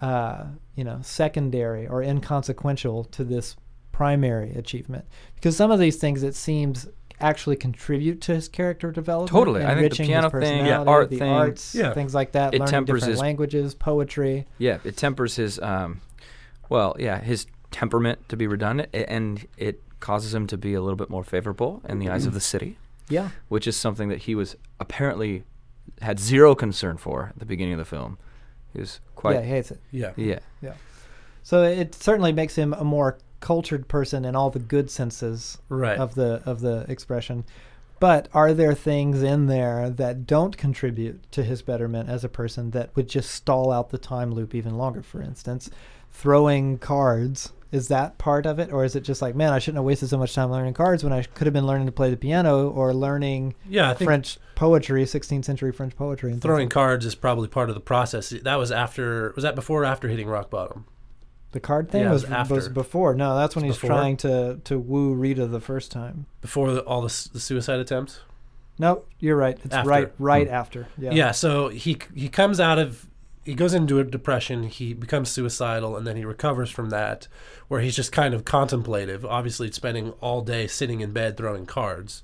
uh, 0.00 0.44
you 0.76 0.84
know 0.84 0.98
secondary 1.02 1.86
or 1.86 2.02
inconsequential 2.02 3.04
to 3.04 3.24
this 3.24 3.56
primary 3.92 4.50
achievement 4.52 5.04
because 5.34 5.56
some 5.56 5.70
of 5.70 5.78
these 5.78 5.96
things 5.96 6.22
it 6.22 6.34
seems 6.34 6.88
actually 7.20 7.56
contribute 7.56 8.18
to 8.22 8.34
his 8.34 8.48
character 8.48 8.90
development 8.90 9.30
Totally. 9.30 9.62
I 9.62 9.74
think 9.74 9.94
the 9.94 10.02
enriching 10.02 10.06
his 10.06 10.12
piano 10.14 10.30
thing, 10.40 10.64
yeah, 10.66 10.82
art 10.82 11.10
the 11.10 11.18
thing, 11.18 11.30
arts 11.30 11.74
Yeah. 11.74 11.92
things 11.92 12.14
like 12.14 12.32
that 12.32 12.54
It 12.54 12.60
learning 12.60 12.70
tempers 12.72 13.00
different 13.00 13.10
his- 13.12 13.20
languages 13.20 13.74
poetry 13.74 14.46
Yeah, 14.58 14.78
it 14.84 14.96
tempers 14.96 15.36
his, 15.36 15.58
um, 15.58 16.00
well, 16.70 16.96
yeah, 16.98 17.20
his 17.20 17.46
temperament 17.70 18.28
to 18.28 18.36
be 18.36 18.46
redundant, 18.46 18.88
and 18.94 19.46
it 19.56 19.82
causes 20.00 20.34
him 20.34 20.46
to 20.48 20.56
be 20.56 20.74
a 20.74 20.80
little 20.80 20.96
bit 20.96 21.10
more 21.10 21.24
favorable 21.24 21.82
in 21.88 21.98
the 21.98 22.08
eyes 22.08 22.26
of 22.26 22.32
the 22.34 22.40
city, 22.40 22.78
yeah 23.08 23.28
which 23.48 23.66
is 23.66 23.76
something 23.76 24.08
that 24.08 24.18
he 24.20 24.34
was 24.34 24.56
apparently 24.78 25.42
had 26.00 26.18
zero 26.18 26.54
concern 26.54 26.96
for 26.96 27.26
at 27.30 27.38
the 27.38 27.44
beginning 27.44 27.74
of 27.74 27.78
the 27.78 27.84
film. 27.84 28.16
He 28.72 28.80
was 28.80 29.00
quite, 29.14 29.34
yeah 29.34 29.42
he 29.42 29.48
hates 29.50 29.70
it 29.70 29.80
Yeah. 29.90 30.12
yeah, 30.16 30.38
so 31.42 31.62
it 31.64 31.94
certainly 31.94 32.32
makes 32.32 32.54
him 32.56 32.72
a 32.74 32.84
more 32.84 33.18
cultured 33.40 33.88
person 33.88 34.24
in 34.24 34.36
all 34.36 34.50
the 34.50 34.58
good 34.58 34.90
senses 34.90 35.58
Right. 35.68 35.98
of 35.98 36.14
the 36.14 36.42
of 36.46 36.60
the 36.60 36.84
expression. 36.88 37.44
But 37.98 38.28
are 38.32 38.54
there 38.54 38.72
things 38.74 39.22
in 39.22 39.46
there 39.46 39.90
that 39.90 40.26
don't 40.26 40.56
contribute 40.56 41.30
to 41.32 41.42
his 41.44 41.60
betterment 41.60 42.08
as 42.08 42.24
a 42.24 42.30
person 42.30 42.70
that 42.70 42.96
would 42.96 43.08
just 43.08 43.30
stall 43.30 43.70
out 43.70 43.90
the 43.90 43.98
time 43.98 44.32
loop 44.32 44.54
even 44.54 44.78
longer? 44.78 45.02
For 45.02 45.20
instance, 45.20 45.68
throwing 46.10 46.78
cards. 46.78 47.52
Is 47.72 47.88
that 47.88 48.18
part 48.18 48.46
of 48.46 48.58
it? 48.58 48.72
Or 48.72 48.84
is 48.84 48.96
it 48.96 49.02
just 49.02 49.22
like, 49.22 49.34
man, 49.36 49.52
I 49.52 49.58
shouldn't 49.60 49.76
have 49.76 49.84
wasted 49.84 50.08
so 50.08 50.18
much 50.18 50.34
time 50.34 50.50
learning 50.50 50.74
cards 50.74 51.04
when 51.04 51.12
I 51.12 51.22
could 51.22 51.46
have 51.46 51.54
been 51.54 51.66
learning 51.66 51.86
to 51.86 51.92
play 51.92 52.10
the 52.10 52.16
piano 52.16 52.68
or 52.68 52.92
learning 52.92 53.54
Yeah, 53.68 53.90
I 53.90 53.94
think 53.94 54.08
French 54.08 54.38
poetry, 54.56 55.04
16th 55.04 55.44
century 55.44 55.70
French 55.72 55.94
poetry? 55.96 56.32
And 56.32 56.42
throwing 56.42 56.66
like- 56.66 56.72
cards 56.74 57.06
is 57.06 57.14
probably 57.14 57.46
part 57.48 57.68
of 57.68 57.74
the 57.76 57.80
process. 57.80 58.30
That 58.30 58.56
was 58.56 58.72
after. 58.72 59.32
Was 59.36 59.42
that 59.44 59.54
before 59.54 59.82
or 59.82 59.84
after 59.86 60.08
hitting 60.08 60.26
rock 60.28 60.50
bottom? 60.50 60.84
The 61.52 61.60
card 61.60 61.90
thing 61.90 62.02
Yeah, 62.02 62.12
was, 62.12 62.28
was 62.28 62.48
was 62.50 62.68
before. 62.68 63.14
No, 63.14 63.36
that's 63.36 63.56
when 63.56 63.64
he's 63.64 63.74
before? 63.74 63.90
trying 63.90 64.16
to, 64.18 64.60
to 64.64 64.78
woo 64.78 65.14
Rita 65.14 65.46
the 65.48 65.60
first 65.60 65.90
time. 65.90 66.26
Before 66.42 66.70
the, 66.72 66.80
all 66.82 67.00
the, 67.02 67.28
the 67.32 67.40
suicide 67.40 67.80
attempts? 67.80 68.20
No, 68.78 69.02
you're 69.18 69.36
right. 69.36 69.58
It's 69.64 69.74
After. 69.74 69.90
right 69.90 70.12
right 70.18 70.46
Hmm. 70.48 70.54
after. 70.54 70.88
Yeah. 70.96 71.10
Yeah. 71.12 71.30
so 71.32 71.68
he 71.68 71.98
he 72.14 72.28
comes 72.28 72.60
out 72.60 72.78
of 72.78 73.06
he 73.50 73.56
goes 73.56 73.74
into 73.74 73.98
a 73.98 74.04
depression, 74.04 74.62
he 74.62 74.94
becomes 74.94 75.28
suicidal, 75.28 75.96
and 75.96 76.06
then 76.06 76.16
he 76.16 76.24
recovers 76.24 76.70
from 76.70 76.90
that, 76.90 77.26
where 77.66 77.80
he's 77.80 77.96
just 77.96 78.12
kind 78.12 78.32
of 78.32 78.44
contemplative, 78.44 79.26
obviously 79.26 79.72
spending 79.72 80.10
all 80.20 80.40
day 80.40 80.68
sitting 80.68 81.00
in 81.00 81.10
bed 81.10 81.36
throwing 81.36 81.66
cards, 81.66 82.22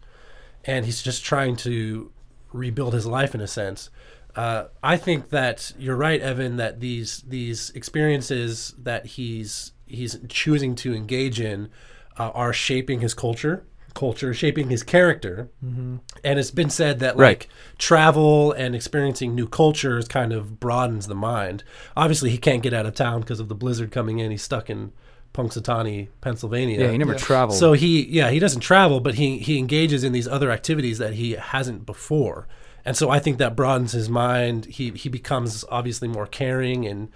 and 0.64 0.86
he's 0.86 1.02
just 1.02 1.24
trying 1.24 1.56
to 1.56 2.12
rebuild 2.52 2.94
his 2.94 3.06
life 3.06 3.34
in 3.34 3.40
a 3.40 3.48
sense. 3.48 3.90
Uh, 4.36 4.66
I 4.84 4.96
think 4.96 5.30
that 5.30 5.72
you're 5.76 5.96
right, 5.96 6.20
Evan, 6.20 6.58
that 6.58 6.78
these 6.78 7.24
these 7.26 7.70
experiences 7.70 8.76
that 8.78 9.06
he's 9.06 9.72
he's 9.84 10.20
choosing 10.28 10.76
to 10.76 10.94
engage 10.94 11.40
in 11.40 11.70
uh, 12.16 12.30
are 12.34 12.52
shaping 12.52 13.00
his 13.00 13.14
culture, 13.14 13.66
culture 13.96 14.32
shaping 14.32 14.70
his 14.70 14.82
character, 14.84 15.48
Mm-hmm. 15.64 15.96
and 16.22 16.38
it's 16.38 16.52
been 16.52 16.70
said 16.70 17.00
that 17.00 17.16
Right. 17.16 17.40
like 17.40 17.48
travel 17.78 18.52
and 18.52 18.74
experiencing 18.76 19.34
new 19.34 19.48
cultures 19.48 20.06
kind 20.06 20.32
of 20.32 20.60
broadens 20.60 21.08
the 21.08 21.14
mind. 21.16 21.64
Obviously, 21.96 22.30
he 22.30 22.38
can't 22.38 22.62
get 22.62 22.72
out 22.72 22.86
of 22.86 22.94
town 22.94 23.20
because 23.22 23.40
of 23.40 23.48
the 23.48 23.54
blizzard 23.54 23.90
coming 23.90 24.18
in. 24.20 24.30
He's 24.30 24.42
stuck 24.42 24.70
in 24.70 24.92
Punxsutawney, 25.34 26.08
Pennsylvania. 26.20 26.80
Yeah, 26.80 26.90
he 26.92 26.98
never 26.98 27.12
Yeah. 27.12 27.18
traveled. 27.18 27.58
So 27.58 27.72
he, 27.74 28.06
yeah, 28.08 28.30
he 28.30 28.38
doesn't 28.38 28.60
travel, 28.60 29.00
but 29.00 29.14
he 29.16 29.38
he 29.38 29.58
engages 29.58 30.02
in 30.04 30.12
these 30.12 30.28
other 30.28 30.50
activities 30.50 30.98
that 30.98 31.14
he 31.14 31.32
hasn't 31.32 31.84
before, 31.86 32.46
and 32.84 32.96
so 32.96 33.10
I 33.10 33.18
think 33.18 33.38
that 33.38 33.54
broadens 33.56 33.92
his 33.92 34.08
mind. 34.08 34.64
He 34.66 34.90
he 34.90 35.08
becomes 35.08 35.64
obviously 35.70 36.08
more 36.08 36.26
caring 36.26 36.86
and 36.86 37.08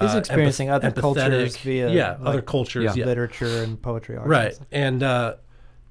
He's 0.00 0.12
uh, 0.14 0.18
experiencing 0.18 0.68
empath- 0.68 0.74
other 0.74 0.90
cultures 1.00 1.56
via, 1.58 1.88
yeah 1.90 2.10
like, 2.18 2.28
other 2.28 2.42
cultures, 2.42 2.84
Yeah. 2.84 2.94
yeah, 2.96 3.06
literature 3.06 3.62
and 3.62 3.80
poetry. 3.80 4.16
arts 4.16 4.28
right 4.28 4.54
stuff. 4.54 4.66
and 4.72 5.02
uh 5.04 5.34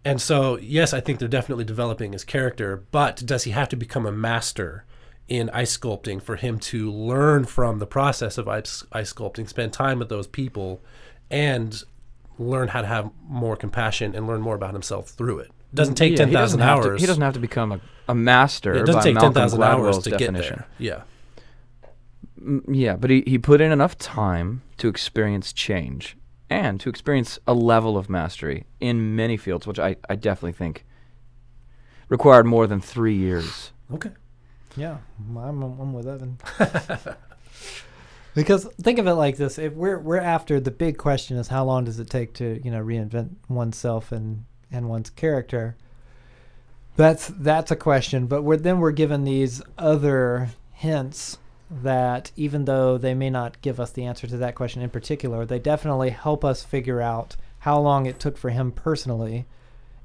and 0.05 0.21
so 0.21 0.57
yes 0.57 0.93
i 0.93 0.99
think 0.99 1.19
they're 1.19 1.27
definitely 1.27 1.63
developing 1.65 2.11
his 2.13 2.23
character 2.23 2.83
but 2.91 3.17
does 3.25 3.43
he 3.43 3.51
have 3.51 3.69
to 3.69 3.75
become 3.75 4.05
a 4.05 4.11
master 4.11 4.85
in 5.29 5.49
ice 5.51 5.77
sculpting 5.77 6.21
for 6.21 6.35
him 6.35 6.59
to 6.59 6.91
learn 6.91 7.45
from 7.45 7.79
the 7.79 7.87
process 7.87 8.37
of 8.37 8.47
ice, 8.47 8.83
ice 8.91 9.13
sculpting 9.13 9.47
spend 9.47 9.71
time 9.71 9.97
with 9.97 10.09
those 10.09 10.27
people 10.27 10.81
and 11.31 11.83
learn 12.37 12.67
how 12.67 12.81
to 12.81 12.87
have 12.87 13.09
more 13.27 13.55
compassion 13.55 14.13
and 14.13 14.27
learn 14.27 14.41
more 14.41 14.55
about 14.55 14.73
himself 14.73 15.07
through 15.09 15.39
it? 15.39 15.49
Doesn't 15.73 15.95
take 15.95 16.11
Yeah, 16.11 16.25
doesn't 16.25 16.59
10000 16.59 16.59
have 16.59 16.83
to- 16.83 16.89
hours. 16.89 17.01
he 17.01 17.07
doesn't 17.07 17.21
have 17.23 17.33
to 17.35 17.39
become 17.39 17.71
a, 17.71 17.79
a 18.09 18.13
master 18.13 18.73
it 18.73 18.79
doesn't 18.85 18.95
by 18.95 19.03
take 19.03 19.13
Malcolm 19.15 19.33
10000 19.33 19.63
hours 19.63 19.97
to 19.99 20.09
definition. 20.09 20.63
get 20.77 20.89
there. 20.89 21.03
yeah. 22.37 22.63
Yeah, 22.67 22.97
but 22.97 23.09
he, 23.09 23.23
he 23.25 23.37
put 23.37 23.61
in 23.61 23.71
enough 23.71 23.97
time 23.97 24.61
to 24.77 24.89
experience 24.89 25.53
change 25.53 26.17
and 26.53 26.79
to 26.79 26.89
experience 26.89 27.39
a 27.47 27.53
level 27.53 27.97
of 27.97 28.09
mastery 28.09 28.65
in 28.79 29.15
many 29.15 29.37
fields, 29.37 29.65
which 29.65 29.79
I, 29.79 29.95
I 30.07 30.15
definitely 30.15 30.53
think 30.53 30.85
required 32.09 32.45
more 32.45 32.67
than 32.67 32.79
three 32.79 33.15
years. 33.15 33.71
okay 33.91 34.11
Yeah, 34.77 34.97
I'm, 35.35 35.63
I'm 35.63 35.93
with 35.93 36.07
Evan. 36.07 36.37
because 38.35 38.65
think 38.81 38.99
of 38.99 39.07
it 39.07 39.13
like 39.13 39.37
this: 39.37 39.57
if 39.57 39.73
we're 39.73 39.99
we're 39.99 40.19
after 40.19 40.59
the 40.59 40.71
big 40.71 40.97
question 40.97 41.37
is 41.37 41.47
how 41.47 41.65
long 41.65 41.85
does 41.85 41.99
it 41.99 42.09
take 42.09 42.33
to 42.35 42.61
you 42.63 42.71
know 42.71 42.83
reinvent 42.83 43.35
oneself 43.49 44.11
and 44.11 44.45
and 44.71 44.89
one's 44.89 45.09
character. 45.09 45.75
That's 46.95 47.27
that's 47.27 47.71
a 47.71 47.75
question, 47.75 48.27
but 48.27 48.43
we're 48.43 48.57
then 48.57 48.79
we're 48.79 48.91
given 48.91 49.23
these 49.23 49.61
other 49.77 50.49
hints 50.71 51.37
that 51.81 52.31
even 52.35 52.65
though 52.65 52.97
they 52.97 53.13
may 53.13 53.29
not 53.29 53.61
give 53.61 53.79
us 53.79 53.91
the 53.91 54.05
answer 54.05 54.27
to 54.27 54.37
that 54.37 54.55
question 54.55 54.81
in 54.81 54.89
particular, 54.89 55.45
they 55.45 55.59
definitely 55.59 56.11
help 56.11 56.45
us 56.45 56.63
figure 56.63 57.01
out 57.01 57.35
how 57.59 57.79
long 57.79 58.05
it 58.05 58.19
took 58.19 58.37
for 58.37 58.49
him 58.49 58.71
personally. 58.71 59.45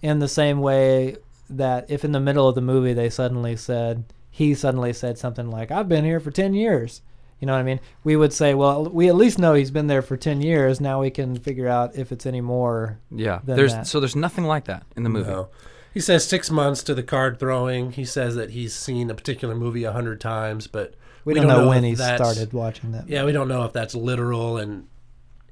In 0.01 0.21
the 0.21 0.29
same 0.29 0.61
way 0.61 1.17
that 1.51 1.91
if 1.91 2.05
in 2.05 2.13
the 2.13 2.21
middle 2.21 2.49
of 2.49 2.55
the 2.55 2.61
movie 2.61 2.93
they 2.93 3.11
suddenly 3.11 3.57
said 3.57 4.05
he 4.31 4.55
suddenly 4.55 4.93
said 4.93 5.19
something 5.19 5.51
like 5.51 5.71
I've 5.71 5.89
been 5.89 6.05
here 6.05 6.21
for 6.21 6.31
10 6.31 6.55
years. 6.55 7.03
You 7.41 7.47
know 7.47 7.53
what 7.53 7.61
I 7.61 7.65
mean? 7.65 7.81
We 8.05 8.17
would 8.17 8.33
say, 8.33 8.55
well, 8.55 8.85
we 8.89 9.09
at 9.09 9.15
least 9.15 9.39
know 9.39 9.55
he's 9.55 9.71
been 9.71 9.87
there 9.87 10.03
for 10.03 10.17
10 10.17 10.41
years. 10.41 10.81
Now 10.81 11.01
we 11.01 11.11
can 11.11 11.37
figure 11.39 11.69
out 11.69 11.97
if 11.97 12.11
it's 12.13 12.27
any 12.27 12.41
more. 12.41 12.99
Yeah, 13.11 13.41
Than 13.45 13.57
there's 13.57 13.75
that. 13.75 13.87
so 13.87 14.01
there's 14.01 14.17
nothing 14.17 14.45
like 14.45 14.65
that 14.65 14.85
in 14.97 15.03
the 15.05 15.09
movie. 15.09 15.31
No. 15.31 15.49
He 15.95 16.01
says 16.01 16.27
six 16.27 16.51
months 16.51 16.83
to 16.85 16.95
the 16.95 17.03
card 17.03 17.39
throwing. 17.41 17.93
He 17.93 18.05
says 18.05 18.35
that 18.37 18.51
he's 18.51 18.75
seen 18.75 19.09
a 19.11 19.15
particular 19.15 19.55
movie 19.55 19.85
a 19.85 19.93
hundred 19.93 20.21
times, 20.21 20.67
but 20.67 20.95
We, 21.29 21.35
We 21.35 21.41
don't, 21.41 21.49
don't 21.49 21.65
know, 21.65 21.69
when 21.69 21.85
he 21.85 21.95
started 21.95 22.55
watching 22.55 22.93
that. 22.93 23.07
Yeah, 23.07 23.25
we 23.27 23.33
don't 23.33 23.49
know 23.49 23.65
if 23.65 23.75
that's 23.75 23.95
literal, 23.95 24.57
and 24.57 24.89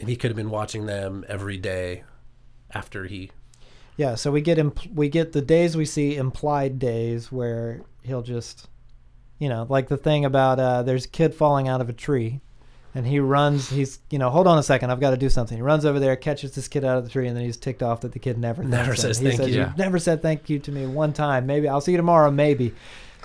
and 0.01 0.09
he 0.09 0.17
could 0.17 0.31
have 0.31 0.37
been 0.37 0.49
watching 0.49 0.87
them 0.87 1.23
every 1.29 1.59
day 1.59 2.05
after 2.71 3.05
he. 3.05 3.31
Yeah, 3.99 4.15
so 4.15 4.31
we 4.31 4.41
get 4.41 4.57
imp- 4.59 4.91
we 4.95 5.11
get 5.11 5.33
the 5.33 5.43
days 5.43 5.77
we 5.77 5.85
see 5.85 6.17
implied 6.17 6.79
days 6.79 7.31
where 7.31 7.83
he'll 8.03 8.23
just, 8.23 8.69
you 9.39 9.51
know, 9.51 9.67
like 9.69 9.89
the 9.89 9.99
thing 9.99 10.25
about 10.25 10.59
uh, 10.59 10.83
there's 10.83 11.05
a 11.05 11.09
kid 11.09 11.35
falling 11.35 11.69
out 11.69 11.83
of 11.83 11.91
a 11.91 11.93
tree, 11.93 12.41
and 12.95 13.07
he 13.07 13.21
runs. 13.21 13.69
He's 13.69 13.99
you 14.09 14.19
know, 14.19 14.31
hold 14.31 14.47
on 14.47 14.57
a 14.57 14.63
second, 14.63 14.91
I've 14.91 15.01
got 15.01 15.11
to 15.11 15.19
do 15.19 15.29
something. 15.29 15.59
He 15.59 15.63
runs 15.63 15.85
over 15.85 16.01
there, 16.01 16.17
catches 16.17 16.55
this 16.55 16.69
kid 16.69 16.87
out 16.87 16.97
of 16.97 17.05
the 17.05 17.11
tree, 17.11 17.29
and 17.29 17.37
then 17.37 17.45
he's 17.45 17.59
ticked 17.59 17.83
off 17.83 18.01
that 18.01 18.13
the 18.13 18.19
kid 18.19 18.39
never 18.39 18.63
Never 18.65 18.95
thanks 18.95 19.03
him. 19.03 19.09
says 19.09 19.19
he 19.19 19.27
thank 19.29 19.41
says, 19.41 19.49
you. 19.51 19.57
Yeah. 19.61 19.73
Never 19.77 19.99
said 19.99 20.23
thank 20.23 20.49
you 20.49 20.59
to 20.59 20.73
me 20.73 20.87
one 20.87 21.13
time. 21.13 21.45
Maybe 21.45 21.69
I'll 21.69 21.83
see 21.83 21.93
you 21.93 21.99
tomorrow. 21.99 22.31
Maybe. 22.31 22.75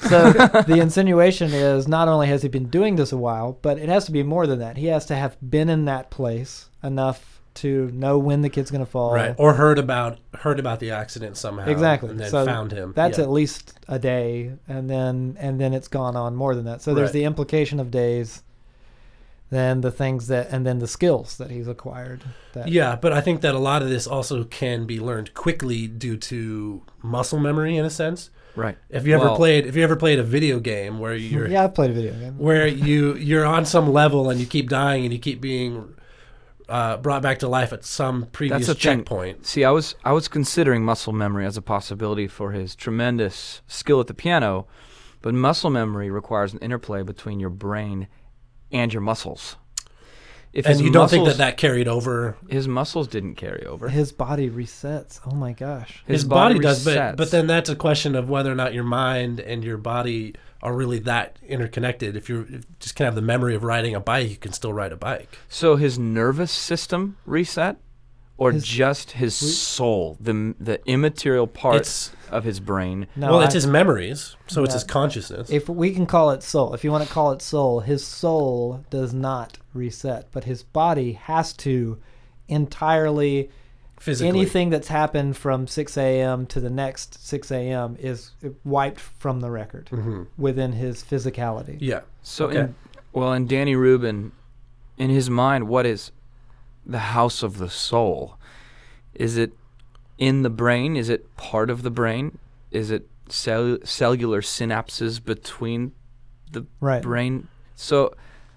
So 0.01 0.31
the 0.67 0.79
insinuation 0.81 1.53
is 1.53 1.87
not 1.87 2.07
only 2.07 2.27
has 2.27 2.41
he 2.41 2.49
been 2.49 2.69
doing 2.69 2.95
this 2.95 3.11
a 3.11 3.17
while, 3.17 3.57
but 3.61 3.77
it 3.77 3.89
has 3.89 4.05
to 4.05 4.11
be 4.11 4.23
more 4.23 4.47
than 4.47 4.59
that. 4.59 4.77
He 4.77 4.87
has 4.87 5.05
to 5.07 5.15
have 5.15 5.37
been 5.47 5.69
in 5.69 5.85
that 5.85 6.09
place 6.09 6.69
enough 6.83 7.39
to 7.53 7.91
know 7.93 8.17
when 8.17 8.41
the 8.41 8.49
kid's 8.49 8.71
going 8.71 8.83
to 8.83 8.89
fall. 8.89 9.13
Right, 9.13 9.35
or 9.37 9.53
heard 9.53 9.77
about 9.77 10.19
heard 10.35 10.59
about 10.59 10.79
the 10.79 10.91
accident 10.91 11.35
somehow. 11.37 11.67
Exactly. 11.69 12.09
and 12.09 12.19
then 12.19 12.29
So 12.29 12.45
found 12.45 12.71
him. 12.71 12.93
That's 12.95 13.17
Yeah. 13.17 13.25
at 13.25 13.29
least 13.29 13.73
a 13.87 13.99
day, 13.99 14.53
and 14.67 14.89
then 14.89 15.35
and 15.39 15.59
then 15.59 15.73
it's 15.73 15.87
gone 15.89 16.15
on 16.15 16.35
more 16.35 16.55
than 16.55 16.65
that. 16.65 16.81
So 16.81 16.93
there's 16.93 17.07
Right. 17.07 17.13
the 17.13 17.23
implication 17.25 17.79
of 17.81 17.91
days, 17.91 18.41
then 19.49 19.81
the 19.81 19.91
things 19.91 20.27
that, 20.27 20.47
and 20.49 20.65
then 20.65 20.79
the 20.79 20.87
skills 20.87 21.37
that 21.37 21.51
he's 21.51 21.67
acquired. 21.67 22.23
That, 22.53 22.69
Yeah, 22.69 22.95
but 22.95 23.11
I 23.11 23.19
think 23.19 23.41
that 23.41 23.53
a 23.53 23.59
lot 23.59 23.81
of 23.81 23.89
this 23.89 24.07
also 24.07 24.45
can 24.45 24.85
be 24.85 24.97
learned 24.99 25.33
quickly 25.33 25.87
due 25.87 26.15
to 26.17 26.81
muscle 27.03 27.37
memory, 27.39 27.75
in 27.75 27.83
a 27.83 27.89
sense. 27.89 28.29
Right. 28.55 28.77
If 28.89 29.05
you 29.07 29.15
ever 29.15 29.25
Well- 29.25 29.35
played, 29.37 29.65
if 29.65 29.75
you 29.75 29.83
ever 29.83 29.95
played 29.95 30.19
a 30.19 30.23
video 30.23 30.59
game 30.59 30.99
where 30.99 31.15
you're 31.31 31.47
yeah, 31.47 31.63
I've 31.63 31.73
played 31.75 31.91
a 31.91 31.93
video 31.93 32.13
game. 32.13 32.37
where 32.37 32.67
you 32.67 33.15
you're 33.15 33.45
on 33.45 33.65
some 33.65 33.91
level 33.91 34.29
and 34.29 34.39
you 34.39 34.45
keep 34.45 34.69
dying 34.69 35.03
and 35.05 35.13
you 35.13 35.19
keep 35.19 35.39
being 35.41 35.93
uh, 36.69 36.95
brought 36.97 37.21
back 37.21 37.39
to 37.39 37.47
life 37.49 37.73
at 37.73 37.83
some 37.83 38.27
previous 38.31 38.67
That's 38.67 38.69
a 38.79 38.81
thing. 38.81 38.99
checkpoint. 38.99 39.45
See, 39.45 39.63
I 39.65 39.71
was 39.71 39.95
I 40.05 40.13
was 40.13 40.27
considering 40.27 40.83
muscle 40.85 41.13
memory 41.13 41.45
as 41.45 41.57
a 41.57 41.61
possibility 41.61 42.27
for 42.27 42.51
his 42.51 42.75
tremendous 42.75 43.61
skill 43.67 43.99
at 43.99 44.07
the 44.07 44.13
piano, 44.13 44.67
but 45.21 45.33
muscle 45.33 45.69
memory 45.69 46.09
requires 46.09 46.53
an 46.53 46.59
interplay 46.59 47.03
between 47.03 47.39
your 47.39 47.49
brain 47.49 48.07
and 48.71 48.93
your 48.93 49.01
muscles. 49.01 49.57
If 50.53 50.65
And 50.65 50.79
you 50.81 50.91
don't 50.91 51.09
think 51.09 51.27
that 51.27 51.37
that 51.37 51.57
carried 51.57 51.87
over? 51.87 52.35
his 52.49 52.67
muscles 52.67 53.07
didn't 53.07 53.35
carry 53.35 53.65
over. 53.65 53.87
His 53.87 54.11
body 54.11 54.49
resets. 54.49 55.19
Oh 55.25 55.33
my 55.35 55.53
gosh. 55.53 56.03
His, 56.05 56.25
body, 56.25 56.59
does, 56.59 56.83
but 56.83 57.15
but 57.15 57.31
then 57.31 57.47
that's 57.47 57.69
a 57.69 57.75
question 57.75 58.15
of 58.15 58.29
whether 58.29 58.51
or 58.51 58.55
not 58.55 58.73
your 58.73 58.83
mind 58.83 59.39
and 59.39 59.63
your 59.63 59.77
body 59.77 60.35
are 60.61 60.75
really 60.75 60.99
that 60.99 61.37
interconnected. 61.47 62.15
If 62.15 62.29
you 62.29 62.61
just 62.79 62.95
can 62.95 63.05
have 63.05 63.15
the 63.15 63.21
memory 63.21 63.55
of 63.55 63.63
riding 63.63 63.95
a 63.95 63.99
bike, 63.99 64.29
you 64.29 64.35
can 64.35 64.51
still 64.53 64.73
ride 64.73 64.91
a 64.91 64.97
bike. 64.97 65.37
So 65.49 65.75
his 65.77 65.97
nervous 65.97 66.51
system 66.51 67.17
reset, 67.25 67.77
or 68.41 68.51
His- 68.51 68.63
just 68.63 69.11
his 69.11 69.35
soul, 69.35 70.17
the 70.19 70.55
the 70.59 70.79
immaterial 70.87 71.45
part 71.45 71.75
It's 71.75 72.11
of 72.31 72.43
his 72.43 72.59
brain. 72.59 73.05
No, 73.15 73.31
well, 73.33 73.39
I- 73.41 73.45
it's 73.45 73.53
his 73.53 73.67
memories, 73.67 74.35
so 74.47 74.63
it's 74.63 74.73
his 74.73 74.83
consciousness. 74.83 75.51
if 75.51 75.69
we 75.69 75.91
can 75.91 76.07
call 76.07 76.31
it 76.31 76.41
soul, 76.41 76.73
if 76.73 76.83
you 76.83 76.91
want 76.91 77.05
to 77.07 77.13
call 77.13 77.31
it 77.33 77.41
soul, 77.43 77.81
his 77.81 78.03
soul 78.03 78.83
does 78.89 79.13
not 79.13 79.59
reset, 79.75 80.25
but 80.31 80.45
his 80.45 80.63
body 80.63 81.11
has 81.13 81.53
to 81.53 81.99
entirely 82.47 83.49
physically, 83.99 84.27
anything 84.29 84.69
that's 84.71 84.87
happened 84.87 85.37
from 85.37 85.67
6 85.67 85.95
a.m. 85.97 86.45
to 86.47 86.59
the 86.59 86.69
next 86.71 87.23
6 87.25 87.51
a.m. 87.51 87.95
is 87.99 88.31
wiped 88.63 88.99
from 88.99 89.39
the 89.41 89.51
record 89.51 89.87
Mhm. 89.91 90.25
within 90.37 90.71
his 90.73 91.03
physicality. 91.03 91.77
Yeah. 91.79 91.99
So, 92.23 92.47
Okay. 92.47 92.59
in, 92.61 92.75
well, 93.13 93.33
in 93.33 93.45
Danny 93.45 93.75
Rubin, 93.75 94.31
in 94.97 95.09
his 95.11 95.29
mind, 95.29 95.67
what 95.67 95.85
is 95.85 96.11
the 96.85 96.99
house 96.99 97.43
of 97.43 97.57
the 97.57 97.69
soul? 97.69 98.37
Is 99.13 99.37
it 99.37 99.53
in 100.17 100.41
the 100.43 100.49
brain? 100.49 100.95
Is 100.95 101.09
it 101.09 101.35
part 101.37 101.69
of 101.69 101.83
the 101.83 101.91
brain? 101.91 102.37
Is 102.71 102.91
it 102.91 103.07
cell- 103.29 103.77
cellular 103.83 104.41
synapses 104.41 105.23
between 105.23 105.93
the 106.51 106.65
Right. 106.79 107.01
brain. 107.01 107.47
So 107.75 108.13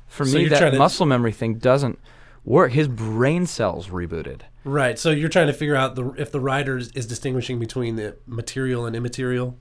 for 0.09 0.25
So 0.25 0.37
me, 0.39 0.49
that 0.49 0.59
trying 0.59 0.73
to- 0.73 0.79
muscle 0.79 1.07
memory 1.07 1.33
thing 1.33 1.55
doesn't 1.55 1.99
work. 2.45 2.73
His 2.73 2.89
brain 2.89 3.47
cells 3.47 3.89
rebooted. 3.89 4.41
Right. 4.65 4.99
So 4.99 5.11
you're 5.11 5.29
trying 5.29 5.47
to 5.47 5.53
figure 5.53 5.77
out 5.77 5.95
the, 5.95 6.11
if 6.19 6.33
the 6.33 6.41
writer 6.41 6.77
is, 6.77 6.91
is 6.93 7.07
distinguishing 7.07 7.59
between 7.59 7.97
the 7.97 8.17
material 8.27 8.85
and 8.87 8.97
immaterial. 8.97 9.57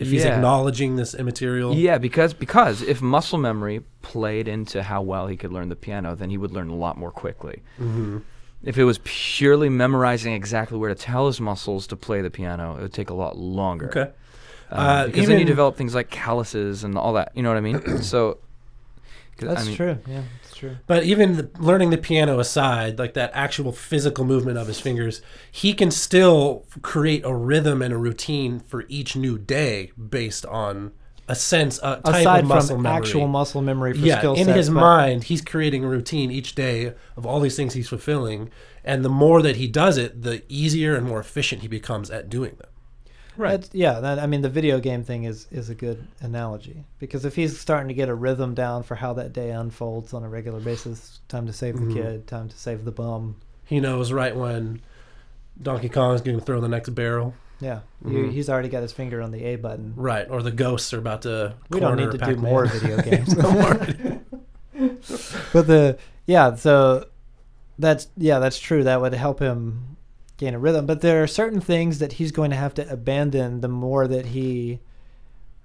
If 0.00 0.10
he's 0.10 0.24
Yeah. 0.24 0.34
acknowledging 0.36 0.96
this 0.96 1.14
immaterial. 1.14 1.74
Yeah, 1.74 1.98
because 1.98 2.32
because 2.34 2.82
if 2.82 3.00
muscle 3.02 3.38
memory 3.38 3.82
played 4.02 4.48
into 4.48 4.82
how 4.82 5.02
well 5.02 5.26
he 5.28 5.36
could 5.36 5.52
learn 5.52 5.68
the 5.68 5.76
piano, 5.76 6.14
then 6.16 6.30
he 6.30 6.38
would 6.38 6.52
learn 6.52 6.68
a 6.70 6.74
lot 6.74 6.96
more 6.96 7.10
quickly. 7.10 7.62
hmm 7.78 8.18
If 8.64 8.76
it 8.78 8.84
was 8.84 8.98
purely 9.04 9.68
memorizing 9.68 10.32
exactly 10.34 10.76
where 10.78 10.88
to 10.88 10.94
tell 10.94 11.26
his 11.28 11.40
muscles 11.40 11.86
to 11.88 11.96
play 11.96 12.20
the 12.22 12.30
piano, 12.30 12.76
it 12.78 12.82
would 12.82 12.92
take 12.92 13.10
a 13.10 13.14
lot 13.14 13.36
longer. 13.38 13.86
Okay. 13.88 14.10
Um, 14.72 14.78
Uh, 14.86 15.06
because 15.06 15.26
then 15.26 15.38
you 15.38 15.44
develop 15.44 15.76
things 15.76 15.94
like 15.94 16.10
calluses 16.10 16.84
and 16.84 16.96
all 16.96 17.12
that. 17.14 17.32
You 17.34 17.42
know 17.42 17.48
what 17.48 17.58
I 17.58 17.60
mean? 17.60 18.02
so 18.12 18.38
That's 19.48 19.62
I 19.62 19.64
mean, 19.66 19.76
true. 19.76 19.98
Yeah, 20.06 20.22
that's 20.42 20.54
true. 20.56 20.76
But 20.86 21.04
even 21.04 21.36
the, 21.36 21.50
learning 21.58 21.90
the 21.90 21.98
piano 21.98 22.38
aside, 22.38 22.98
like 22.98 23.14
that 23.14 23.30
actual 23.34 23.72
physical 23.72 24.24
movement 24.24 24.58
of 24.58 24.66
his 24.66 24.80
fingers, 24.80 25.22
he 25.50 25.74
can 25.74 25.90
still 25.90 26.66
create 26.82 27.24
a 27.24 27.34
rhythm 27.34 27.82
and 27.82 27.92
a 27.92 27.98
routine 27.98 28.60
for 28.60 28.84
each 28.88 29.16
new 29.16 29.38
day 29.38 29.92
based 29.96 30.44
on 30.46 30.92
a 31.28 31.34
sense, 31.36 31.78
a 31.78 32.00
type 32.04 32.22
Aside 32.22 32.40
of 32.40 32.46
muscle 32.48 32.76
from 32.76 32.82
memory. 32.82 32.98
actual 33.06 33.28
muscle 33.28 33.62
memory 33.62 33.92
for 33.92 34.00
yeah, 34.00 34.18
skill 34.18 34.34
in 34.34 34.46
sets, 34.46 34.56
his 34.56 34.68
but- 34.70 34.80
mind, 34.80 35.24
he's 35.24 35.40
creating 35.42 35.84
a 35.84 35.88
routine 35.88 36.30
each 36.32 36.54
day 36.56 36.92
of 37.16 37.24
all 37.24 37.38
these 37.38 37.54
things 37.54 37.74
he's 37.74 37.88
fulfilling, 37.88 38.50
and 38.84 39.04
the 39.04 39.08
more 39.08 39.40
that 39.42 39.54
he 39.56 39.68
does 39.68 39.96
it, 39.96 40.22
the 40.22 40.42
easier 40.48 40.96
and 40.96 41.06
more 41.06 41.20
efficient 41.20 41.62
he 41.62 41.68
becomes 41.68 42.10
at 42.10 42.28
doing 42.28 42.56
them. 42.56 42.69
Right. 43.40 43.52
That's, 43.52 43.70
yeah, 43.74 44.00
that, 44.00 44.18
I 44.18 44.26
mean, 44.26 44.42
the 44.42 44.48
video 44.50 44.78
game 44.80 45.02
thing 45.02 45.24
is 45.24 45.46
is 45.50 45.70
a 45.70 45.74
good 45.74 46.06
analogy 46.20 46.84
because 46.98 47.24
if 47.24 47.34
he's 47.34 47.58
starting 47.58 47.88
to 47.88 47.94
get 47.94 48.08
a 48.10 48.14
rhythm 48.14 48.54
down 48.54 48.82
for 48.82 48.94
how 48.96 49.14
that 49.14 49.32
day 49.32 49.50
unfolds 49.50 50.12
on 50.12 50.22
a 50.22 50.28
regular 50.28 50.60
basis, 50.60 51.20
time 51.28 51.46
to 51.46 51.52
save 51.52 51.80
the 51.80 51.92
kid, 51.94 52.26
time 52.26 52.48
to 52.50 52.56
save 52.58 52.84
the 52.84 52.92
bum. 52.92 53.36
He 53.64 53.80
knows 53.80 54.12
right 54.12 54.36
when 54.36 54.82
Donkey 55.62 55.88
Kong 55.88 56.14
is 56.14 56.20
going 56.20 56.38
to 56.38 56.44
throw 56.44 56.60
the 56.60 56.68
next 56.68 56.90
barrel, 56.90 57.34
Yeah, 57.60 57.80
Mhm. 58.04 58.26
he, 58.28 58.32
he's 58.34 58.48
already 58.50 58.68
got 58.68 58.82
his 58.82 58.92
finger 58.92 59.22
on 59.22 59.30
the 59.30 59.42
A 59.44 59.56
button. 59.56 59.94
right, 59.96 60.26
or 60.30 60.42
the 60.42 60.50
ghosts 60.50 60.92
are 60.92 60.98
about 60.98 61.22
to. 61.22 61.54
We 61.70 61.80
don't 61.80 61.96
need 61.96 62.06
to 62.10 62.18
do 62.18 62.18
Pac-Man. 62.18 62.40
more 62.50 62.66
video 62.66 63.00
games. 63.10 63.34
No 63.36 63.50
more. 63.52 63.74
but 65.52 65.66
the 65.66 65.98
yeah, 66.26 66.54
so 66.56 67.06
that's 67.78 68.08
yeah, 68.16 68.38
that's 68.38 68.58
true. 68.58 68.84
That 68.84 69.00
would 69.00 69.14
help 69.14 69.38
him 69.40 69.89
gain 70.40 70.54
a 70.54 70.58
rhythm. 70.58 70.86
But 70.86 71.02
there 71.02 71.22
are 71.22 71.26
certain 71.26 71.60
things 71.60 71.98
that 71.98 72.14
he's 72.14 72.32
going 72.32 72.50
to 72.50 72.56
have 72.56 72.74
to 72.74 72.90
abandon 72.90 73.60
the 73.60 73.68
more 73.68 74.08
that 74.08 74.26
he 74.26 74.80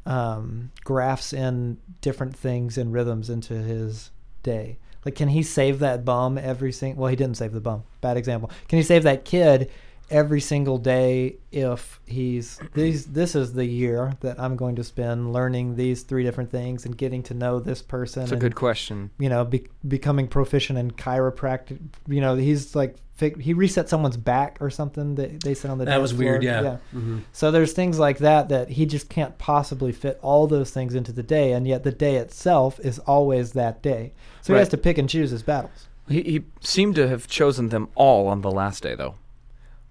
um, 0.05 0.71
grafts 0.83 1.33
in 1.33 1.77
different 2.01 2.35
things 2.35 2.77
and 2.77 2.93
rhythms 2.93 3.29
into 3.29 3.53
his 3.55 4.11
day. 4.43 4.77
Like, 5.05 5.15
can 5.15 5.29
he 5.29 5.43
save 5.43 5.79
that 5.79 6.03
bum 6.03 6.37
every 6.37 6.71
single? 6.71 7.03
Well, 7.03 7.09
he 7.09 7.15
didn't 7.15 7.37
save 7.37 7.53
the 7.53 7.61
bum. 7.61 7.83
Bad 8.01 8.17
example. 8.17 8.51
Can 8.67 8.77
he 8.77 8.83
save 8.83 9.03
that 9.03 9.23
kid 9.23 9.71
every 10.09 10.39
single 10.41 10.77
day 10.77 11.37
if 11.51 11.99
he's 12.05 12.59
these? 12.73 13.05
This 13.05 13.35
is 13.35 13.53
the 13.53 13.65
year 13.65 14.13
that 14.21 14.39
I'm 14.39 14.55
going 14.55 14.75
to 14.75 14.83
spend 14.83 15.33
learning 15.33 15.75
these 15.75 16.03
three 16.03 16.23
different 16.23 16.51
things 16.51 16.85
and 16.85 16.97
getting 16.97 17.23
to 17.23 17.33
know 17.33 17.59
this 17.59 17.81
person. 17.81 18.21
That's 18.23 18.31
a 18.31 18.35
good 18.37 18.55
question. 18.55 19.09
you 19.19 19.29
know, 19.29 19.45
be, 19.45 19.67
becoming 19.87 20.27
proficient 20.27 20.77
in 20.79 20.91
chiropractic. 20.91 21.79
You 22.07 22.21
know, 22.21 22.35
he's 22.35 22.75
like 22.75 22.95
he 23.39 23.53
reset 23.53 23.87
someone's 23.87 24.17
back 24.17 24.57
or 24.59 24.69
something 24.69 25.15
that 25.15 25.41
they 25.41 25.53
said 25.53 25.71
on 25.71 25.77
the 25.77 25.85
That 25.85 25.91
dance 25.91 26.01
was 26.01 26.13
weird, 26.13 26.41
floor. 26.43 26.53
yeah. 26.53 26.77
Mhm. 26.93 27.21
So 27.31 27.49
there's 27.49 27.71
things 27.71 27.97
like 27.97 28.17
that 28.17 28.49
that 28.49 28.69
he 28.71 28.85
just 28.85 29.07
can't 29.09 29.37
possibly 29.37 29.93
fit 29.93 30.19
all 30.21 30.47
those 30.47 30.71
things 30.71 30.93
into 30.93 31.13
the 31.13 31.23
day, 31.23 31.53
and 31.53 31.65
yet 31.65 31.83
the 31.83 31.93
day 31.93 32.17
itself 32.17 32.77
is 32.81 32.99
always 32.99 33.53
that 33.53 33.81
day. 33.81 34.11
So 34.41 34.53
he 34.53 34.59
has 34.59 34.67
to 34.69 34.77
pick 34.77 34.97
and 34.97 35.07
choose 35.09 35.31
his 35.31 35.43
battles. 35.43 35.87
He, 36.09 36.21
he 36.23 36.43
seemed 36.59 36.95
to 36.95 37.07
have 37.07 37.27
chosen 37.27 37.69
them 37.69 37.87
all 37.95 38.27
on 38.27 38.41
the 38.41 38.51
last 38.51 38.83
day, 38.83 38.95
though. 38.95 39.15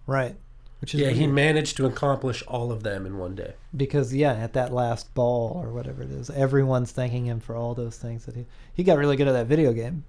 Right. 0.07 0.37
Which 0.81 0.95
is 0.95 1.01
Yeah, 1.01 1.11
he 1.11 1.27
managed 1.27 1.77
to 1.79 1.87
accomplish 1.87 2.43
all 2.47 2.71
of 2.71 2.83
them 2.83 3.07
in 3.07 3.17
one 3.19 3.35
day. 3.35 3.55
because 3.75 4.15
yeah, 4.15 4.33
at 4.35 4.53
that 4.53 4.73
last 4.73 5.15
ball 5.15 5.61
or 5.63 5.73
whatever 5.73 6.03
it 6.03 6.11
is, 6.11 6.29
everyone's 6.31 6.93
thanking 6.93 7.25
him 7.27 7.41
for 7.41 7.57
all 7.57 7.75
those 7.75 7.97
things 7.97 8.27
that 8.27 8.37
he 8.37 8.45
he 8.75 8.83
got 8.83 8.99
really 8.99 9.17
good 9.17 9.29
at 9.29 9.33
that 9.33 9.47
video 9.47 9.73
game. 9.73 10.05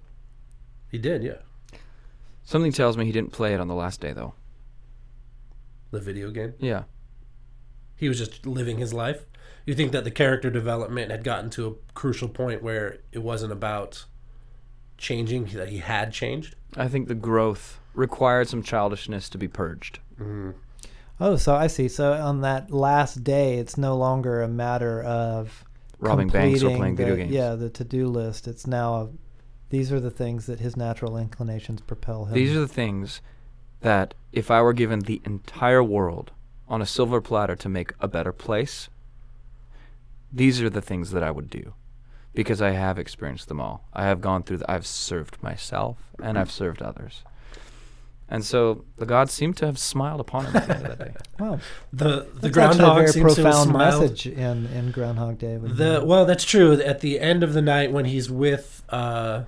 He 0.92 0.98
did, 0.98 1.24
yeah. 1.24 1.38
Something 2.44 2.72
tells 2.72 2.98
me 2.98 3.06
he 3.06 3.12
didn't 3.12 3.32
play 3.32 3.54
it 3.54 3.60
on 3.60 3.68
the 3.68 3.74
last 3.74 4.02
day, 4.02 4.14
though. 4.14 4.34
The 5.92 6.00
video 6.00 6.30
game. 6.30 6.54
Yeah. 6.60 6.84
He 7.96 8.08
was 8.08 8.18
just 8.18 8.46
living 8.46 8.78
his 8.78 8.94
life. 8.94 9.26
You 9.66 9.74
think 9.74 9.92
that 9.94 10.04
the 10.04 10.12
character 10.12 10.50
development 10.50 11.10
had 11.10 11.24
gotten 11.24 11.50
to 11.52 11.68
a 11.68 11.94
crucial 11.94 12.28
point 12.28 12.62
where 12.62 13.00
it 13.12 13.20
wasn't 13.20 13.52
about 13.52 14.06
changing, 14.98 15.46
that 15.46 15.70
he 15.70 15.80
had 15.80 16.14
changed? 16.14 16.56
I 16.78 16.88
think 16.88 17.08
the 17.08 17.16
growth 17.16 17.80
required 17.96 18.48
some 18.48 18.62
childishness 18.62 19.30
to 19.30 19.38
be 19.38 19.48
purged. 19.48 20.00
Mm-hmm. 20.20 20.52
Oh, 21.20 21.38
so 21.38 21.56
I 21.56 21.68
see. 21.68 21.88
So 21.88 22.14
on 22.14 22.42
that 22.42 22.72
last 22.72 23.24
day, 23.24 23.58
it's 23.58 23.78
no 23.78 23.96
longer 23.96 24.42
a 24.42 24.48
matter 24.48 25.02
of 25.02 25.64
Robbing 26.00 26.28
banks 26.28 26.62
or 26.62 26.76
playing 26.76 26.98
video 26.98 27.16
games. 27.16 27.32
Yeah, 27.32 27.56
the 27.56 27.70
to-do 27.70 28.08
list. 28.08 28.48
It's 28.48 28.68
now 28.68 28.96
a, 28.96 29.10
these 29.70 29.92
are 29.92 30.00
the 30.00 30.12
things 30.12 30.46
that 30.48 30.60
his 30.60 30.76
natural 30.76 31.18
inclinations 31.18 31.82
propel 31.82 32.26
him. 32.26 32.34
These 32.34 32.56
are 32.56 32.60
the 32.60 32.68
things 32.68 33.22
that, 33.80 34.14
if 34.34 34.52
I 34.52 34.62
were 34.62 34.74
given 34.74 35.00
the 35.00 35.22
entire 35.24 35.84
world 35.84 36.32
on 36.68 36.82
a 36.82 36.86
silver 36.86 37.22
platter 37.22 37.56
to 37.56 37.70
make 37.70 37.94
a 38.02 38.08
better 38.08 38.34
place, 38.34 38.90
these 40.34 40.62
are 40.62 40.70
the 40.70 40.82
things 40.82 41.12
that 41.12 41.24
I 41.24 41.32
would 41.32 41.50
do. 41.50 41.74
Because 42.34 42.62
I 42.62 42.72
have 42.72 43.00
experienced 43.00 43.48
them 43.48 43.62
all. 43.62 43.86
I 43.94 44.04
have 44.04 44.20
gone 44.20 44.44
through, 44.44 44.58
the, 44.58 44.70
I've 44.70 44.86
served 44.86 45.42
myself 45.42 46.12
and 46.22 46.38
I've 46.38 46.52
served 46.52 46.82
others. 46.82 47.24
And 48.28 48.44
so 48.44 48.86
the 48.98 49.06
gods 49.06 49.32
seem 49.34 49.54
to 49.56 49.66
have 49.68 49.78
smiled 49.78 50.20
upon 50.20 50.46
him 50.46 50.56
at 50.56 50.68
the 50.68 50.76
end 50.76 50.86
of 50.88 50.98
that 50.98 51.06
day. 51.06 51.14
Wow, 51.40 51.60
The 51.94 52.06
the 52.08 52.10
that's 52.12 52.28
actually 52.36 52.50
a 52.50 52.52
groundhog 52.54 52.96
very 52.98 53.08
seems 53.10 53.36
to 53.36 53.44
have 53.44 53.52
profound 53.54 53.70
smiled. 53.70 54.02
message 54.02 54.28
in 54.28 54.66
in 54.68 54.92
Groundhog 54.92 55.38
Day. 55.38 55.58
The 55.62 56.02
well, 56.04 56.26
that's 56.26 56.44
true. 56.46 56.74
At 56.82 57.02
the 57.02 57.20
end 57.20 57.44
of 57.44 57.54
the 57.54 57.62
night, 57.62 57.92
when 57.92 58.06
he's 58.06 58.32
with 58.32 58.82
uh, 58.90 59.44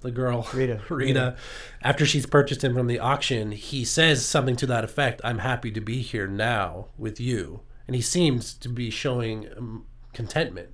the 0.00 0.10
girl 0.10 0.48
Rita. 0.54 0.80
Rita, 0.88 1.36
after 1.82 2.06
she's 2.06 2.26
purchased 2.26 2.62
him 2.64 2.74
from 2.74 2.86
the 2.86 2.98
auction, 2.98 3.52
he 3.52 3.84
says 3.84 4.24
something 4.24 4.56
to 4.56 4.66
that 4.66 4.82
effect: 4.84 5.20
"I'm 5.22 5.38
happy 5.40 5.70
to 5.72 5.80
be 5.80 6.00
here 6.00 6.26
now 6.26 6.86
with 6.96 7.20
you," 7.20 7.60
and 7.86 7.94
he 7.96 8.02
seems 8.02 8.54
to 8.54 8.68
be 8.70 8.88
showing 8.88 9.48
um, 9.58 9.84
contentment. 10.14 10.68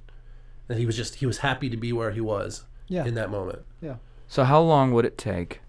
That 0.68 0.78
he 0.78 0.86
was 0.86 0.96
just 0.96 1.16
he 1.16 1.26
was 1.26 1.38
happy 1.38 1.68
to 1.70 1.76
be 1.76 1.92
where 1.92 2.12
he 2.12 2.20
was 2.20 2.64
yeah, 2.88 3.04
in 3.04 3.14
that 3.14 3.30
moment. 3.30 3.60
yeah. 3.80 3.96
So, 4.28 4.44
how 4.44 4.60
long 4.60 4.92
would 4.94 5.04
it 5.04 5.18
take 5.18 5.60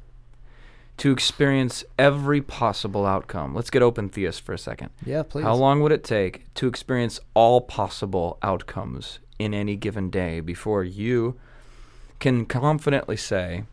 to 0.98 1.12
experience 1.12 1.84
every 1.98 2.42
possible 2.42 3.06
outcome? 3.06 3.56
Let's 3.56 3.70
get 3.70 3.82
open 3.82 4.10
theist 4.10 4.42
for 4.42 4.54
a 4.54 4.58
second. 4.58 4.90
Yeah, 5.06 5.24
please. 5.24 5.44
How 5.44 5.56
long 5.56 5.82
would 5.82 5.92
it 5.92 6.04
take 6.04 6.54
to 6.56 6.68
experience 6.68 7.20
all 7.34 7.62
possible 7.62 8.38
outcomes 8.42 9.20
in 9.40 9.54
any 9.54 9.76
given 9.76 10.10
day 10.10 10.40
before 10.40 10.84
you 10.84 11.40
can 12.20 12.46
confidently 12.46 13.18
say 13.18 13.64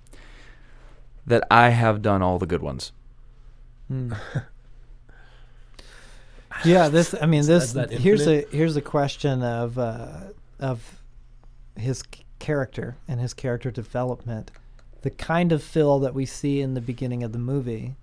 that 1.27 1.47
I 1.51 1.71
have 1.71 2.03
done 2.03 2.23
all 2.23 2.39
the 2.39 2.47
good 2.47 2.63
ones? 2.63 2.93
Hmm. 3.89 4.15
yeah, 6.65 6.89
this. 6.89 7.15
I 7.21 7.27
mean, 7.27 7.47
this. 7.47 7.65
Is 7.65 7.73
that 7.75 7.91
Here's 7.91 8.27
a 8.27 8.47
here's 8.51 8.77
a 8.77 8.83
question 8.83 9.43
of 9.43 9.79
uh, 9.79 10.21
of 10.59 11.03
his 11.77 12.03
character 12.39 12.97
and 13.07 13.21
his 13.21 13.35
character 13.35 13.71
development. 13.71 14.51
The 15.03 15.11
kind 15.11 15.53
of 15.53 15.63
Phil 15.63 15.99
that 16.01 16.15
we 16.15 16.27
see 16.27 16.61
in 16.61 16.75
the 16.75 16.81
beginning 16.81 17.23
of 17.23 17.33
the 17.33 17.39
movie, 17.39 17.97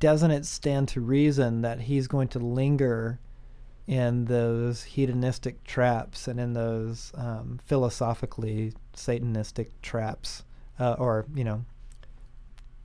doesn't 0.00 0.30
it 0.30 0.46
stand 0.46 0.88
to 0.88 1.00
reason 1.00 1.62
that 1.62 1.82
he's 1.82 2.06
going 2.06 2.28
to 2.28 2.38
linger 2.38 3.18
in 3.86 4.26
those 4.26 4.84
hedonistic 4.84 5.62
traps 5.64 6.26
and 6.26 6.40
in 6.40 6.54
those 6.54 7.12
um, 7.16 7.60
philosophically 7.64 8.72
Satanistic 8.96 9.68
traps, 9.82 10.44
uh, 10.78 10.94
or 10.98 11.26
you 11.34 11.44
know, 11.44 11.64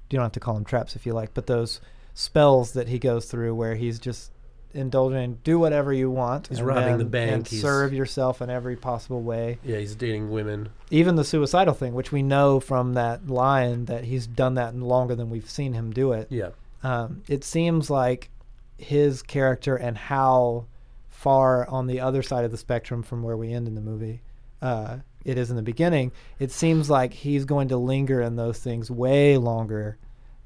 you 0.09 0.17
don't 0.17 0.23
have 0.23 0.31
to 0.33 0.39
call 0.39 0.55
them 0.55 0.65
traps 0.65 0.95
if 0.95 1.05
you 1.05 1.13
like, 1.13 1.33
but 1.33 1.47
those 1.47 1.79
spells 2.13 2.73
that 2.73 2.89
he 2.89 2.99
goes 2.99 3.25
through 3.25 3.55
where 3.55 3.75
he's 3.75 3.99
just 3.99 4.31
indulging 4.73 5.19
in 5.21 5.33
do 5.43 5.57
whatever 5.59 5.91
you 5.91 6.09
want. 6.11 6.47
He's 6.47 6.59
and 6.59 6.67
robbing 6.67 6.97
the 6.97 7.05
bank, 7.05 7.31
and 7.31 7.47
he's- 7.47 7.61
serve 7.61 7.93
yourself 7.93 8.41
in 8.41 8.49
every 8.49 8.75
possible 8.75 9.21
way. 9.21 9.57
Yeah, 9.63 9.77
he's 9.77 9.95
dating 9.95 10.29
women. 10.31 10.69
Even 10.91 11.15
the 11.15 11.23
suicidal 11.23 11.73
thing, 11.73 11.93
which 11.93 12.11
we 12.11 12.21
know 12.23 12.59
from 12.59 12.93
that 12.93 13.27
line 13.27 13.85
that 13.85 14.03
he's 14.05 14.27
done 14.27 14.55
that 14.55 14.75
longer 14.75 15.15
than 15.15 15.29
we've 15.29 15.49
seen 15.49 15.73
him 15.73 15.91
do 15.91 16.11
it. 16.13 16.27
Yeah, 16.29 16.49
Um, 16.83 17.23
it 17.27 17.43
seems 17.43 17.89
like 17.89 18.29
his 18.77 19.21
character 19.21 19.75
and 19.75 19.97
how 19.97 20.65
far 21.09 21.67
on 21.67 21.87
the 21.87 21.99
other 21.99 22.21
side 22.23 22.45
of 22.45 22.51
the 22.51 22.57
spectrum 22.57 23.03
from 23.03 23.23
where 23.23 23.35
we 23.35 23.51
end 23.51 23.67
in 23.67 23.75
the 23.75 23.81
movie 23.81 24.21
uh, 24.61 24.97
it 25.25 25.37
is 25.37 25.49
in 25.49 25.55
the 25.57 25.61
beginning, 25.61 26.11
it 26.39 26.51
seems 26.51 26.89
like 26.89 27.13
he's 27.13 27.43
going 27.45 27.67
to 27.69 27.77
linger 27.77 28.21
in 28.21 28.35
those 28.37 28.59
things 28.59 28.89
way 28.89 29.37
longer 29.37 29.97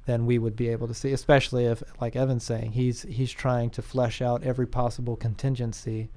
than 0.06 0.26
we 0.26 0.38
would 0.38 0.56
be 0.56 0.68
able 0.70 0.88
to 0.88 0.94
see, 0.94 1.12
especially 1.14 1.66
if, 1.66 1.82
like 2.02 2.16
Evan's 2.16 2.44
saying, 2.44 2.74
he's 2.74 3.04
he's 3.04 3.32
trying 3.32 3.70
to 3.72 3.82
flesh 3.82 4.22
out 4.22 4.44
every 4.44 4.68
possible 4.68 5.16
contingency 5.16 6.10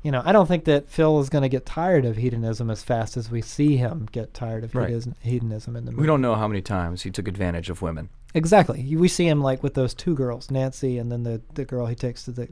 you 0.00 0.12
know, 0.12 0.22
I 0.24 0.30
don't 0.30 0.46
think 0.46 0.64
that 0.66 0.88
Phil 0.88 1.18
is 1.18 1.28
going 1.28 1.42
to 1.42 1.48
get 1.48 1.66
tired 1.66 2.04
of 2.04 2.16
hedonism 2.16 2.70
as 2.70 2.84
fast 2.84 3.16
as 3.16 3.32
we 3.32 3.42
see 3.42 3.76
him 3.76 4.08
get 4.12 4.32
tired 4.32 4.62
of 4.62 4.72
Right. 4.72 4.94
hedonism 5.22 5.74
in 5.74 5.86
the 5.86 5.90
movie. 5.90 6.02
We 6.02 6.06
don't 6.06 6.20
know 6.20 6.36
how 6.36 6.46
many 6.46 6.62
times 6.62 7.02
he 7.02 7.10
took 7.10 7.26
advantage 7.26 7.68
of 7.68 7.82
women. 7.82 8.08
exactly. 8.32 8.94
We 8.94 9.08
see 9.08 9.26
him 9.26 9.40
like 9.42 9.60
with 9.60 9.74
those 9.74 9.94
two 9.94 10.14
girls, 10.14 10.52
Nancy, 10.52 10.98
and 10.98 11.10
then 11.10 11.24
the 11.24 11.42
the 11.54 11.64
girl 11.64 11.86
he 11.86 11.96
takes 11.96 12.24
to 12.26 12.30
the 12.30 12.48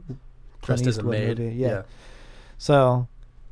Dressed 0.63 0.89
as 0.89 0.97
a 0.97 1.01
Eastwood 1.03 1.13
maid. 1.13 1.39
movie. 1.39 1.55
Yeah. 1.55 1.83
So 2.59 3.07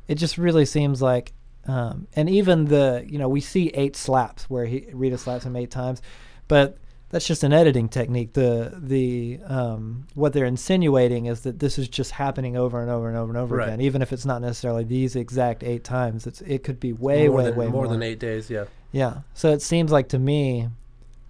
it 0.09 0.15
just 0.15 0.37
really 0.37 0.65
seems 0.65 1.01
like, 1.01 1.31
um, 1.65 2.07
and 2.17 2.29
even 2.29 2.65
the 2.65 3.05
you 3.07 3.17
know 3.17 3.29
we 3.29 3.39
see 3.39 3.69
eight 3.69 3.95
slaps 3.95 4.49
where 4.49 4.65
he 4.65 4.87
Rita 4.91 5.17
slaps 5.17 5.45
him 5.45 5.55
eight 5.55 5.71
times, 5.71 6.01
but 6.49 6.77
that's 7.15 7.27
just 7.27 7.45
an 7.45 7.53
editing 7.53 7.87
technique. 7.87 8.33
The 8.33 8.73
the 8.77 9.39
um, 9.45 10.05
what 10.15 10.33
they're 10.33 10.43
insinuating 10.43 11.27
is 11.27 11.39
that 11.43 11.59
this 11.59 11.79
is 11.79 11.87
just 11.87 12.11
happening 12.11 12.57
over 12.57 12.81
and 12.81 12.91
over 12.91 13.07
and 13.07 13.15
over 13.17 13.29
and 13.29 13.37
over 13.37 13.55
Right. 13.55 13.69
again, 13.69 13.79
even 13.79 14.01
if 14.01 14.11
it's 14.11 14.25
not 14.25 14.41
necessarily 14.41 14.83
these 14.83 15.15
exact 15.15 15.63
eight 15.63 15.85
times. 15.85 16.27
It's 16.27 16.41
it 16.41 16.65
could 16.65 16.77
be 16.77 16.91
way 16.91 17.29
more 17.29 17.37
way 17.37 17.43
than, 17.45 17.55
way 17.55 17.65
more 17.67 17.83
more 17.83 17.87
than 17.87 18.03
eight 18.03 18.19
days. 18.19 18.49
Yeah. 18.49 18.65
yeah. 18.91 19.19
So 19.33 19.53
it 19.53 19.61
seems 19.61 19.93
like 19.93 20.09
to 20.09 20.19
me, 20.19 20.67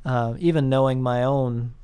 uh, 0.03 0.33
even 0.39 0.69
knowing 0.69 1.03
my 1.03 1.21
own, 1.23 1.75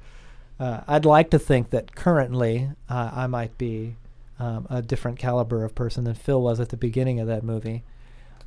uh, 0.60 0.82
I'd 0.86 1.06
like 1.06 1.30
to 1.30 1.38
think 1.38 1.70
that 1.70 1.96
currently 1.96 2.68
uh, 2.90 3.10
I 3.14 3.26
might 3.26 3.56
be 3.56 3.96
um, 4.38 4.66
a 4.68 4.82
different 4.82 5.18
caliber 5.18 5.64
of 5.64 5.74
person 5.74 6.04
than 6.04 6.14
Phil 6.14 6.42
was 6.42 6.60
at 6.60 6.68
the 6.68 6.76
beginning 6.76 7.20
of 7.20 7.26
that 7.28 7.42
movie. 7.42 7.84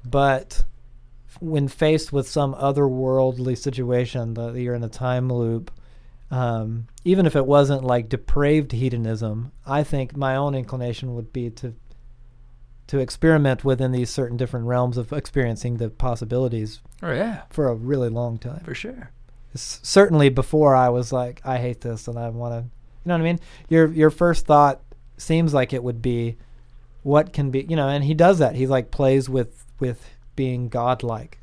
But 0.05 0.65
when 1.39 1.67
faced 1.67 2.11
with 2.11 2.27
some 2.27 2.53
otherworldly 2.55 3.57
situation, 3.57 4.33
that 4.35 4.55
you're 4.55 4.75
in 4.75 4.83
a 4.83 4.89
time 4.89 5.31
loop, 5.31 5.71
um, 6.31 6.87
even 7.03 7.25
if 7.25 7.35
it 7.35 7.45
wasn't 7.45 7.83
like 7.83 8.09
depraved 8.09 8.71
hedonism, 8.71 9.51
I 9.65 9.83
think 9.83 10.15
my 10.15 10.35
own 10.35 10.55
inclination 10.55 11.15
would 11.15 11.31
be 11.33 11.49
to 11.51 11.73
to 12.87 12.97
experiment 12.97 13.63
within 13.63 13.91
these 13.91 14.09
certain 14.09 14.35
different 14.35 14.65
realms 14.65 14.97
of 14.97 15.13
experiencing 15.13 15.77
the 15.77 15.89
possibilities 15.91 16.81
Oh 17.03 17.11
yeah, 17.13 17.43
for 17.51 17.67
a 17.67 17.75
really 17.75 18.09
long 18.09 18.39
time. 18.39 18.61
for 18.61 18.73
sure. 18.73 19.11
S- 19.53 19.79
certainly 19.83 20.29
before 20.29 20.75
I 20.75 20.89
was 20.89 21.13
like, 21.13 21.39
I 21.45 21.57
hate 21.59 21.81
this 21.81 22.07
and 22.07 22.17
I 22.17 22.29
want 22.29 22.53
to, 22.53 22.61
you 22.63 22.69
know 23.05 23.13
what 23.13 23.21
I 23.21 23.23
mean? 23.25 23.39
Your 23.69 23.91
your 23.91 24.09
first 24.09 24.47
thought 24.47 24.81
seems 25.17 25.53
like 25.53 25.71
it 25.71 25.83
would 25.83 26.01
be, 26.01 26.37
what 27.03 27.31
can 27.31 27.51
be, 27.51 27.61
you 27.69 27.75
know, 27.75 27.87
and 27.89 28.03
he 28.03 28.15
does 28.15 28.39
that. 28.39 28.55
He 28.55 28.65
like 28.65 28.89
plays 28.89 29.29
with 29.29 29.65
with 29.79 30.03
being 30.39 30.69
godlike, 30.69 31.37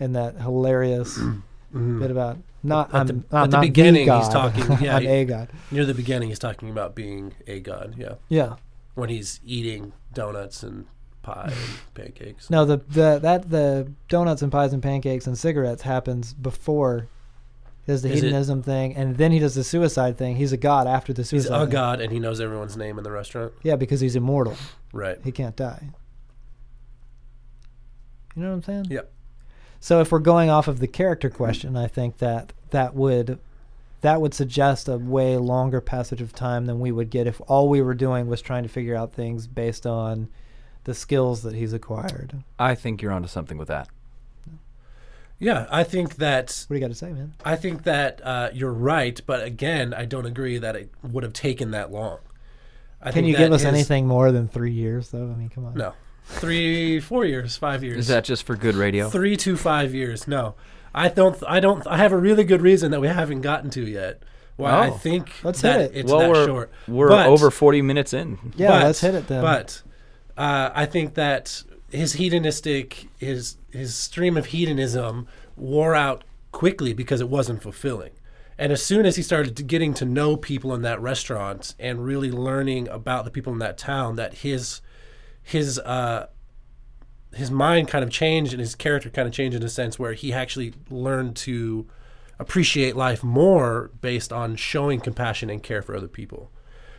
in 0.00 0.12
that 0.14 0.32
hilarious 0.40 1.16
Mhm. 1.74 2.00
bit 2.00 2.10
about 2.10 2.38
not 2.62 2.88
At 2.92 2.94
I'm, 3.02 3.06
the- 3.06 3.24
I'm 3.30 3.44
at 3.44 3.50
the 3.52 3.58
beginning, 3.60 4.06
the 4.06 4.18
he's 4.18 4.28
talking- 4.28 4.64
yeah, 4.84 4.96
I'm 4.96 5.02
he- 5.02 5.08
a 5.08 5.24
god. 5.24 5.48
Near 5.70 5.84
the 5.84 5.94
beginning, 5.94 6.28
he's 6.30 6.38
talking 6.40 6.68
about 6.70 6.94
being 6.96 7.34
a 7.46 7.60
god. 7.60 7.94
Yeah. 7.96 8.14
Yeah. 8.28 8.56
When 8.94 9.08
he's 9.08 9.38
eating 9.44 9.92
donuts 10.12 10.62
and 10.64 10.86
pie 11.22 11.52
and 11.52 11.78
pancakes. 11.94 12.50
No, 12.50 12.64
the 12.64 12.78
the 12.88 13.18
that 13.22 13.50
the 13.50 13.92
donuts 14.08 14.42
and 14.42 14.50
pies 14.50 14.72
and 14.72 14.82
pancakes 14.82 15.26
and 15.28 15.36
cigarettes 15.38 15.82
happens 15.82 16.32
before. 16.34 17.06
He 17.84 17.92
does 17.92 18.02
the 18.02 18.08
Is 18.10 18.14
it- 18.22 18.24
hedonism 18.26 18.62
thing, 18.64 18.96
and 18.96 19.16
then 19.16 19.30
he 19.30 19.38
does 19.38 19.54
the 19.54 19.62
suicide 19.62 20.16
thing. 20.18 20.34
He's 20.36 20.52
a 20.52 20.56
god 20.56 20.86
after 20.88 21.12
the 21.12 21.24
suicide. 21.24 21.50
He's 21.52 21.60
a 21.60 21.60
thing. 21.66 21.70
god, 21.70 22.00
and 22.00 22.10
he 22.12 22.18
knows 22.18 22.40
everyone's 22.40 22.76
name 22.76 22.98
in 22.98 23.04
the 23.04 23.12
restaurant. 23.12 23.52
Yeah, 23.62 23.76
because 23.76 24.00
he's 24.00 24.16
immortal. 24.16 24.56
Right. 24.92 25.18
He 25.22 25.30
can't 25.30 25.54
die. 25.54 25.90
You 28.36 28.42
know 28.42 28.48
what 28.50 28.54
I'm 28.56 28.62
saying? 28.62 28.86
Yep. 28.90 29.10
So 29.80 30.00
if 30.00 30.12
we're 30.12 30.18
going 30.18 30.50
off 30.50 30.68
of 30.68 30.78
the 30.78 30.86
character 30.86 31.30
question, 31.30 31.76
I 31.76 31.86
think 31.86 32.18
that 32.18 32.52
that 32.70 32.94
would 32.94 33.38
that 34.02 34.20
would 34.20 34.34
suggest 34.34 34.88
a 34.88 34.98
way 34.98 35.36
longer 35.36 35.80
passage 35.80 36.20
of 36.20 36.32
time 36.32 36.66
than 36.66 36.78
we 36.80 36.92
would 36.92 37.10
get 37.10 37.26
if 37.26 37.40
all 37.48 37.68
we 37.68 37.80
were 37.80 37.94
doing 37.94 38.26
was 38.28 38.42
trying 38.42 38.62
to 38.62 38.68
figure 38.68 38.94
out 38.94 39.12
things 39.12 39.46
based 39.46 39.86
on 39.86 40.28
the 40.84 40.94
skills 40.94 41.42
that 41.42 41.54
he's 41.54 41.72
acquired. 41.72 42.44
I 42.58 42.74
think 42.74 43.00
you're 43.02 43.10
onto 43.12 43.26
something 43.28 43.58
with 43.58 43.68
that. 43.68 43.88
Yeah, 45.38 45.66
I 45.70 45.82
think 45.84 46.16
that 46.16 46.64
What 46.68 46.74
do 46.74 46.78
you 46.78 46.80
got 46.80 46.92
to 46.92 46.94
say, 46.98 47.12
man? 47.12 47.34
I 47.44 47.56
think 47.56 47.82
that 47.82 48.20
uh, 48.24 48.50
you're 48.54 48.72
right, 48.72 49.20
but 49.26 49.42
again, 49.42 49.92
I 49.92 50.04
don't 50.06 50.24
agree 50.24 50.56
that 50.58 50.76
it 50.76 50.90
would 51.02 51.24
have 51.24 51.34
taken 51.34 51.72
that 51.72 51.90
long. 51.92 52.18
I 53.02 53.06
Can 53.06 53.24
think 53.24 53.26
you 53.28 53.36
give 53.36 53.52
us 53.52 53.60
his- 53.62 53.68
anything 53.68 54.06
more 54.06 54.32
than 54.32 54.48
three 54.48 54.72
years, 54.72 55.10
though? 55.10 55.24
I 55.24 55.34
mean, 55.34 55.50
come 55.50 55.66
on. 55.66 55.74
No, 55.74 55.92
three, 56.26 57.00
four 57.00 57.24
years, 57.24 57.56
five 57.56 57.82
years. 57.82 57.98
Is 57.98 58.08
that 58.08 58.24
just 58.24 58.44
for 58.44 58.56
good 58.56 58.74
radio? 58.74 59.08
three 59.08 59.36
to 59.38 59.56
five 59.56 59.94
years? 59.94 60.26
No, 60.28 60.54
I 60.94 61.08
don't. 61.08 61.36
I 61.46 61.60
don't. 61.60 61.86
I 61.86 61.96
have 61.98 62.12
a 62.12 62.16
really 62.18 62.44
good 62.44 62.62
reason 62.62 62.90
that 62.90 63.00
we 63.00 63.08
haven't 63.08 63.40
gotten 63.42 63.70
to 63.70 63.82
yet. 63.86 64.22
Why 64.56 64.70
I 64.70 64.88
Oh. 64.88 64.92
think 64.92 65.32
Let's 65.42 65.60
that 65.62 65.80
hit 65.80 65.90
it. 65.94 65.98
it's 66.00 66.10
well, 66.10 66.20
that 66.20 66.30
we're 66.30 66.46
short. 66.46 66.72
we're 66.88 67.08
But- 67.08 67.26
over 67.26 67.50
40 67.50 67.82
minutes 67.82 68.14
in. 68.14 68.38
Yeah, 68.56 68.68
but, 68.70 68.82
let's 68.84 69.00
hit 69.00 69.14
it 69.14 69.28
then. 69.28 69.42
But 69.42 69.82
uh, 70.36 70.70
I 70.74 70.86
think 70.86 71.14
that 71.14 71.62
his 71.90 72.14
hedonistic, 72.14 73.08
his 73.18 73.56
his 73.70 73.94
stream 73.94 74.36
of 74.36 74.46
hedonism 74.46 75.28
wore 75.56 75.94
out 75.94 76.24
quickly 76.52 76.92
because 76.94 77.20
it 77.20 77.28
wasn't 77.28 77.62
fulfilling. 77.62 78.12
And 78.58 78.72
as 78.72 78.82
soon 78.82 79.04
as 79.04 79.16
he 79.16 79.22
started 79.22 79.66
getting 79.66 79.92
to 79.94 80.06
know 80.06 80.34
people 80.38 80.72
in 80.74 80.80
that 80.80 80.98
restaurant 81.02 81.74
and 81.78 82.02
really 82.02 82.30
learning 82.30 82.88
about 82.88 83.26
the 83.26 83.30
people 83.30 83.52
in 83.52 83.58
that 83.58 83.76
town, 83.76 84.16
that 84.16 84.32
his 84.38 84.80
his 85.46 85.78
uh, 85.78 86.26
his 87.32 87.52
mind 87.52 87.86
kind 87.86 88.02
of 88.02 88.10
changed 88.10 88.52
and 88.52 88.60
his 88.60 88.74
character 88.74 89.08
kind 89.08 89.28
of 89.28 89.32
changed 89.32 89.56
in 89.56 89.62
a 89.62 89.68
sense 89.68 89.96
where 89.96 90.12
he 90.12 90.32
actually 90.32 90.74
learned 90.90 91.36
to 91.36 91.86
appreciate 92.40 92.96
life 92.96 93.22
more 93.22 93.92
based 94.00 94.32
on 94.32 94.56
showing 94.56 95.00
compassion 95.00 95.48
and 95.48 95.62
care 95.62 95.82
for 95.82 95.96
other 95.96 96.08
people 96.08 96.50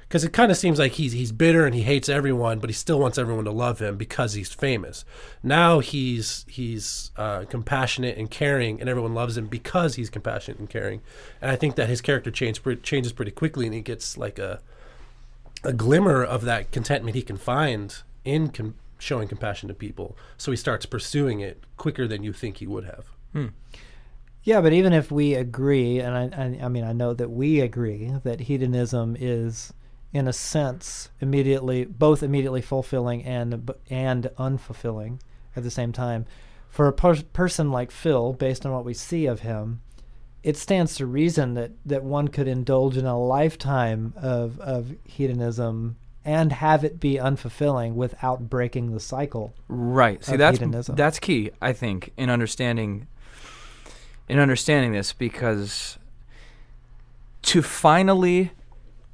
because 0.07 0.23
it 0.23 0.31
kind 0.31 0.49
of 0.49 0.57
seems 0.57 0.79
like 0.79 0.93
he's 0.93 1.11
he's 1.11 1.33
bitter 1.33 1.65
and 1.65 1.75
he 1.75 1.81
hates 1.81 2.07
everyone, 2.07 2.59
but 2.59 2.69
he 2.69 2.73
still 2.73 3.01
wants 3.01 3.17
everyone 3.17 3.43
to 3.43 3.51
love 3.51 3.79
him 3.79 3.97
because 3.97 4.33
he's 4.33 4.53
famous. 4.53 5.03
Now 5.43 5.79
he's 5.79 6.45
he's 6.47 7.11
uh, 7.17 7.43
compassionate 7.49 8.17
and 8.17 8.31
caring, 8.31 8.79
and 8.79 8.89
everyone 8.89 9.13
loves 9.13 9.37
him 9.37 9.47
because 9.47 9.95
he's 9.95 10.09
compassionate 10.09 10.59
and 10.59 10.69
caring. 10.69 11.01
And 11.41 11.51
I 11.51 11.57
think 11.57 11.75
that 11.75 11.89
his 11.89 11.99
character 11.99 12.31
change, 12.31 12.61
changes 12.81 13.11
pretty 13.11 13.31
quickly, 13.31 13.65
and 13.65 13.75
he 13.75 13.81
gets 13.81 14.17
like 14.17 14.39
a 14.39 14.61
a 15.65 15.73
glimmer 15.73 16.23
of 16.23 16.45
that 16.45 16.71
contentment 16.71 17.15
he 17.15 17.21
can 17.21 17.37
find 17.37 18.03
in 18.27 18.49
com- 18.49 18.75
showing 18.99 19.27
compassion 19.27 19.67
to 19.69 19.73
people. 19.73 20.17
So 20.37 20.51
he 20.51 20.57
starts 20.57 20.85
pursuing 20.85 21.39
it 21.39 21.63
quicker 21.77 22.07
than 22.07 22.23
you 22.23 22.33
think 22.33 22.57
he 22.57 22.67
would 22.67 22.83
have. 22.85 23.05
Hmm. 23.31 23.47
Yeah, 24.43 24.61
but 24.61 24.73
even 24.73 24.93
if 24.93 25.11
we 25.11 25.33
agree, 25.33 25.99
and 25.99 26.15
I, 26.15 26.41
I, 26.41 26.65
I 26.65 26.67
mean, 26.69 26.83
I 26.83 26.93
know 26.93 27.13
that 27.13 27.29
we 27.29 27.59
agree 27.59 28.13
that 28.23 28.41
hedonism 28.41 29.17
is, 29.19 29.73
in 30.13 30.27
a 30.27 30.33
sense, 30.33 31.09
immediately 31.19 31.85
both 31.85 32.23
immediately 32.23 32.61
fulfilling 32.61 33.23
and 33.23 33.71
and 33.89 34.29
unfulfilling 34.37 35.19
at 35.55 35.63
the 35.63 35.71
same 35.71 35.91
time. 35.91 36.25
For 36.69 36.87
a 36.87 36.93
pers- 36.93 37.23
person 37.23 37.71
like 37.71 37.91
Phil, 37.91 38.33
based 38.33 38.65
on 38.65 38.71
what 38.71 38.85
we 38.85 38.93
see 38.93 39.25
of 39.25 39.41
him, 39.41 39.81
it 40.43 40.55
stands 40.55 40.95
to 40.95 41.05
reason 41.05 41.53
that 41.55 41.71
that 41.85 42.03
one 42.03 42.29
could 42.29 42.47
indulge 42.47 42.95
in 42.95 43.05
a 43.05 43.19
lifetime 43.19 44.13
of 44.15 44.59
of 44.61 44.95
hedonism 45.03 45.97
and 46.27 46.51
have 46.51 46.83
it 46.83 46.99
be 46.99 47.13
unfulfilling 47.15 47.93
without 47.93 48.49
breaking 48.49 48.91
the 48.93 48.99
cycle. 48.99 49.53
Right. 49.69 50.21
See, 50.23 50.35
that's 50.35 50.59
hedonism. 50.59 50.97
that's 50.97 51.19
key, 51.19 51.51
I 51.61 51.71
think, 51.71 52.11
in 52.17 52.29
understanding 52.29 53.07
in 54.27 54.37
understanding 54.37 54.91
this 54.91 55.13
because 55.13 55.97
to 57.43 57.61
finally 57.61 58.51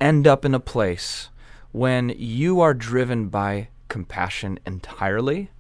end 0.02 0.26
up 0.26 0.44
in 0.44 0.56
a 0.56 0.60
place 0.60 1.30
when 1.72 2.10
you 2.18 2.60
are 2.62 2.74
driven 2.74 3.28
by 3.28 3.68
compassion 3.90 4.58
entirely, 4.66 5.52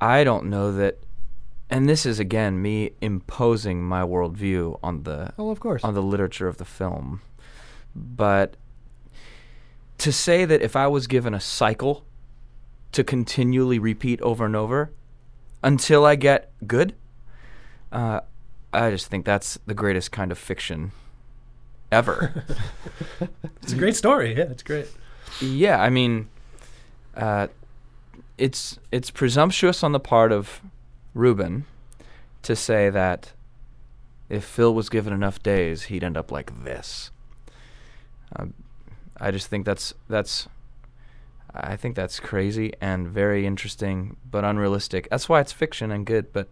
I 0.00 0.24
don't 0.24 0.46
know 0.46 0.72
that 0.72 0.98
and 1.68 1.86
this 1.90 2.06
is 2.06 2.18
again 2.18 2.62
me 2.62 2.92
imposing 3.02 3.82
my 3.82 4.00
worldview 4.00 4.78
on 4.82 5.02
the 5.02 5.34
Oh, 5.38 5.50
of 5.50 5.60
course. 5.60 5.84
on 5.84 5.92
the 5.92 6.02
literature 6.02 6.48
of 6.48 6.56
the 6.56 6.64
film. 6.64 7.20
But 7.94 8.56
to 10.02 10.10
say 10.10 10.44
that 10.44 10.60
if 10.62 10.74
I 10.74 10.88
was 10.88 11.06
given 11.06 11.32
a 11.32 11.38
cycle 11.38 12.04
to 12.90 13.04
continually 13.04 13.78
repeat 13.78 14.20
over 14.20 14.44
and 14.44 14.56
over 14.56 14.90
until 15.62 16.04
I 16.04 16.16
get 16.16 16.50
good, 16.66 16.94
uh, 17.92 18.20
I 18.72 18.90
just 18.90 19.06
think 19.06 19.24
that's 19.24 19.60
the 19.64 19.74
greatest 19.74 20.10
kind 20.10 20.32
of 20.32 20.38
fiction 20.38 20.90
ever. 21.90 22.44
It's 23.62 23.72
a 23.72 23.76
great 23.76 23.94
story. 23.94 24.36
Yeah, 24.36 24.50
it's 24.50 24.64
great. 24.64 24.88
yeah, 25.40 25.80
I 25.80 25.88
mean, 25.88 26.28
uh, 27.16 27.46
it's 28.36 28.76
it's 28.90 29.08
presumptuous 29.12 29.84
on 29.84 29.92
the 29.92 30.00
part 30.00 30.32
of 30.32 30.60
Rubin 31.14 31.64
to 32.42 32.56
say 32.56 32.90
that 32.90 33.32
if 34.28 34.42
Phil 34.42 34.74
was 34.74 34.88
given 34.88 35.12
enough 35.12 35.40
days, 35.44 35.84
he'd 35.84 36.02
end 36.02 36.16
up 36.16 36.32
like 36.32 36.64
this. 36.64 37.12
Um, 38.34 38.54
I 39.20 39.30
just 39.30 39.48
think 39.48 39.64
that's 39.66 39.94
that's. 40.08 40.48
I 41.54 41.76
think 41.76 41.96
that's 41.96 42.18
crazy 42.18 42.72
and 42.80 43.06
very 43.06 43.44
interesting, 43.46 44.16
but 44.30 44.42
unrealistic. 44.42 45.08
That's 45.10 45.28
why 45.28 45.40
it's 45.40 45.52
fiction 45.52 45.92
and 45.92 46.06
good, 46.06 46.32
but 46.32 46.48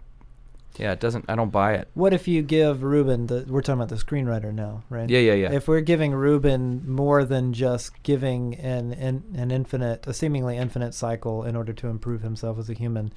Yeah, 0.77 0.93
it 0.93 1.01
doesn't. 1.01 1.25
I 1.29 1.35
don't 1.37 1.51
buy 1.51 1.75
it. 1.75 1.89
What 1.95 2.13
if 2.13 2.29
you 2.29 2.43
give 2.43 2.83
Rubin 2.83 3.27
the? 3.27 3.45
We're 3.49 3.63
talking 3.63 3.81
about 3.83 3.89
the 3.89 3.97
screenwriter 4.03 4.53
now, 4.53 4.83
right? 4.89 5.09
Yeah, 5.09 5.21
yeah, 5.21 5.33
yeah. 5.35 5.53
If 5.53 5.69
we're 5.69 5.81
giving 5.81 6.13
Rubin 6.13 6.89
more 6.89 7.25
than 7.25 7.53
just 7.53 8.03
giving 8.03 8.55
an 8.57 8.93
an, 8.93 9.25
an 9.35 9.51
infinite, 9.51 10.07
a 10.07 10.15
seemingly 10.15 10.57
infinite 10.57 10.95
cycle 10.95 11.45
in 11.45 11.57
order 11.57 11.73
to 11.73 11.89
improve 11.89 12.23
himself 12.23 12.59
as 12.59 12.71
a 12.71 12.75
human, 12.75 13.13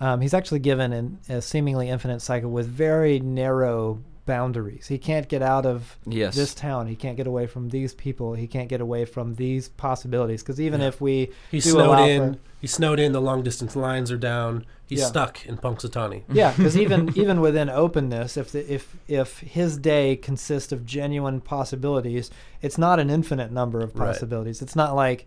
um, 0.00 0.20
he's 0.20 0.34
actually 0.34 0.60
given 0.60 0.92
an, 0.92 1.18
a 1.28 1.40
seemingly 1.40 1.88
infinite 1.90 2.20
cycle 2.20 2.50
with 2.50 2.66
very 2.66 3.20
narrow 3.20 4.02
boundaries. 4.26 4.88
He 4.88 4.98
can't 4.98 5.28
get 5.28 5.40
out 5.40 5.64
of 5.64 5.96
yes. 6.04 6.34
this 6.36 6.52
town. 6.54 6.86
He 6.88 6.96
can't 6.96 7.16
get 7.16 7.26
away 7.26 7.46
from 7.46 7.70
these 7.70 7.94
people. 7.94 8.34
He 8.34 8.46
can't 8.46 8.68
get 8.68 8.80
away 8.80 9.04
from 9.04 9.36
these 9.36 9.68
possibilities. 9.70 10.42
Because 10.42 10.60
even 10.60 10.80
Yeah. 10.80 10.88
if 10.88 11.00
we 11.00 11.30
He's 11.50 11.64
do 11.64 11.70
snowed 11.70 11.86
allow 11.86 12.04
in. 12.06 12.34
for- 12.34 12.40
He's 12.60 12.72
snowed 12.72 12.98
in. 12.98 13.12
The 13.12 13.20
long 13.20 13.42
distance 13.42 13.76
lines 13.76 14.10
are 14.10 14.16
down. 14.16 14.66
He's 14.86 15.00
Yeah. 15.00 15.06
stuck 15.06 15.46
in 15.46 15.56
Punxsutawney. 15.58 16.22
yeah, 16.32 16.52
because 16.56 16.76
even 16.84 17.12
even 17.16 17.40
within 17.40 17.68
openness, 17.70 18.36
if 18.36 18.52
the, 18.52 18.72
if 18.72 18.96
if 19.08 19.38
his 19.40 19.76
day 19.78 20.16
consists 20.16 20.72
of 20.72 20.84
genuine 20.84 21.40
possibilities, 21.40 22.30
it's 22.62 22.78
not 22.78 22.98
an 22.98 23.10
infinite 23.10 23.50
number 23.52 23.80
of 23.80 23.94
Right. 23.98 24.06
possibilities. 24.08 24.60
It's 24.62 24.76
not 24.76 24.94
like 24.94 25.26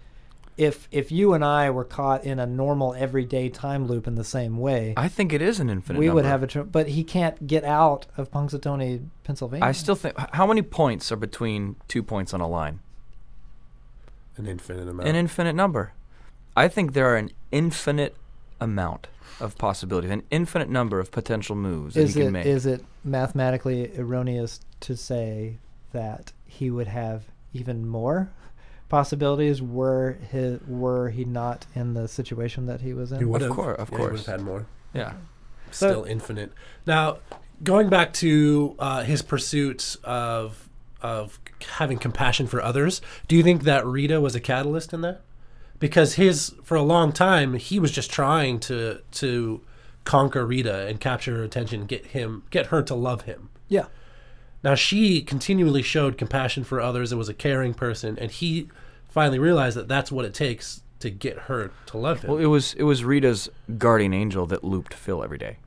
if 0.60 0.90
if 0.92 1.10
you 1.10 1.34
and 1.34 1.44
I 1.44 1.70
were 1.70 1.86
caught 1.86 2.26
in 2.26 2.38
a 2.38 2.46
normal 2.46 2.94
everyday 2.94 3.48
time 3.48 3.88
loop 3.88 4.08
in 4.08 4.16
the 4.16 4.26
same 4.26 4.58
way, 4.58 4.94
I 4.98 5.08
think 5.08 5.32
it 5.32 5.42
is 5.42 5.62
an 5.62 5.70
infinite. 5.70 6.00
we 6.00 6.10
would 6.10 6.26
have 6.26 6.44
a. 6.44 6.48
Tr- 6.48 6.62
but 6.62 6.90
he 6.90 7.04
can't 7.06 7.48
get 7.48 7.64
out 7.64 8.08
of 8.18 8.30
Punxsutawney, 8.30 9.08
Pennsylvania. 9.24 9.66
I 9.66 9.72
still 9.72 9.96
think. 9.96 10.16
How 10.34 10.46
many 10.46 10.62
points 10.62 11.14
are 11.14 11.16
between 11.16 11.78
two 11.88 12.04
points 12.04 12.34
on 12.34 12.42
a 12.42 12.48
line? 12.48 12.82
An 14.36 14.48
infinite 14.48 14.90
amount. 14.90 15.08
An 15.08 15.16
infinite 15.16 15.54
number. 15.54 15.94
I 16.58 16.68
think 16.68 16.92
there 16.92 17.08
are 17.14 17.18
an 17.18 17.32
infinite 17.52 18.18
amount 18.60 19.08
of 19.40 19.58
possibilities, 19.58 20.12
an 20.12 20.24
infinite 20.30 20.70
number 20.70 21.00
of 21.00 21.10
potential 21.10 21.56
moves 21.56 21.96
that 21.96 22.02
is 22.02 22.16
he 22.16 22.24
can 22.24 22.34
make. 22.34 22.46
is 22.46 22.66
it 22.66 22.84
mathematically 23.06 23.98
erroneous 23.98 24.60
to 24.82 24.98
say 24.98 25.58
that 25.94 26.34
he 26.46 26.70
would 26.70 26.88
have 26.88 27.24
even 27.54 27.88
more 27.88 28.30
possibilities 28.90 29.62
were 29.62 30.18
his 30.32 30.60
were 30.68 31.10
he 31.10 31.24
not 31.26 31.66
in 31.76 31.94
the 31.94 32.08
situation 32.08 32.66
that 32.66 32.82
he 32.82 32.94
was 32.94 33.12
in? 33.12 33.20
He 33.20 33.26
would 33.26 33.42
Of 33.42 33.50
have. 33.50 33.56
cour- 33.56 33.74
of 33.74 33.90
yeah, 33.92 33.98
course. 33.98 34.10
He 34.10 34.12
would 34.12 34.20
have 34.26 34.40
had 34.40 34.42
more. 34.42 34.66
yeah. 34.94 35.14
So- 35.72 35.90
Still 35.92 36.04
infinite. 36.06 36.52
Now, 36.88 37.20
going 37.64 37.90
back 37.90 38.12
to 38.14 38.76
uh, 38.80 39.04
his 39.04 39.22
pursuit 39.22 39.96
of 40.04 40.68
of 41.02 41.40
having 41.78 41.98
compassion 41.98 42.46
for 42.48 42.62
others, 42.62 43.00
do 43.30 43.36
you 43.38 43.44
think 43.44 43.64
that 43.64 43.86
Rita 43.86 44.20
was 44.20 44.36
a 44.36 44.40
catalyst 44.42 44.92
in 44.94 45.02
that? 45.02 45.22
Because 45.80 46.16
his 46.16 46.54
for 46.64 46.76
a 46.76 46.82
long 46.82 47.12
time 47.14 47.54
he 47.54 47.80
was 47.80 47.92
just 47.92 48.12
trying 48.12 48.60
to 48.62 49.00
to 49.12 49.62
conquer 50.04 50.46
Rita 50.46 50.88
and 50.88 51.00
capture 51.00 51.38
her 51.38 51.44
attention, 51.44 51.86
get 51.86 52.08
him 52.08 52.44
get 52.50 52.66
her 52.68 52.82
to 52.84 52.96
love 52.96 53.22
him. 53.22 53.50
Yeah. 53.70 53.86
Now 54.64 54.76
she 54.76 55.22
continually 55.22 55.82
showed 55.82 56.18
compassion 56.18 56.64
for 56.64 56.82
others 56.82 57.12
and 57.12 57.20
was 57.20 57.30
a 57.30 57.34
caring 57.34 57.74
person, 57.74 58.18
and 58.20 58.30
he 58.32 58.68
finally 59.08 59.40
realized 59.40 59.78
that 59.78 59.88
that's 59.88 60.12
what 60.12 60.26
it 60.26 60.34
takes 60.34 60.82
to 61.00 61.10
get 61.10 61.38
her 61.38 61.72
to 61.88 61.98
love 61.98 62.22
him. 62.22 62.32
Well, 62.32 62.40
it 62.40 62.48
was 62.48 62.74
it 62.76 62.84
was 62.84 63.04
Rita's 63.04 63.50
guardian 63.78 64.14
angel 64.14 64.46
that 64.48 64.64
looped 64.64 64.94
Phil 64.94 65.24
every 65.24 65.38
day. 65.38 65.58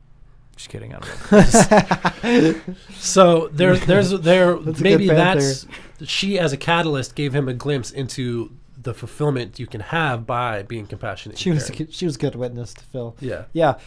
Just 0.57 0.69
kidding. 0.69 0.95
I 0.95 0.99
don't 1.01 2.65
know. 2.65 2.75
so 2.95 3.49
there's 3.49 3.85
there's 3.87 4.11
there 4.21 4.57
That's 4.57 4.81
maybe 4.81 5.07
good 5.07 5.17
fan 5.17 5.39
that's 5.39 5.67
she 6.05 6.39
as 6.39 6.53
a 6.53 6.57
catalyst 6.59 7.15
gave 7.15 7.35
him 7.35 7.49
a 7.49 7.55
glimpse 7.55 7.91
into 7.91 8.53
the 8.81 8.93
fulfillment 8.93 9.59
you 9.59 9.67
can 9.67 9.81
have 9.81 10.27
by 10.27 10.63
being 10.63 10.87
compassionate. 10.87 11.39
She 11.39 11.51
was 11.51 11.71
a 11.71 11.73
good, 11.73 11.95
she 11.95 12.05
was 12.05 12.17
a 12.17 12.19
good 12.19 12.35
witness 12.35 12.75
to 12.75 12.85
Phil. 12.85 13.17
yeah. 13.21 13.45
Yeah, 13.53 13.79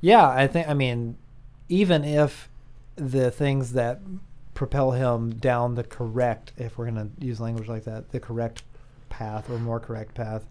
yeah. 0.00 0.28
I 0.28 0.46
think. 0.46 0.68
I 0.68 0.74
mean, 0.74 1.16
even 1.68 2.04
if 2.04 2.48
the 2.96 3.30
things 3.30 3.72
that 3.74 4.00
propel 4.60 4.90
him 4.90 5.30
down 5.36 5.74
the 5.74 5.82
correct, 5.82 6.52
if 6.58 6.76
we're 6.76 6.84
gonna 6.84 7.08
use 7.18 7.40
language 7.40 7.66
like 7.66 7.84
that, 7.84 8.10
the 8.10 8.20
correct 8.20 8.62
path 9.08 9.48
or 9.48 9.58
more 9.58 9.80
correct 9.80 10.14
path, 10.14 10.46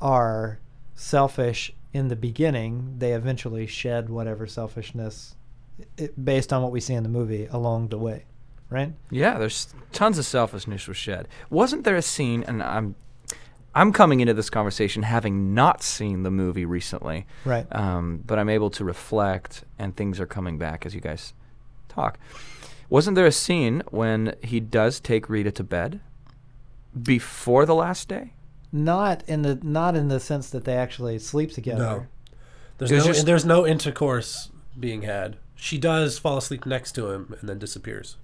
are 0.00 0.60
selfish 0.94 1.72
in 1.92 2.06
the 2.06 2.14
beginning, 2.14 2.94
they 2.98 3.12
eventually 3.12 3.66
shed 3.66 4.08
whatever 4.08 4.46
selfishness, 4.46 5.34
i 5.98 6.08
based 6.22 6.52
on 6.52 6.62
what 6.62 6.70
we 6.70 6.78
see 6.78 6.94
in 6.94 7.02
the 7.02 7.08
movie 7.08 7.48
along 7.50 7.88
the 7.88 7.98
way, 7.98 8.24
right? 8.68 8.92
Yeah, 9.10 9.36
there's 9.36 9.74
tons 9.90 10.16
of 10.16 10.24
selfishness 10.26 10.86
was 10.86 10.96
shed. 10.96 11.26
Wasn't 11.50 11.82
there 11.82 11.96
a 11.96 12.02
scene? 12.02 12.44
And 12.46 12.62
I'm, 12.62 12.94
I'm 13.74 13.92
coming 13.92 14.20
into 14.20 14.32
this 14.32 14.48
conversation 14.48 15.02
having 15.02 15.54
not 15.54 15.82
seen 15.82 16.22
the 16.22 16.30
movie 16.30 16.66
recently, 16.66 17.26
Right. 17.44 17.66
um, 17.74 18.22
but 18.24 18.38
I'm 18.38 18.48
able 18.48 18.70
to 18.70 18.84
reflect, 18.84 19.64
and 19.76 19.96
things 19.96 20.20
are 20.20 20.26
coming 20.26 20.56
back 20.56 20.86
as 20.86 20.94
you 20.94 21.00
guys 21.00 21.34
talk. 21.88 22.16
Wasn't 22.90 23.14
there 23.14 23.24
a 23.26 23.32
scene 23.32 23.82
when 23.90 24.34
he 24.42 24.60
does 24.60 25.00
take 25.00 25.28
Rita 25.30 25.52
to 25.52 25.64
bed 25.64 26.00
before 27.00 27.64
the 27.64 27.74
last 27.74 28.08
day? 28.08 28.32
Not 28.72 29.22
in 29.26 29.42
the 29.42 29.58
not 29.62 29.96
in 29.96 30.08
the 30.08 30.20
sense 30.20 30.50
that 30.50 30.64
they 30.64 30.76
actually 30.76 31.18
sleep 31.18 31.52
together. 31.52 31.82
No. 31.82 32.06
There's 32.78 32.90
no 32.90 33.04
just- 33.12 33.26
there's 33.26 33.44
no 33.44 33.66
intercourse 33.66 34.50
being 34.78 35.02
had. 35.02 35.36
She 35.54 35.76
does 35.78 36.18
fall 36.18 36.36
asleep 36.38 36.66
next 36.66 36.92
to 36.92 37.10
him 37.10 37.34
and 37.40 37.48
then 37.48 37.58
disappears. 37.58 38.16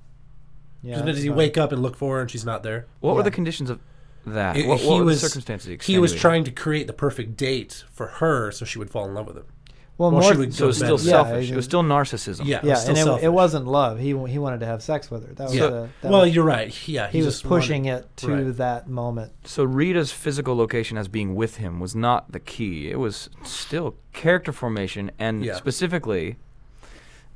Yeah. 0.82 1.02
Does 1.02 1.22
he 1.22 1.28
that's 1.28 1.36
wake 1.36 1.58
up 1.58 1.72
and 1.72 1.82
look 1.82 1.96
for 1.96 2.16
her 2.16 2.20
and 2.22 2.30
she's 2.30 2.44
not 2.44 2.62
there? 2.62 2.86
What 3.00 3.14
were 3.16 3.22
the 3.22 3.30
conditions 3.30 3.70
of 3.70 3.80
that? 4.26 4.56
It- 4.56 4.66
what, 4.66 4.80
he 4.80 4.88
what 4.88 4.98
were 4.98 5.04
was- 5.04 5.20
the 5.20 5.28
circumstances? 5.28 5.84
He 5.84 5.98
was 5.98 6.14
trying 6.14 6.44
to 6.44 6.50
create 6.50 6.86
the 6.86 6.92
perfect 6.92 7.36
date 7.36 7.84
for 7.92 8.06
her 8.06 8.50
so 8.50 8.64
she 8.64 8.78
would 8.78 8.90
fall 8.90 9.04
in 9.06 9.14
love 9.14 9.26
with 9.26 9.36
him. 9.36 9.46
Well, 9.98 10.10
Well, 10.10 10.20
more 10.20 10.32
she 10.32 10.38
would 10.38 10.52
So 10.54 10.64
it 10.64 10.66
was 10.68 10.76
still 10.76 10.98
Yeah, 11.00 11.10
selfish. 11.24 11.48
it 11.50 11.52
It 11.54 11.56
was 11.56 11.64
still 11.64 11.82
narcissism. 11.82 12.44
Yeah, 12.44 12.60
yeah, 12.62 12.74
still 12.74 12.90
and 12.90 12.98
it, 12.98 13.04
selfish. 13.04 13.24
it 13.24 13.28
wasn't 13.32 13.66
love. 13.66 13.98
He 13.98 14.08
he 14.08 14.38
wanted 14.38 14.60
to 14.60 14.66
have 14.66 14.82
sex 14.82 15.10
with 15.10 15.26
her. 15.26 15.32
That 15.34 15.44
was 15.44 15.54
Yeah. 15.54 15.66
the, 15.68 15.88
that 16.02 16.10
well, 16.12 16.20
was- 16.22 16.34
you're 16.34 16.44
right. 16.44 16.68
Yeah, 16.86 17.08
he, 17.08 17.22
was 17.22 17.36
just 17.36 17.44
wanted- 17.46 17.60
pushing 17.62 17.84
it 17.86 18.16
to 18.18 18.28
right. 18.28 18.56
that 18.58 18.88
moment. 18.90 19.32
So 19.44 19.64
Rita's 19.64 20.12
physical 20.12 20.54
location 20.54 20.98
as 20.98 21.08
being 21.08 21.34
with 21.34 21.56
him 21.56 21.80
was 21.80 21.94
not 21.96 22.30
the 22.32 22.40
key. 22.40 22.90
It 22.90 22.98
was 22.98 23.30
still 23.42 23.94
character 24.12 24.52
formation, 24.52 25.10
and 25.18 25.42
Yeah. 25.44 25.56
specifically 25.56 26.36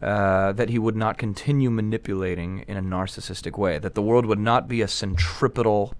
uh, 0.02 0.52
that 0.52 0.70
he 0.70 0.78
would 0.78 0.96
not 0.96 1.18
continue 1.18 1.70
manipulating 1.70 2.64
in 2.66 2.74
a 2.76 2.82
narcissistic 2.82 3.58
way. 3.58 3.78
That 3.78 3.94
the 3.94 4.00
world 4.02 4.24
would 4.24 4.38
not 4.38 4.66
be 4.66 4.80
a 4.80 4.88
centripetal 4.88 5.92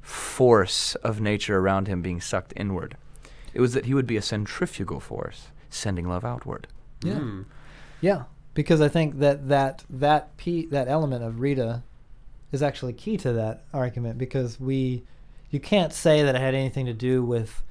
force 0.00 0.96
of 0.96 1.20
nature 1.20 1.58
around 1.58 1.86
him 1.88 2.02
being 2.02 2.20
sucked 2.20 2.52
inward. 2.56 2.96
It 3.54 3.60
was 3.60 3.74
that 3.74 3.84
he 3.86 3.94
would 3.94 4.06
be 4.06 4.16
a 4.16 4.22
centrifugal 4.22 4.98
force, 4.98 5.48
sending 5.72 6.08
love 6.08 6.24
outward. 6.24 6.68
Yeah. 7.02 7.14
Mm. 7.14 7.44
Yeah, 8.00 8.24
because 8.54 8.80
I 8.80 8.88
think 8.88 9.18
that 9.18 9.48
that 9.48 9.84
that 9.88 10.36
p 10.36 10.66
that 10.66 10.88
element 10.88 11.24
of 11.24 11.40
Rita 11.40 11.82
is 12.50 12.62
actually 12.62 12.92
key 12.92 13.16
to 13.18 13.32
that 13.32 13.64
argument 13.72 14.18
because 14.18 14.60
we 14.60 15.04
you 15.50 15.60
can't 15.60 15.92
say 15.92 16.22
that 16.22 16.34
it 16.34 16.40
had 16.40 16.54
anything 16.54 16.86
to 16.86 16.92
do 16.92 17.22
with 17.22 17.62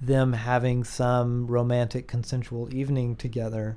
them 0.00 0.32
having 0.32 0.84
some 0.84 1.46
romantic 1.46 2.06
consensual 2.08 2.74
evening 2.74 3.16
together. 3.16 3.76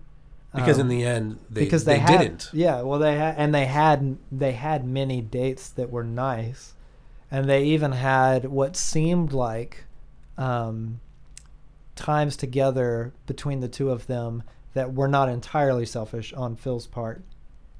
Because 0.53 0.79
Um, 0.79 0.81
in 0.81 0.87
the 0.87 1.05
end, 1.05 1.39
they, 1.49 1.63
because 1.63 1.85
they, 1.85 1.93
they, 1.93 1.99
had, 1.99 2.19
didn't. 2.19 2.49
Yeah, 2.53 2.81
well, 2.81 2.99
they 2.99 3.15
had, 3.15 3.35
and 3.37 3.53
they 3.53 3.65
had 3.65 4.17
they 4.31 4.53
had 4.53 4.85
many 4.85 5.21
dates 5.21 5.69
that 5.69 5.91
were 5.91 6.03
nice, 6.03 6.73
and 7.29 7.49
they 7.49 7.63
even 7.65 7.91
had 7.91 8.45
what 8.45 8.75
seemed 8.75 9.33
like 9.33 9.83
um, 10.37 11.01
times 11.95 12.35
together 12.37 13.13
between 13.25 13.59
the 13.61 13.67
two 13.67 13.89
of 13.89 14.07
them 14.07 14.43
that 14.73 14.93
were 14.93 15.07
not 15.07 15.29
entirely 15.29 15.85
selfish 15.85 16.33
on 16.33 16.55
Phil's 16.55 16.87
part. 16.87 17.21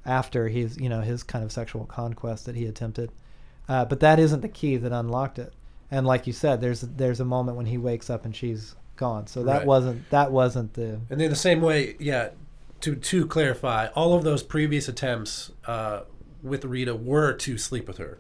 After 0.06 0.50
his, 0.50 0.78
you 0.78 0.88
know, 0.88 1.02
his 1.02 1.24
kind 1.24 1.44
of 1.44 1.52
sexual 1.52 1.86
conquest 1.86 2.46
that 2.46 2.56
he 2.56 2.68
attempted, 2.68 3.12
uh, 3.68 3.86
but 3.86 4.02
that 4.02 4.20
isn't 4.20 4.42
the 4.42 4.48
key 4.48 4.78
that 4.78 4.92
unlocked 4.92 5.40
it. 5.40 5.52
And 5.90 6.06
like 6.06 6.28
you 6.28 6.34
said, 6.34 6.62
there's 6.62 6.82
there's 6.82 7.20
a 7.20 7.26
moment 7.26 7.58
when 7.58 7.66
he 7.66 7.80
wakes 7.80 8.08
up 8.12 8.24
and 8.24 8.36
she's 8.36 8.76
gone. 8.98 9.26
So 9.26 9.42
that 9.44 9.58
Right. 9.60 9.66
wasn't 9.66 10.08
that 10.12 10.32
wasn't 10.32 10.76
the 10.76 11.00
And 11.10 11.20
in 11.20 11.32
the 11.32 11.36
same 11.36 11.60
way, 11.60 11.96
yeah. 12.00 12.30
To 12.82 12.96
to 12.96 13.26
clarify, 13.26 13.88
all 13.96 14.14
of 14.14 14.24
those 14.24 14.44
previous 14.44 14.88
attempts 14.88 15.52
uh, 15.66 16.02
with 16.44 16.64
Rita 16.66 16.94
were 16.96 17.34
to 17.34 17.58
sleep 17.58 17.88
with 17.88 17.98
her, 17.98 18.20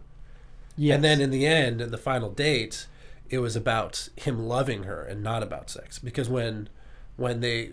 yes. 0.75 0.95
and 0.95 1.03
then 1.03 1.21
in 1.21 1.29
the 1.29 1.45
end, 1.45 1.81
in 1.81 1.91
the 1.91 1.99
final 1.99 2.31
date, 2.31 2.87
it 3.29 3.39
was 3.39 3.55
about 3.55 4.09
him 4.15 4.47
loving 4.47 4.83
her 4.83 5.03
and 5.03 5.23
not 5.23 5.43
about 5.43 5.69
sex. 5.69 5.99
Because 5.99 6.29
when 6.29 6.69
when 7.17 7.39
they 7.39 7.71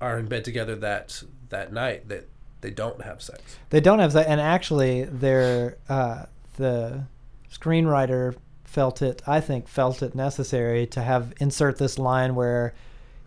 are 0.00 0.18
in 0.18 0.26
bed 0.26 0.44
together 0.44 0.76
that 0.76 1.22
that 1.48 1.72
night, 1.72 2.08
that 2.08 2.28
they 2.60 2.70
don't 2.70 3.02
have 3.02 3.22
sex. 3.22 3.58
They 3.70 3.80
don't 3.80 3.98
have 3.98 4.12
sex 4.12 4.28
and 4.28 4.40
actually, 4.40 5.04
they're 5.04 5.78
uh, 5.88 6.26
the 6.56 7.04
screenwriter 7.52 8.36
felt 8.64 9.02
it. 9.02 9.22
I 9.26 9.40
think 9.40 9.66
felt 9.66 10.02
it 10.02 10.14
necessary 10.14 10.86
to 10.88 11.02
have 11.02 11.32
insert 11.40 11.78
this 11.78 11.98
line 11.98 12.34
where 12.34 12.74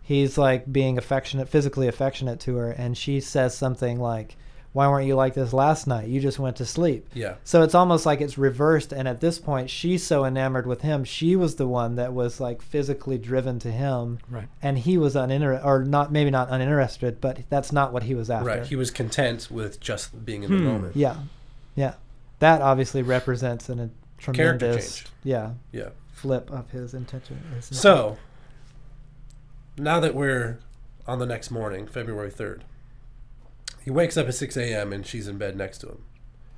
he's 0.02 0.38
like 0.38 0.72
being 0.72 0.96
affectionate, 0.96 1.48
physically 1.48 1.88
affectionate 1.88 2.40
to 2.40 2.56
her, 2.56 2.70
and 2.70 2.96
she 2.96 3.20
says 3.20 3.56
something 3.56 3.98
like, 3.98 4.36
why 4.74 4.88
weren't 4.88 5.06
you 5.06 5.14
like 5.14 5.32
this 5.34 5.52
last 5.52 5.86
night? 5.86 6.08
You 6.08 6.20
just 6.20 6.38
went 6.38 6.56
to 6.56 6.66
sleep. 6.66 7.08
Yeah. 7.14 7.36
So 7.44 7.62
it's 7.62 7.74
almost 7.74 8.04
like 8.04 8.20
it's 8.20 8.36
reversed. 8.36 8.92
And 8.92 9.08
at 9.08 9.20
this 9.20 9.38
point, 9.38 9.70
she's 9.70 10.04
so 10.04 10.24
enamored 10.26 10.66
with 10.66 10.82
him. 10.82 11.04
She 11.04 11.36
was 11.36 11.54
the 11.54 11.66
one 11.66 11.94
that 11.94 12.12
was 12.12 12.40
like 12.40 12.60
physically 12.60 13.16
driven 13.16 13.58
to 13.60 13.70
him. 13.70 14.18
Right. 14.28 14.48
And 14.60 14.76
he 14.76 14.98
was 14.98 15.14
uninterested, 15.16 15.64
or 15.66 15.84
not, 15.84 16.10
maybe 16.12 16.30
not 16.30 16.48
uninterested, 16.50 17.20
but 17.20 17.38
that's 17.48 17.72
not 17.72 17.92
what 17.92 18.02
he 18.02 18.14
was 18.14 18.28
after. 18.28 18.46
Right. 18.48 18.66
He 18.66 18.76
was 18.76 18.90
content 18.90 19.48
with 19.50 19.78
just 19.80 20.24
being 20.26 20.42
in 20.42 20.50
the 20.50 20.58
Hmm. 20.58 20.64
moment. 20.64 20.96
yeah. 20.96 21.16
Yeah. 21.76 21.94
That 22.40 22.60
obviously 22.60 23.02
represents 23.02 23.68
an, 23.68 23.78
a 23.80 23.90
tremendous, 24.18 25.04
yeah, 25.22 25.52
Yeah. 25.72 25.90
flip 26.12 26.50
of 26.50 26.70
his 26.72 26.92
intention. 26.94 27.38
So, 27.60 28.18
now 29.78 30.00
that 30.00 30.14
we're 30.14 30.58
on 31.06 31.18
the 31.20 31.26
next 31.26 31.50
morning, 31.50 31.86
February 31.86 32.30
3rd, 32.30 32.62
he 33.84 33.90
wakes 33.90 34.16
up 34.16 34.26
at 34.26 34.34
6 34.34 34.56
a.m. 34.56 34.92
and 34.92 35.06
she's 35.06 35.28
in 35.28 35.38
bed 35.38 35.56
next 35.56 35.78
to 35.78 35.88
him. 35.88 36.04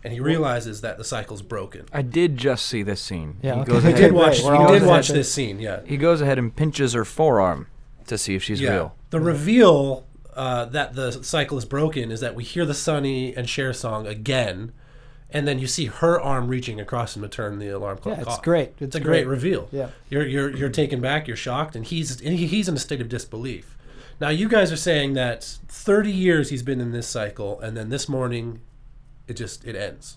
And 0.04 0.12
he 0.12 0.20
realizes 0.20 0.82
that 0.82 0.98
the 0.98 1.04
cycle's 1.04 1.42
broken. 1.42 1.86
I 1.92 2.02
did 2.02 2.36
just 2.36 2.66
see 2.66 2.84
this 2.84 3.00
scene. 3.00 3.38
Yeah, 3.42 3.56
he 3.56 3.60
okay. 3.62 3.72
goes 3.72 3.82
He 3.82 3.88
ahead. 3.88 4.00
did 4.00 4.12
watch, 4.12 4.40
great. 4.42 4.44
We're 4.58 4.66
he 4.66 4.72
did 4.74 4.82
on 4.82 4.88
watch 4.88 5.08
this 5.08 5.32
scene, 5.32 5.58
yeah. 5.58 5.80
He 5.84 5.96
goes 5.96 6.20
ahead 6.20 6.38
and 6.38 6.54
pinches 6.54 6.92
her 6.92 7.04
forearm 7.04 7.66
to 8.06 8.16
see 8.16 8.36
if 8.36 8.42
she's 8.44 8.60
yeah. 8.60 8.70
real. 8.70 8.96
The 9.10 9.18
reveal 9.18 10.06
uh, 10.34 10.66
that 10.66 10.94
the 10.94 11.10
cycle 11.24 11.58
is 11.58 11.64
broken 11.64 12.12
is 12.12 12.20
that 12.20 12.36
we 12.36 12.44
hear 12.44 12.64
the 12.64 12.74
Sonny 12.74 13.34
and 13.34 13.48
Cher 13.48 13.72
song 13.72 14.06
again, 14.06 14.72
and 15.30 15.48
then 15.48 15.58
you 15.58 15.66
see 15.66 15.86
her 15.86 16.20
arm 16.20 16.46
reaching 16.46 16.78
across 16.78 17.16
him 17.16 17.22
to 17.22 17.28
turn 17.28 17.58
the 17.58 17.68
alarm 17.70 17.98
clock 17.98 18.16
yeah, 18.18 18.22
it's 18.22 18.30
off. 18.34 18.42
great. 18.42 18.74
It's 18.78 18.94
a 18.94 19.00
great 19.00 19.26
reveal. 19.26 19.68
Yeah. 19.72 19.88
You're 20.08 20.26
you're 20.26 20.56
you're 20.56 20.68
taken 20.68 21.00
back. 21.00 21.26
You're 21.26 21.36
shocked, 21.36 21.74
and 21.74 21.84
he's 21.84 22.20
he's 22.20 22.68
in 22.68 22.76
a 22.76 22.78
state 22.78 23.00
of 23.00 23.08
disbelief. 23.08 23.75
Now 24.20 24.30
you 24.30 24.48
guys 24.48 24.72
are 24.72 24.76
saying 24.76 25.12
that 25.14 25.44
30 25.68 26.10
years 26.10 26.50
he's 26.50 26.62
been 26.62 26.80
in 26.80 26.92
this 26.92 27.06
cycle, 27.06 27.60
and 27.60 27.76
then 27.76 27.90
this 27.90 28.08
morning, 28.08 28.60
it 29.28 29.34
just 29.34 29.64
it 29.64 29.76
ends. 29.76 30.16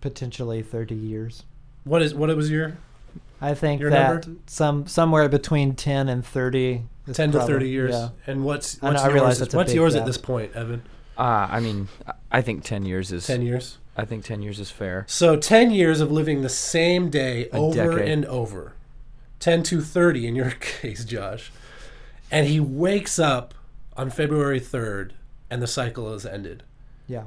Potentially 0.00 0.62
30 0.62 0.94
years. 0.94 1.44
What 1.84 2.02
is 2.02 2.14
what 2.14 2.34
was 2.36 2.50
your 2.50 2.76
I 3.40 3.54
think 3.54 3.80
Your 3.80 3.90
that 3.90 4.26
number? 4.26 4.40
some 4.46 4.86
somewhere 4.86 5.28
between 5.28 5.74
10 5.74 6.08
and 6.08 6.24
30. 6.24 6.82
is 7.06 7.16
10 7.16 7.32
to 7.32 7.40
30 7.46 7.68
years? 7.68 7.92
Yeah. 7.92 8.08
And 8.26 8.44
what's 8.44 8.82
I 8.82 8.86
know, 8.88 8.92
what's 8.92 9.02
I 9.02 9.06
yours? 9.06 9.14
realize 9.14 9.40
what's 9.40 9.70
big 9.72 9.76
yours 9.76 9.94
at 9.94 10.06
this 10.06 10.18
point, 10.18 10.54
Evan? 10.54 10.82
Uh, 11.16 11.46
I 11.50 11.60
mean, 11.60 11.88
I- 12.06 12.12
I 12.32 12.42
think 12.42 12.64
10 12.64 12.84
years 12.84 13.12
is 13.12 13.26
10 13.26 13.42
years. 13.42 13.78
I 13.96 14.04
think 14.04 14.24
10 14.24 14.42
years 14.42 14.58
is 14.58 14.70
fair. 14.72 15.04
So 15.08 15.36
10 15.36 15.70
years 15.70 16.00
of 16.00 16.10
living 16.10 16.42
the 16.42 16.48
same 16.48 17.10
day 17.10 17.48
A 17.52 17.56
over 17.56 17.92
decade. 17.96 18.08
and 18.12 18.24
over. 18.26 18.72
10 19.38 19.62
to 19.64 19.80
30 19.80 20.26
in 20.26 20.34
your 20.34 20.50
case, 20.60 21.04
Josh. 21.04 21.52
And 22.30 22.46
he 22.46 22.60
wakes 22.60 23.18
up 23.18 23.54
on 23.96 24.10
February 24.10 24.60
3rd 24.60 25.12
and 25.50 25.62
the 25.62 25.66
cycle 25.66 26.12
has 26.12 26.26
ended. 26.26 26.62
Yeah. 27.06 27.24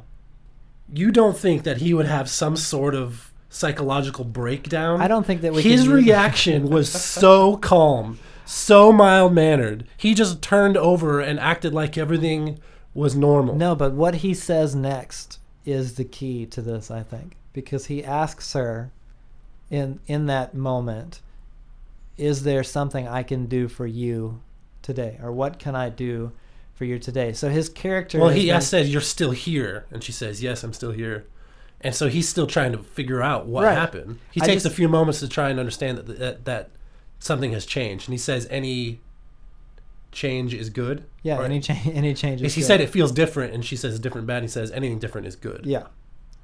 You 0.91 1.11
don't 1.11 1.37
think 1.37 1.63
that 1.63 1.77
he 1.77 1.93
would 1.93 2.05
have 2.05 2.29
some 2.29 2.57
sort 2.57 2.95
of 2.95 3.31
psychological 3.49 4.25
breakdown? 4.25 5.01
I 5.01 5.07
don't 5.07 5.25
think 5.25 5.41
that 5.41 5.53
we 5.53 5.61
His 5.61 5.87
reaction 5.87 6.69
was 6.69 6.91
so 6.91 7.57
calm, 7.57 8.19
so 8.45 8.91
mild 8.91 9.33
mannered. 9.33 9.85
He 9.97 10.13
just 10.13 10.41
turned 10.41 10.77
over 10.77 11.19
and 11.19 11.39
acted 11.39 11.73
like 11.73 11.97
everything 11.97 12.59
was 12.93 13.15
normal. 13.15 13.55
No, 13.55 13.75
but 13.75 13.93
what 13.93 14.15
he 14.15 14.33
says 14.33 14.75
next 14.75 15.39
is 15.65 15.95
the 15.95 16.05
key 16.05 16.45
to 16.47 16.61
this, 16.61 16.89
I 16.89 17.03
think, 17.03 17.35
because 17.53 17.87
he 17.87 18.03
asks 18.03 18.53
her 18.53 18.91
in 19.69 19.99
in 20.07 20.27
that 20.27 20.53
moment, 20.53 21.21
"Is 22.17 22.43
there 22.43 22.63
something 22.63 23.07
I 23.07 23.23
can 23.23 23.45
do 23.45 23.67
for 23.67 23.85
you 23.85 24.41
today, 24.87 25.19
or 25.21 25.31
what 25.31 25.59
can 25.59 25.75
I 25.75 25.89
do 25.89 26.31
for 26.73 26.85
you 26.85 26.97
today?" 26.97 27.33
So 27.33 27.49
his 27.49 27.69
character. 27.69 28.19
Well, 28.19 28.29
he 28.29 28.47
been- 28.49 28.61
said, 28.61 28.87
"You're 28.87 29.01
still 29.01 29.31
here," 29.31 29.85
and 29.91 30.03
she 30.03 30.11
says, 30.11 30.41
"Yes, 30.41 30.63
I'm 30.63 30.73
still 30.73 30.91
here." 30.91 31.25
And 31.81 31.93
so 31.93 32.07
he's 32.09 32.27
still 32.27 32.47
trying 32.47 32.71
to 32.71 32.79
figure 32.79 33.21
out 33.21 33.45
what 33.45 33.63
Right. 33.65 33.73
happened. 33.77 34.17
He 34.31 34.41
I 34.41 34.45
takes 34.45 34.63
just- 34.63 34.73
a 34.73 34.75
few 34.75 34.89
moments 34.89 35.19
to 35.19 35.27
try 35.27 35.49
and 35.51 35.59
understand 35.59 35.97
that, 35.99 36.07
that 36.19 36.45
that 36.45 36.69
something 37.19 37.51
has 37.53 37.65
changed, 37.65 38.07
and 38.07 38.13
he 38.13 38.17
says, 38.17 38.47
"Any 38.49 38.99
change 40.11 40.53
is 40.53 40.69
good." 40.69 41.03
yeah, 41.23 41.41
any 41.41 41.59
change, 41.59 41.87
any 41.93 42.13
changes. 42.13 42.55
He 42.55 42.61
said 42.61 42.81
it 42.81 42.89
feels 42.89 43.11
different, 43.11 43.53
and 43.53 43.63
she 43.65 43.75
says 43.75 43.99
different 43.99 44.25
bad. 44.25 44.41
He 44.41 44.47
says 44.47 44.71
anything 44.71 44.97
different 44.99 45.27
is 45.27 45.35
good. 45.35 45.61
Yeah. 45.65 45.83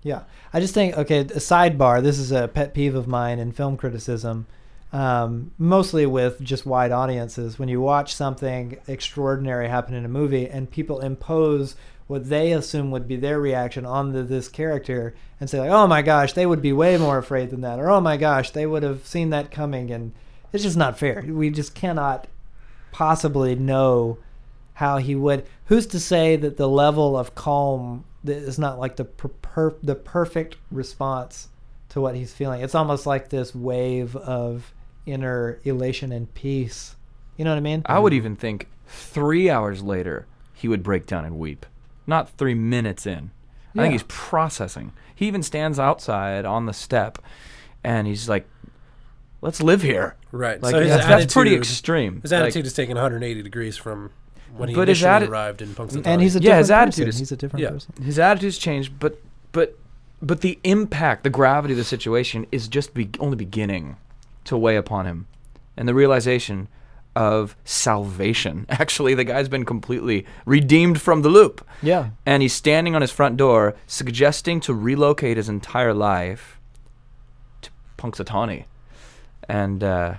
Yeah. 0.03 0.23
I 0.53 0.59
just 0.59 0.73
think, 0.73 0.97
okay, 0.97 1.19
a 1.21 1.39
sidebar, 1.39 2.03
this 2.03 2.19
is 2.19 2.31
a 2.33 2.49
pet 2.49 2.73
peeve 2.73 2.93
of 2.93 3.07
mine 3.07 3.39
in 3.39 3.53
film 3.53 3.77
criticism, 3.77 4.45
um, 4.93 5.51
mostly 5.57 6.05
with 6.05 6.39
just 6.39 6.65
wide 6.65 6.91
audiences. 6.91 7.57
When 7.57 7.67
you 7.67 7.81
watch 7.81 8.13
something 8.13 8.77
extraordinary 8.87 9.67
happen 9.67 9.95
in 9.95 10.05
a 10.05 10.09
movie 10.09 10.47
and 10.47 10.69
people 10.69 10.99
impose 10.99 11.75
what 12.05 12.29
they 12.29 12.51
assume 12.51 12.91
would 12.91 13.07
be 13.07 13.15
their 13.15 13.39
reaction 13.39 13.85
on 13.85 14.11
the, 14.11 14.21
this 14.21 14.47
character 14.47 15.15
and 15.39 15.49
say, 15.49 15.59
like, 15.59 15.71
oh 15.71 15.87
my 15.87 16.03
gosh, 16.03 16.33
they 16.33 16.45
would 16.45 16.61
be 16.61 16.71
way 16.71 16.95
more 16.97 17.17
afraid 17.17 17.49
than 17.49 17.61
that, 17.61 17.79
or 17.79 17.89
oh 17.89 18.01
my 18.01 18.17
gosh, 18.17 18.51
they 18.51 18.67
would 18.67 18.83
have 18.83 19.05
seen 19.07 19.31
that 19.31 19.51
coming. 19.51 19.89
And 19.89 20.13
it's 20.51 20.63
just 20.63 20.77
not 20.77 20.99
fair. 20.99 21.25
We 21.27 21.49
just 21.49 21.73
cannot 21.73 22.27
possibly 22.91 23.55
know 23.55 24.19
how 24.75 24.97
he 24.97 25.15
would. 25.15 25.45
Who's 25.65 25.87
to 25.87 25.99
say 25.99 26.35
that 26.35 26.57
the 26.57 26.69
level 26.69 27.17
of 27.17 27.33
calm 27.33 28.05
is 28.23 28.59
not 28.59 28.77
like 28.77 28.97
the 28.97 29.05
per, 29.05 29.73
the 29.81 29.95
perfect 29.95 30.57
response 30.69 31.47
to 31.89 32.01
what 32.01 32.15
he's 32.15 32.33
feeling? 32.33 32.61
It's 32.61 32.75
almost 32.75 33.07
like 33.07 33.29
this 33.29 33.55
wave 33.55 34.15
of 34.15 34.71
inner 35.05 35.59
elation 35.63 36.11
and 36.11 36.33
peace. 36.33 36.95
You 37.37 37.45
know 37.45 37.51
what 37.51 37.57
I 37.57 37.61
mean? 37.61 37.81
I 37.85 37.99
would 37.99 38.13
even 38.13 38.35
think 38.35 38.67
3 38.87 39.49
hours 39.49 39.81
later 39.81 40.25
he 40.53 40.67
would 40.67 40.83
break 40.83 41.05
down 41.07 41.25
and 41.25 41.37
weep. 41.39 41.65
Not 42.07 42.29
3 42.37 42.53
minutes 42.53 43.05
in. 43.05 43.31
I 43.75 43.81
think 43.81 43.93
he's 43.93 44.03
processing. 44.03 44.91
He 45.15 45.25
even 45.27 45.41
stands 45.41 45.79
outside 45.79 46.45
on 46.45 46.67
the 46.67 46.73
step 46.73 47.17
and 47.83 48.05
he's 48.07 48.29
like 48.29 48.47
let's 49.41 49.61
live 49.61 49.81
here. 49.81 50.15
Right. 50.31 50.61
Like 50.61 50.71
so 50.71 50.79
his 50.79 50.89
that's, 50.89 51.03
attitude, 51.05 51.21
that's 51.21 51.33
pretty 51.33 51.55
extreme. 51.55 52.21
His 52.21 52.31
Like, 52.31 52.41
attitude 52.43 52.65
is 52.65 52.73
taken 52.73 52.95
180 52.95 53.41
degrees 53.41 53.75
from 53.75 54.11
when 54.55 54.69
he 54.69 54.75
But 54.75 54.87
his 54.87 55.01
initially 55.03 55.27
atti- 55.27 55.31
arrived 55.31 55.61
in 55.61 55.69
Punxsutawney. 55.69 56.05
and 56.07 56.21
he's 56.21 56.35
a 56.35 56.39
Yeah, 56.39 56.41
different 56.41 56.59
his 56.59 56.71
attitude 56.71 57.05
person. 57.05 57.09
is- 57.09 57.19
he's 57.19 57.31
a 57.31 57.35
different 57.37 57.63
yeah. 57.63 57.69
person. 57.71 57.93
his 58.03 58.19
attitude's 58.19 58.57
changed, 58.57 58.99
but 58.99 59.19
but 59.51 59.77
but 60.21 60.39
the 60.41 60.57
impact, 60.63 61.23
the 61.23 61.29
gravity 61.29 61.73
of 61.73 61.77
the 61.77 61.83
situation 61.83 62.45
is 62.51 62.67
just 62.69 62.93
be, 62.93 63.09
only 63.19 63.35
beginning 63.35 63.97
to 64.45 64.57
weigh 64.57 64.75
upon 64.75 65.05
him, 65.05 65.27
and 65.77 65.87
the 65.87 65.93
realization 65.93 66.67
of 67.15 67.55
salvation. 67.63 68.65
Actually, 68.69 69.13
the 69.13 69.23
guy's 69.23 69.47
been 69.47 69.65
completely 69.65 70.25
redeemed 70.45 70.99
from 71.01 71.21
the 71.21 71.29
loop, 71.29 71.65
Yeah. 71.81 72.09
and 72.25 72.41
he's 72.41 72.53
standing 72.53 72.95
on 72.95 73.01
his 73.01 73.11
front 73.11 73.37
door, 73.37 73.75
suggesting 73.87 74.59
to 74.61 74.73
relocate 74.73 75.37
his 75.37 75.47
entire 75.49 75.93
life 75.93 76.59
to 77.61 77.69
Punxsutawney, 77.97 78.65
and 79.47 79.83
uh, 79.83 80.15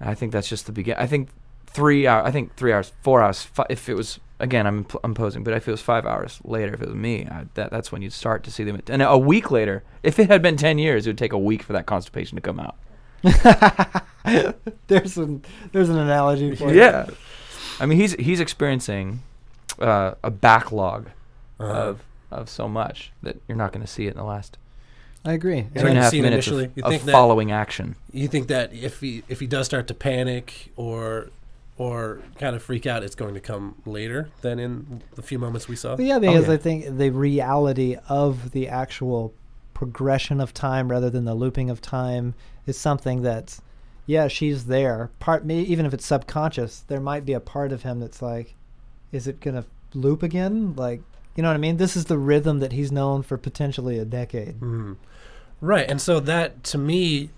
I 0.00 0.14
think 0.14 0.32
that's 0.32 0.48
just 0.48 0.66
the 0.66 0.72
begin. 0.72 0.96
I 0.98 1.06
think 1.06 1.28
three 1.66 2.06
hours. 2.06 2.26
I 2.26 2.30
think 2.30 2.54
three 2.56 2.72
hours, 2.72 2.92
four 3.02 3.22
hours. 3.22 3.42
Fi- 3.42 3.66
if 3.70 3.88
it 3.88 3.94
was 3.94 4.20
again, 4.42 4.66
I'm 4.66 4.78
imp- 4.78 5.00
I'm 5.02 5.14
posing, 5.14 5.42
but 5.44 5.54
if 5.54 5.66
it 5.66 5.70
was 5.70 5.80
five 5.80 6.04
hours 6.04 6.38
later, 6.44 6.74
if 6.74 6.82
it 6.82 6.88
was 6.88 6.94
me, 6.96 7.26
I, 7.30 7.46
that 7.54 7.70
that's 7.70 7.90
when 7.90 8.02
you'd 8.02 8.12
start 8.12 8.42
to 8.44 8.50
see 8.50 8.64
them. 8.64 8.78
And 8.88 9.00
a 9.00 9.16
week 9.16 9.50
later, 9.50 9.82
if 10.02 10.18
it 10.18 10.28
had 10.28 10.42
been 10.42 10.56
ten 10.58 10.76
years, 10.78 11.06
it 11.06 11.10
would 11.10 11.18
take 11.18 11.32
a 11.32 11.38
week 11.38 11.62
for 11.62 11.72
that 11.72 11.86
constipation 11.86 12.36
to 12.36 12.42
come 12.42 12.60
out. 12.60 12.76
there's 14.88 15.16
an 15.18 15.42
there's 15.72 15.88
an 15.88 15.98
analogy 15.98 16.54
for 16.54 16.68
it. 16.70 16.76
Yeah, 16.76 17.06
I 17.80 17.86
mean 17.86 17.98
he's 17.98 18.12
he's 18.14 18.40
experiencing 18.40 19.22
uh, 19.78 20.14
a 20.22 20.30
backlog 20.30 21.10
Uh-huh. 21.58 21.72
of 21.72 22.00
of 22.30 22.48
so 22.48 22.68
much 22.68 23.12
that 23.22 23.36
you're 23.46 23.56
not 23.58 23.72
going 23.72 23.84
to 23.84 23.90
see 23.90 24.06
it 24.06 24.10
in 24.10 24.16
the 24.16 24.24
last 24.24 24.58
I 25.24 25.34
agree. 25.34 25.66
Yeah. 25.74 25.82
two 25.82 25.86
and 25.86 25.98
a 25.98 26.02
half 26.02 26.12
minutes 26.12 26.32
initially. 26.48 26.64
of, 26.64 26.72
You 26.76 26.82
of 26.84 27.04
that- 27.06 27.12
following 27.12 27.52
action. 27.52 27.94
You 28.12 28.26
think 28.26 28.48
that 28.48 28.72
if 28.74 29.00
he 29.00 29.22
if 29.28 29.38
he 29.40 29.46
does 29.46 29.66
start 29.66 29.86
to 29.88 29.94
panic 29.94 30.72
or 30.76 31.28
or 31.82 32.20
kind 32.38 32.54
of 32.54 32.62
freak 32.62 32.86
out, 32.86 33.02
it's 33.02 33.16
going 33.16 33.34
to 33.34 33.40
come 33.40 33.74
later 33.84 34.28
than 34.40 34.60
in 34.60 35.02
the 35.16 35.22
few 35.22 35.36
moments 35.36 35.66
we 35.66 35.74
saw. 35.74 35.96
Well, 35.96 36.06
yeah, 36.06 36.20
because 36.20 36.46
yeah. 36.46 36.54
I 36.54 36.56
think 36.56 36.96
the 36.96 37.10
reality 37.10 37.96
of 38.08 38.52
the 38.52 38.68
actual 38.68 39.34
progression 39.74 40.40
of 40.40 40.54
time 40.54 40.88
rather 40.88 41.10
than 41.10 41.24
the 41.24 41.34
looping 41.34 41.70
of 41.70 41.80
time 41.80 42.34
is 42.66 42.78
something 42.78 43.22
that's, 43.22 43.60
yeah, 44.06 44.28
she's 44.28 44.66
there. 44.66 45.10
Part, 45.18 45.44
may- 45.44 45.62
even 45.62 45.84
if 45.84 45.92
it's 45.92 46.06
subconscious, 46.06 46.84
there 46.86 47.00
might 47.00 47.24
be 47.24 47.32
a 47.32 47.40
part 47.40 47.72
of 47.72 47.82
him 47.82 47.98
that's 47.98 48.22
like, 48.22 48.54
is 49.10 49.26
it 49.26 49.40
gonna 49.40 49.64
loop 49.92 50.22
again? 50.22 50.74
Like, 50.76 51.02
you 51.34 51.42
know 51.42 51.48
what 51.48 51.54
I 51.54 51.58
mean? 51.58 51.78
This 51.78 51.96
is 51.96 52.04
the 52.04 52.18
rhythm 52.18 52.60
that 52.60 52.70
he's 52.70 52.92
known 52.92 53.22
for 53.22 53.36
potentially 53.36 53.98
a 53.98 54.04
decade. 54.04 54.60
Mhm. 54.60 54.98
Right, 55.60 55.90
and 55.90 56.00
so 56.00 56.20
that 56.20 56.62
to 56.64 56.78
me 56.78 57.30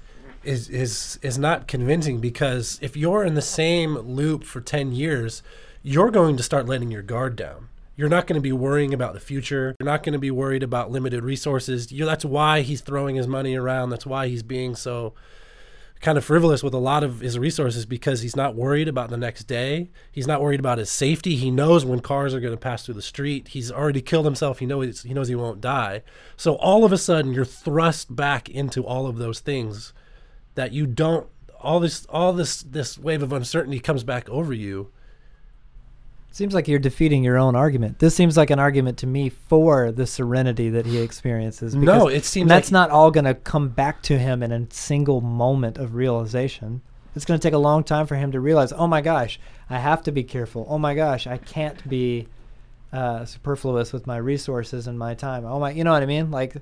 is 0.44 0.68
is 0.68 1.18
is 1.22 1.38
not 1.38 1.66
convincing 1.66 2.20
because 2.20 2.78
if 2.82 2.96
you're 2.96 3.24
in 3.24 3.34
the 3.34 3.42
same 3.42 3.96
loop 3.98 4.44
for 4.44 4.60
10 4.60 4.92
years, 4.92 5.42
you're 5.82 6.10
going 6.10 6.36
to 6.36 6.42
start 6.42 6.66
letting 6.66 6.90
your 6.90 7.02
guard 7.02 7.36
down. 7.36 7.68
You're 7.96 8.08
not 8.08 8.26
going 8.26 8.36
to 8.36 8.42
be 8.42 8.52
worrying 8.52 8.92
about 8.92 9.14
the 9.14 9.20
future. 9.20 9.76
You're 9.78 9.86
not 9.86 10.02
going 10.02 10.14
to 10.14 10.18
be 10.18 10.30
worried 10.30 10.62
about 10.62 10.90
limited 10.90 11.22
resources. 11.22 11.92
you 11.92 12.04
that's 12.04 12.24
why 12.24 12.62
he's 12.62 12.80
throwing 12.80 13.16
his 13.16 13.28
money 13.28 13.54
around. 13.54 13.90
That's 13.90 14.06
why 14.06 14.26
he's 14.26 14.42
being 14.42 14.74
so 14.74 15.14
kind 16.00 16.18
of 16.18 16.24
frivolous 16.24 16.62
with 16.62 16.74
a 16.74 16.78
lot 16.78 17.02
of 17.04 17.20
his 17.20 17.38
resources 17.38 17.86
because 17.86 18.20
he's 18.20 18.36
not 18.36 18.54
worried 18.54 18.88
about 18.88 19.10
the 19.10 19.16
next 19.16 19.44
day. 19.44 19.90
He's 20.10 20.26
not 20.26 20.42
worried 20.42 20.60
about 20.60 20.78
his 20.78 20.90
safety. 20.90 21.36
He 21.36 21.50
knows 21.50 21.84
when 21.84 22.00
cars 22.00 22.34
are 22.34 22.40
going 22.40 22.52
to 22.52 22.58
pass 22.58 22.84
through 22.84 22.94
the 22.94 23.02
street. 23.02 23.48
He's 23.48 23.70
already 23.70 24.02
killed 24.02 24.26
himself. 24.26 24.58
He 24.58 24.66
knows 24.66 25.02
he 25.02 25.14
knows 25.14 25.28
he 25.28 25.34
won't 25.34 25.60
die. 25.60 26.02
So 26.36 26.56
all 26.56 26.84
of 26.84 26.92
a 26.92 26.98
sudden, 26.98 27.32
you're 27.32 27.44
thrust 27.44 28.14
back 28.14 28.48
into 28.48 28.84
all 28.84 29.06
of 29.06 29.18
those 29.18 29.40
things 29.40 29.92
that 30.54 30.72
you 30.72 30.86
don't. 30.86 31.26
All 31.60 31.80
this, 31.80 32.04
all 32.10 32.32
this, 32.32 32.62
this 32.62 32.98
wave 32.98 33.22
of 33.22 33.32
uncertainty 33.32 33.80
comes 33.80 34.04
back 34.04 34.28
over 34.28 34.52
you. 34.52 34.90
Seems 36.30 36.52
like 36.52 36.66
you're 36.66 36.80
defeating 36.80 37.22
your 37.22 37.38
own 37.38 37.54
argument. 37.54 38.00
This 38.00 38.14
seems 38.14 38.36
like 38.36 38.50
an 38.50 38.58
argument 38.58 38.98
to 38.98 39.06
me 39.06 39.28
for 39.28 39.92
the 39.92 40.04
serenity 40.06 40.68
that 40.70 40.84
he 40.84 40.98
experiences. 40.98 41.74
No, 41.76 41.80
because- 41.80 42.12
it 42.12 42.24
seems 42.24 42.42
and 42.42 42.50
that's 42.50 42.68
like- 42.68 42.72
not 42.72 42.90
all 42.90 43.10
going 43.12 43.24
to 43.24 43.34
come 43.34 43.68
back 43.68 44.02
to 44.02 44.18
him 44.18 44.42
in 44.42 44.50
a 44.50 44.66
single 44.70 45.20
moment 45.20 45.78
of 45.78 45.94
realization. 45.94 46.82
It's 47.14 47.24
going 47.24 47.38
to 47.38 47.42
take 47.48 47.54
a 47.54 47.58
long 47.58 47.84
time 47.84 48.06
for 48.08 48.16
him 48.16 48.32
to 48.32 48.40
realize, 48.40 48.72
oh 48.72 48.88
my 48.88 49.00
gosh, 49.00 49.38
I 49.70 49.78
have 49.78 50.02
to 50.02 50.12
be 50.12 50.24
careful. 50.24 50.66
Oh 50.68 50.78
my 50.78 50.94
gosh, 50.96 51.28
I 51.28 51.36
can't 51.38 51.88
be 51.88 52.26
uh, 52.92 53.24
superfluous 53.24 53.92
with 53.92 54.06
my 54.08 54.16
resources 54.16 54.88
and 54.88 54.98
my 54.98 55.14
time. 55.14 55.44
Oh 55.46 55.60
my, 55.60 55.70
you 55.70 55.84
know 55.84 55.92
what 55.92 56.02
I 56.02 56.06
mean? 56.06 56.32
Like 56.32 56.56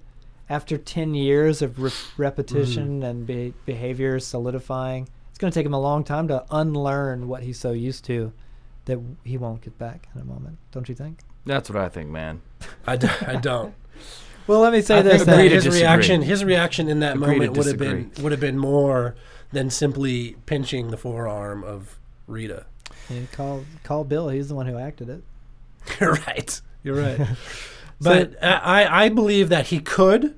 after 0.52 0.76
10 0.76 1.14
years 1.14 1.62
of 1.62 1.80
re- 1.80 1.90
mm. 1.90 2.10
repetition 2.18 3.02
and 3.02 3.26
be- 3.26 3.54
behavior 3.64 4.20
solidifying, 4.20 5.08
it's 5.30 5.38
going 5.38 5.50
to 5.50 5.58
take 5.58 5.64
him 5.64 5.72
a 5.72 5.80
long 5.80 6.04
time 6.04 6.28
to 6.28 6.44
unlearn 6.50 7.26
what 7.26 7.42
he's 7.42 7.58
so 7.58 7.72
used 7.72 8.04
to 8.04 8.32
that 8.84 9.00
he 9.24 9.38
won't 9.38 9.62
get 9.62 9.78
back 9.78 10.08
in 10.14 10.20
a 10.20 10.24
moment. 10.24 10.58
Don't 10.70 10.88
you 10.88 10.94
think? 10.94 11.20
That's 11.46 11.70
what 11.70 11.78
I 11.78 11.88
think, 11.88 12.10
man. 12.10 12.42
I, 12.86 12.96
d- 12.96 13.08
I 13.26 13.36
don't. 13.36 13.74
Well, 14.46 14.60
let 14.60 14.72
me 14.72 14.82
say 14.82 14.98
I 14.98 15.02
this. 15.02 15.22
agree 15.22 15.48
his 15.48 15.64
disagree. 15.64 15.80
reaction, 15.80 16.22
his 16.22 16.44
reaction 16.44 16.88
in 16.88 17.00
that 17.00 17.16
Agree 17.16 17.28
moment 17.28 17.56
would 17.56 17.66
have 17.66 17.78
been 17.78 18.10
would 18.20 18.32
have 18.32 18.40
been 18.40 18.58
more 18.58 19.14
than 19.52 19.70
simply 19.70 20.36
pinching 20.46 20.90
the 20.90 20.96
forearm 20.96 21.62
of 21.62 21.98
Rita. 22.26 22.66
Yeah, 23.08 23.20
call 23.30 23.64
call 23.84 24.02
Bill. 24.02 24.28
He's 24.28 24.48
the 24.48 24.56
one 24.56 24.66
who 24.66 24.76
acted 24.76 25.08
it. 25.08 25.22
You're 26.00 26.14
right. 26.26 26.60
You're 26.82 26.96
right. 26.96 27.20
but 28.02 28.42
uh, 28.42 28.60
I, 28.62 29.04
I 29.04 29.08
believe 29.08 29.48
that 29.48 29.68
he 29.68 29.78
could 29.80 30.34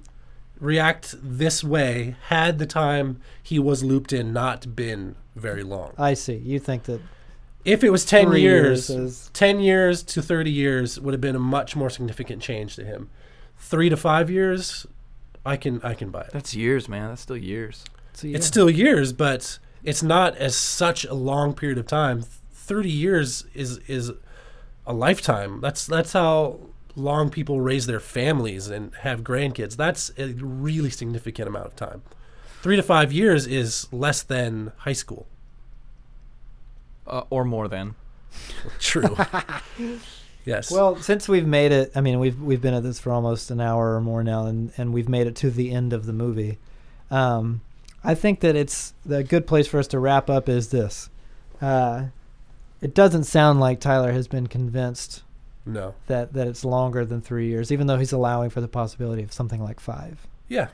react 0.60 1.14
this 1.22 1.62
way 1.64 2.16
had 2.28 2.58
the 2.58 2.66
time 2.66 3.20
he 3.42 3.58
was 3.58 3.82
looped 3.84 4.12
in 4.12 4.32
not 4.32 4.74
been 4.74 5.16
very 5.36 5.62
long. 5.62 5.92
I 5.98 6.14
see. 6.14 6.36
You 6.36 6.58
think 6.58 6.84
that 6.84 7.00
If 7.64 7.82
it 7.84 7.90
was 7.90 8.04
10 8.04 8.32
years, 8.32 8.88
years 8.88 8.90
is- 8.90 9.30
10 9.34 9.60
years 9.60 10.02
to 10.04 10.22
30 10.22 10.50
years 10.50 11.00
would 11.00 11.12
have 11.14 11.20
been 11.20 11.36
a 11.36 11.40
much 11.40 11.74
more 11.76 11.90
significant 11.90 12.40
change 12.40 12.76
to 12.76 12.84
him. 12.84 13.10
3 13.58 13.88
to 13.88 13.96
5 13.96 14.30
years, 14.30 14.86
I 15.46 15.56
can 15.56 15.80
I 15.82 15.94
can 15.94 16.10
buy 16.10 16.22
it. 16.22 16.30
That's 16.32 16.54
years, 16.54 16.88
man. 16.88 17.08
That's 17.10 17.22
still 17.22 17.36
years. 17.36 17.84
so 18.14 18.26
yeah. 18.28 18.36
It's 18.36 18.46
still 18.46 18.70
years, 18.70 19.12
but 19.12 19.58
it's 19.82 20.02
not 20.02 20.36
as 20.36 20.56
such 20.56 21.04
a 21.04 21.12
long 21.14 21.52
period 21.52 21.76
of 21.78 21.86
time. 21.86 22.22
30 22.52 22.88
years 22.90 23.44
is 23.54 23.78
is 23.86 24.10
a 24.86 24.92
lifetime. 24.94 25.60
That's 25.60 25.86
that's 25.86 26.12
how 26.14 26.60
long 26.96 27.30
people 27.30 27.60
raise 27.60 27.86
their 27.86 28.00
families 28.00 28.68
and 28.68 28.94
have 29.00 29.22
grandkids. 29.22 29.76
That's 29.76 30.10
a 30.18 30.32
really 30.34 30.90
significant 30.90 31.48
amount 31.48 31.66
of 31.66 31.76
time. 31.76 32.02
3 32.62 32.76
to 32.76 32.82
5 32.82 33.12
years 33.12 33.46
is 33.46 33.88
less 33.92 34.22
than 34.22 34.72
high 34.78 34.92
school. 34.92 35.26
Uh, 37.06 37.22
or 37.30 37.44
more 37.44 37.68
than. 37.68 37.94
True. 38.78 39.16
yes. 40.44 40.70
Well, 40.70 40.96
since 40.96 41.28
we've 41.28 41.46
made 41.46 41.72
it, 41.72 41.92
I 41.94 42.00
mean, 42.00 42.18
we've 42.18 42.40
we've 42.40 42.62
been 42.62 42.72
at 42.72 42.82
this 42.82 42.98
for 42.98 43.12
almost 43.12 43.50
an 43.50 43.60
hour 43.60 43.94
or 43.94 44.00
more 44.00 44.24
now, 44.24 44.46
and 44.46 44.72
and 44.78 44.92
we've 44.92 45.08
made 45.08 45.26
it 45.26 45.36
to 45.36 45.50
the 45.50 45.70
end 45.70 45.92
of 45.92 46.06
the 46.06 46.14
movie. 46.14 46.58
Um, 47.10 47.60
I 48.02 48.14
think 48.14 48.40
that 48.40 48.56
it's 48.56 48.94
the 49.04 49.22
good 49.22 49.46
place 49.46 49.66
for 49.66 49.78
us 49.78 49.86
to 49.88 49.98
wrap 49.98 50.30
up 50.30 50.48
is 50.48 50.70
this. 50.70 51.10
Uh, 51.60 52.06
it 52.80 52.94
doesn't 52.94 53.24
sound 53.24 53.60
like 53.60 53.80
Tyler 53.80 54.12
has 54.12 54.26
been 54.26 54.46
convinced 54.46 55.22
no. 55.66 55.94
that 56.06 56.32
that 56.32 56.46
it's 56.46 56.64
longer 56.64 57.04
than 57.04 57.20
three 57.20 57.48
years, 57.48 57.72
even 57.72 57.86
though 57.86 57.98
he's 57.98 58.12
allowing 58.12 58.50
for 58.50 58.60
the 58.60 58.68
possibility 58.68 59.22
of 59.22 59.32
something 59.32 59.62
like 59.62 59.80
five. 59.80 60.26
Yeah. 60.48 60.68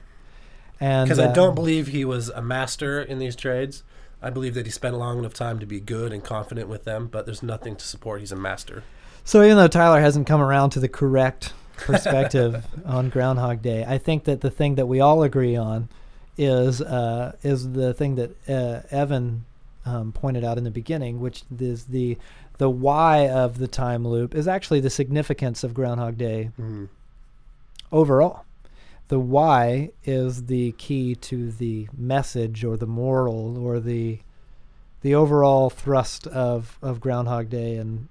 And 0.81 1.07
Because 1.07 1.19
I 1.19 1.27
uh, 1.27 1.33
don't 1.33 1.55
believe 1.55 1.89
he 1.89 2.05
was 2.05 2.31
a 2.31 2.41
master 2.41 3.03
in 3.03 3.19
these 3.19 3.37
trades. 3.37 3.83
I 4.23 4.31
believe 4.31 4.55
that 4.55 4.67
he 4.67 4.73
spent 4.73 4.95
a 4.95 4.99
long 4.99 5.19
enough 5.19 5.35
time 5.35 5.59
to 5.61 5.67
be 5.67 5.81
good 5.81 6.13
and 6.13 6.23
confident 6.23 6.69
with 6.69 6.85
them, 6.85 7.07
but 7.07 7.27
there's 7.27 7.43
nothing 7.43 7.77
to 7.77 7.85
support 7.85 8.21
he's 8.21 8.33
a 8.33 8.37
master. 8.37 8.83
So 9.25 9.43
even 9.43 9.57
though 9.57 9.69
Tyler 9.69 10.01
hasn't 10.01 10.27
come 10.27 10.41
around 10.41 10.71
to 10.71 10.81
the 10.81 10.89
correct 10.89 11.53
perspective 11.77 12.67
on 12.85 13.09
Groundhog 13.09 13.63
Day, 13.63 13.85
I 13.87 13.99
think 13.99 14.25
that 14.25 14.41
the 14.41 14.51
thing 14.51 14.75
that 14.75 14.87
we 14.87 15.01
all 15.01 15.23
agree 15.23 15.57
on 15.57 15.89
is 16.37 16.81
uh, 16.81 17.37
is 17.43 17.73
the 17.73 17.93
thing 17.93 18.17
that 18.17 18.49
uh, 18.49 18.81
Evan 18.91 19.45
um, 19.85 20.13
pointed 20.13 20.45
out 20.45 20.59
in 20.59 20.65
the 20.65 20.71
beginning, 20.71 21.21
which 21.21 21.43
is 21.59 21.85
the 21.85 22.17
the 22.61 22.69
why 22.69 23.27
of 23.27 23.57
the 23.57 23.67
time 23.67 24.07
loop 24.07 24.35
is 24.35 24.47
actually 24.47 24.81
the 24.81 24.91
significance 24.91 25.65
of 25.65 25.73
Groundhog 25.73 26.19
Day 26.19 26.51
Mm. 26.61 26.89
overall. 27.91 28.45
The 29.09 29.19
why 29.19 29.93
is 30.05 30.45
the 30.45 30.73
key 30.73 31.15
to 31.17 31.51
the 31.51 31.89
message 31.97 32.63
or 32.63 32.77
the 32.77 32.87
moral 32.87 33.57
or 33.59 33.81
the 33.81 34.21
the 35.01 35.15
overall 35.15 35.71
thrust 35.71 36.27
of, 36.27 36.79
of 36.83 37.01
Groundhog 37.01 37.49
Day 37.49 37.77
and 37.77 38.09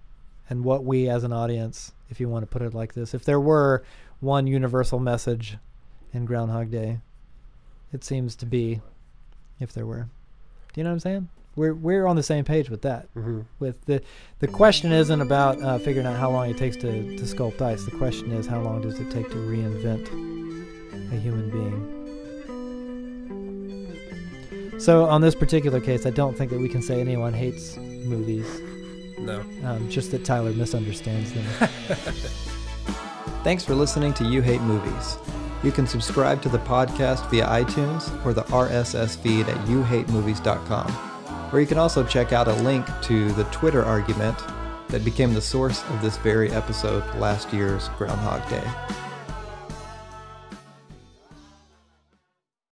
and 0.50 0.64
what 0.64 0.84
we 0.84 1.08
as 1.08 1.24
an 1.24 1.32
audience, 1.32 1.91
if 2.10 2.20
you 2.20 2.28
want 2.28 2.41
to 2.41 2.47
put 2.47 2.64
it 2.64 2.74
like 2.74 2.95
this, 2.95 3.14
if 3.14 3.24
there 3.24 3.39
were 3.39 3.84
one 4.20 4.47
universal 4.47 4.97
message 4.97 5.58
in 6.12 6.26
Groundhog 6.26 6.72
Day, 6.72 7.02
it 7.93 8.04
seems 8.04 8.36
to 8.38 8.47
be 8.47 8.82
if 9.60 9.72
there 9.72 9.86
were. 9.86 10.10
Do 10.74 10.82
you 10.82 10.84
know 10.84 10.89
what 10.89 10.93
I'm 10.95 11.00
saying? 11.02 11.30
We're 11.60 11.74
we're 11.74 12.07
on 12.07 12.16
the 12.16 12.24
same 12.24 12.45
page 12.45 12.70
with 12.70 12.84
that 12.84 13.10
hmm 13.14 13.41
with 13.60 13.84
the 13.86 14.01
the 14.39 14.47
question 14.47 14.93
isn't 14.93 15.22
about 15.22 15.62
uh, 15.62 15.78
figuring 15.78 16.07
out 16.07 16.18
how 16.18 16.32
long 16.32 16.49
it 16.49 16.57
takes 16.57 16.78
to, 16.78 17.18
to 17.18 17.24
sculpt 17.24 17.62
ice. 17.62 17.84
The 17.84 17.91
question 17.91 18.32
is 18.32 18.47
how 18.47 18.62
long 18.62 18.82
does 18.82 18.97
it 18.99 19.12
take 19.12 19.30
to 19.30 19.36
reinvent 19.36 20.07
a 21.12 21.16
human 21.16 21.49
being. 21.49 21.99
So 24.80 25.05
on 25.05 25.20
this 25.20 25.36
particular 25.36 25.82
case, 25.82 26.05
I 26.05 26.12
don't 26.12 26.38
think 26.38 26.51
that 26.51 26.60
we 26.60 26.70
can 26.70 26.82
say 26.82 27.01
anyone 27.01 27.34
hates 27.34 27.76
movies. 27.78 28.47
No. 29.20 29.41
Um, 29.66 29.89
just 29.89 30.12
that 30.12 30.24
Tyler 30.24 30.53
misunderstands 30.53 31.34
them. 31.34 31.43
Thanks 33.43 33.66
for 33.66 33.76
listening 33.76 34.14
to 34.14 34.24
You 34.24 34.41
Hate 34.41 34.62
Movies. 34.62 35.18
You 35.62 35.74
can 35.74 35.86
subscribe 35.86 36.41
to 36.43 36.47
the 36.47 36.60
podcast 36.60 37.30
via 37.30 37.45
iTunes 37.47 38.26
or 38.26 38.34
the 38.34 38.43
RSS 38.43 39.18
feed 39.18 39.49
at 39.49 39.57
youhatemovies.com, 39.66 40.88
where 41.52 41.62
you 41.62 41.68
can 41.68 41.78
also 41.78 42.04
check 42.04 42.34
out 42.34 42.47
a 42.47 42.54
link 42.54 42.86
to 43.04 43.32
the 43.34 43.43
Twitter 43.45 43.84
argument 43.84 44.38
that 44.89 45.06
became 45.06 45.34
the 45.34 45.41
source 45.41 45.84
of 45.89 46.02
this 46.02 46.18
very 46.18 46.52
episode 46.52 47.04
last 47.16 47.54
year's 47.54 47.89
Groundhog 47.97 48.47
Day. 48.50 49.09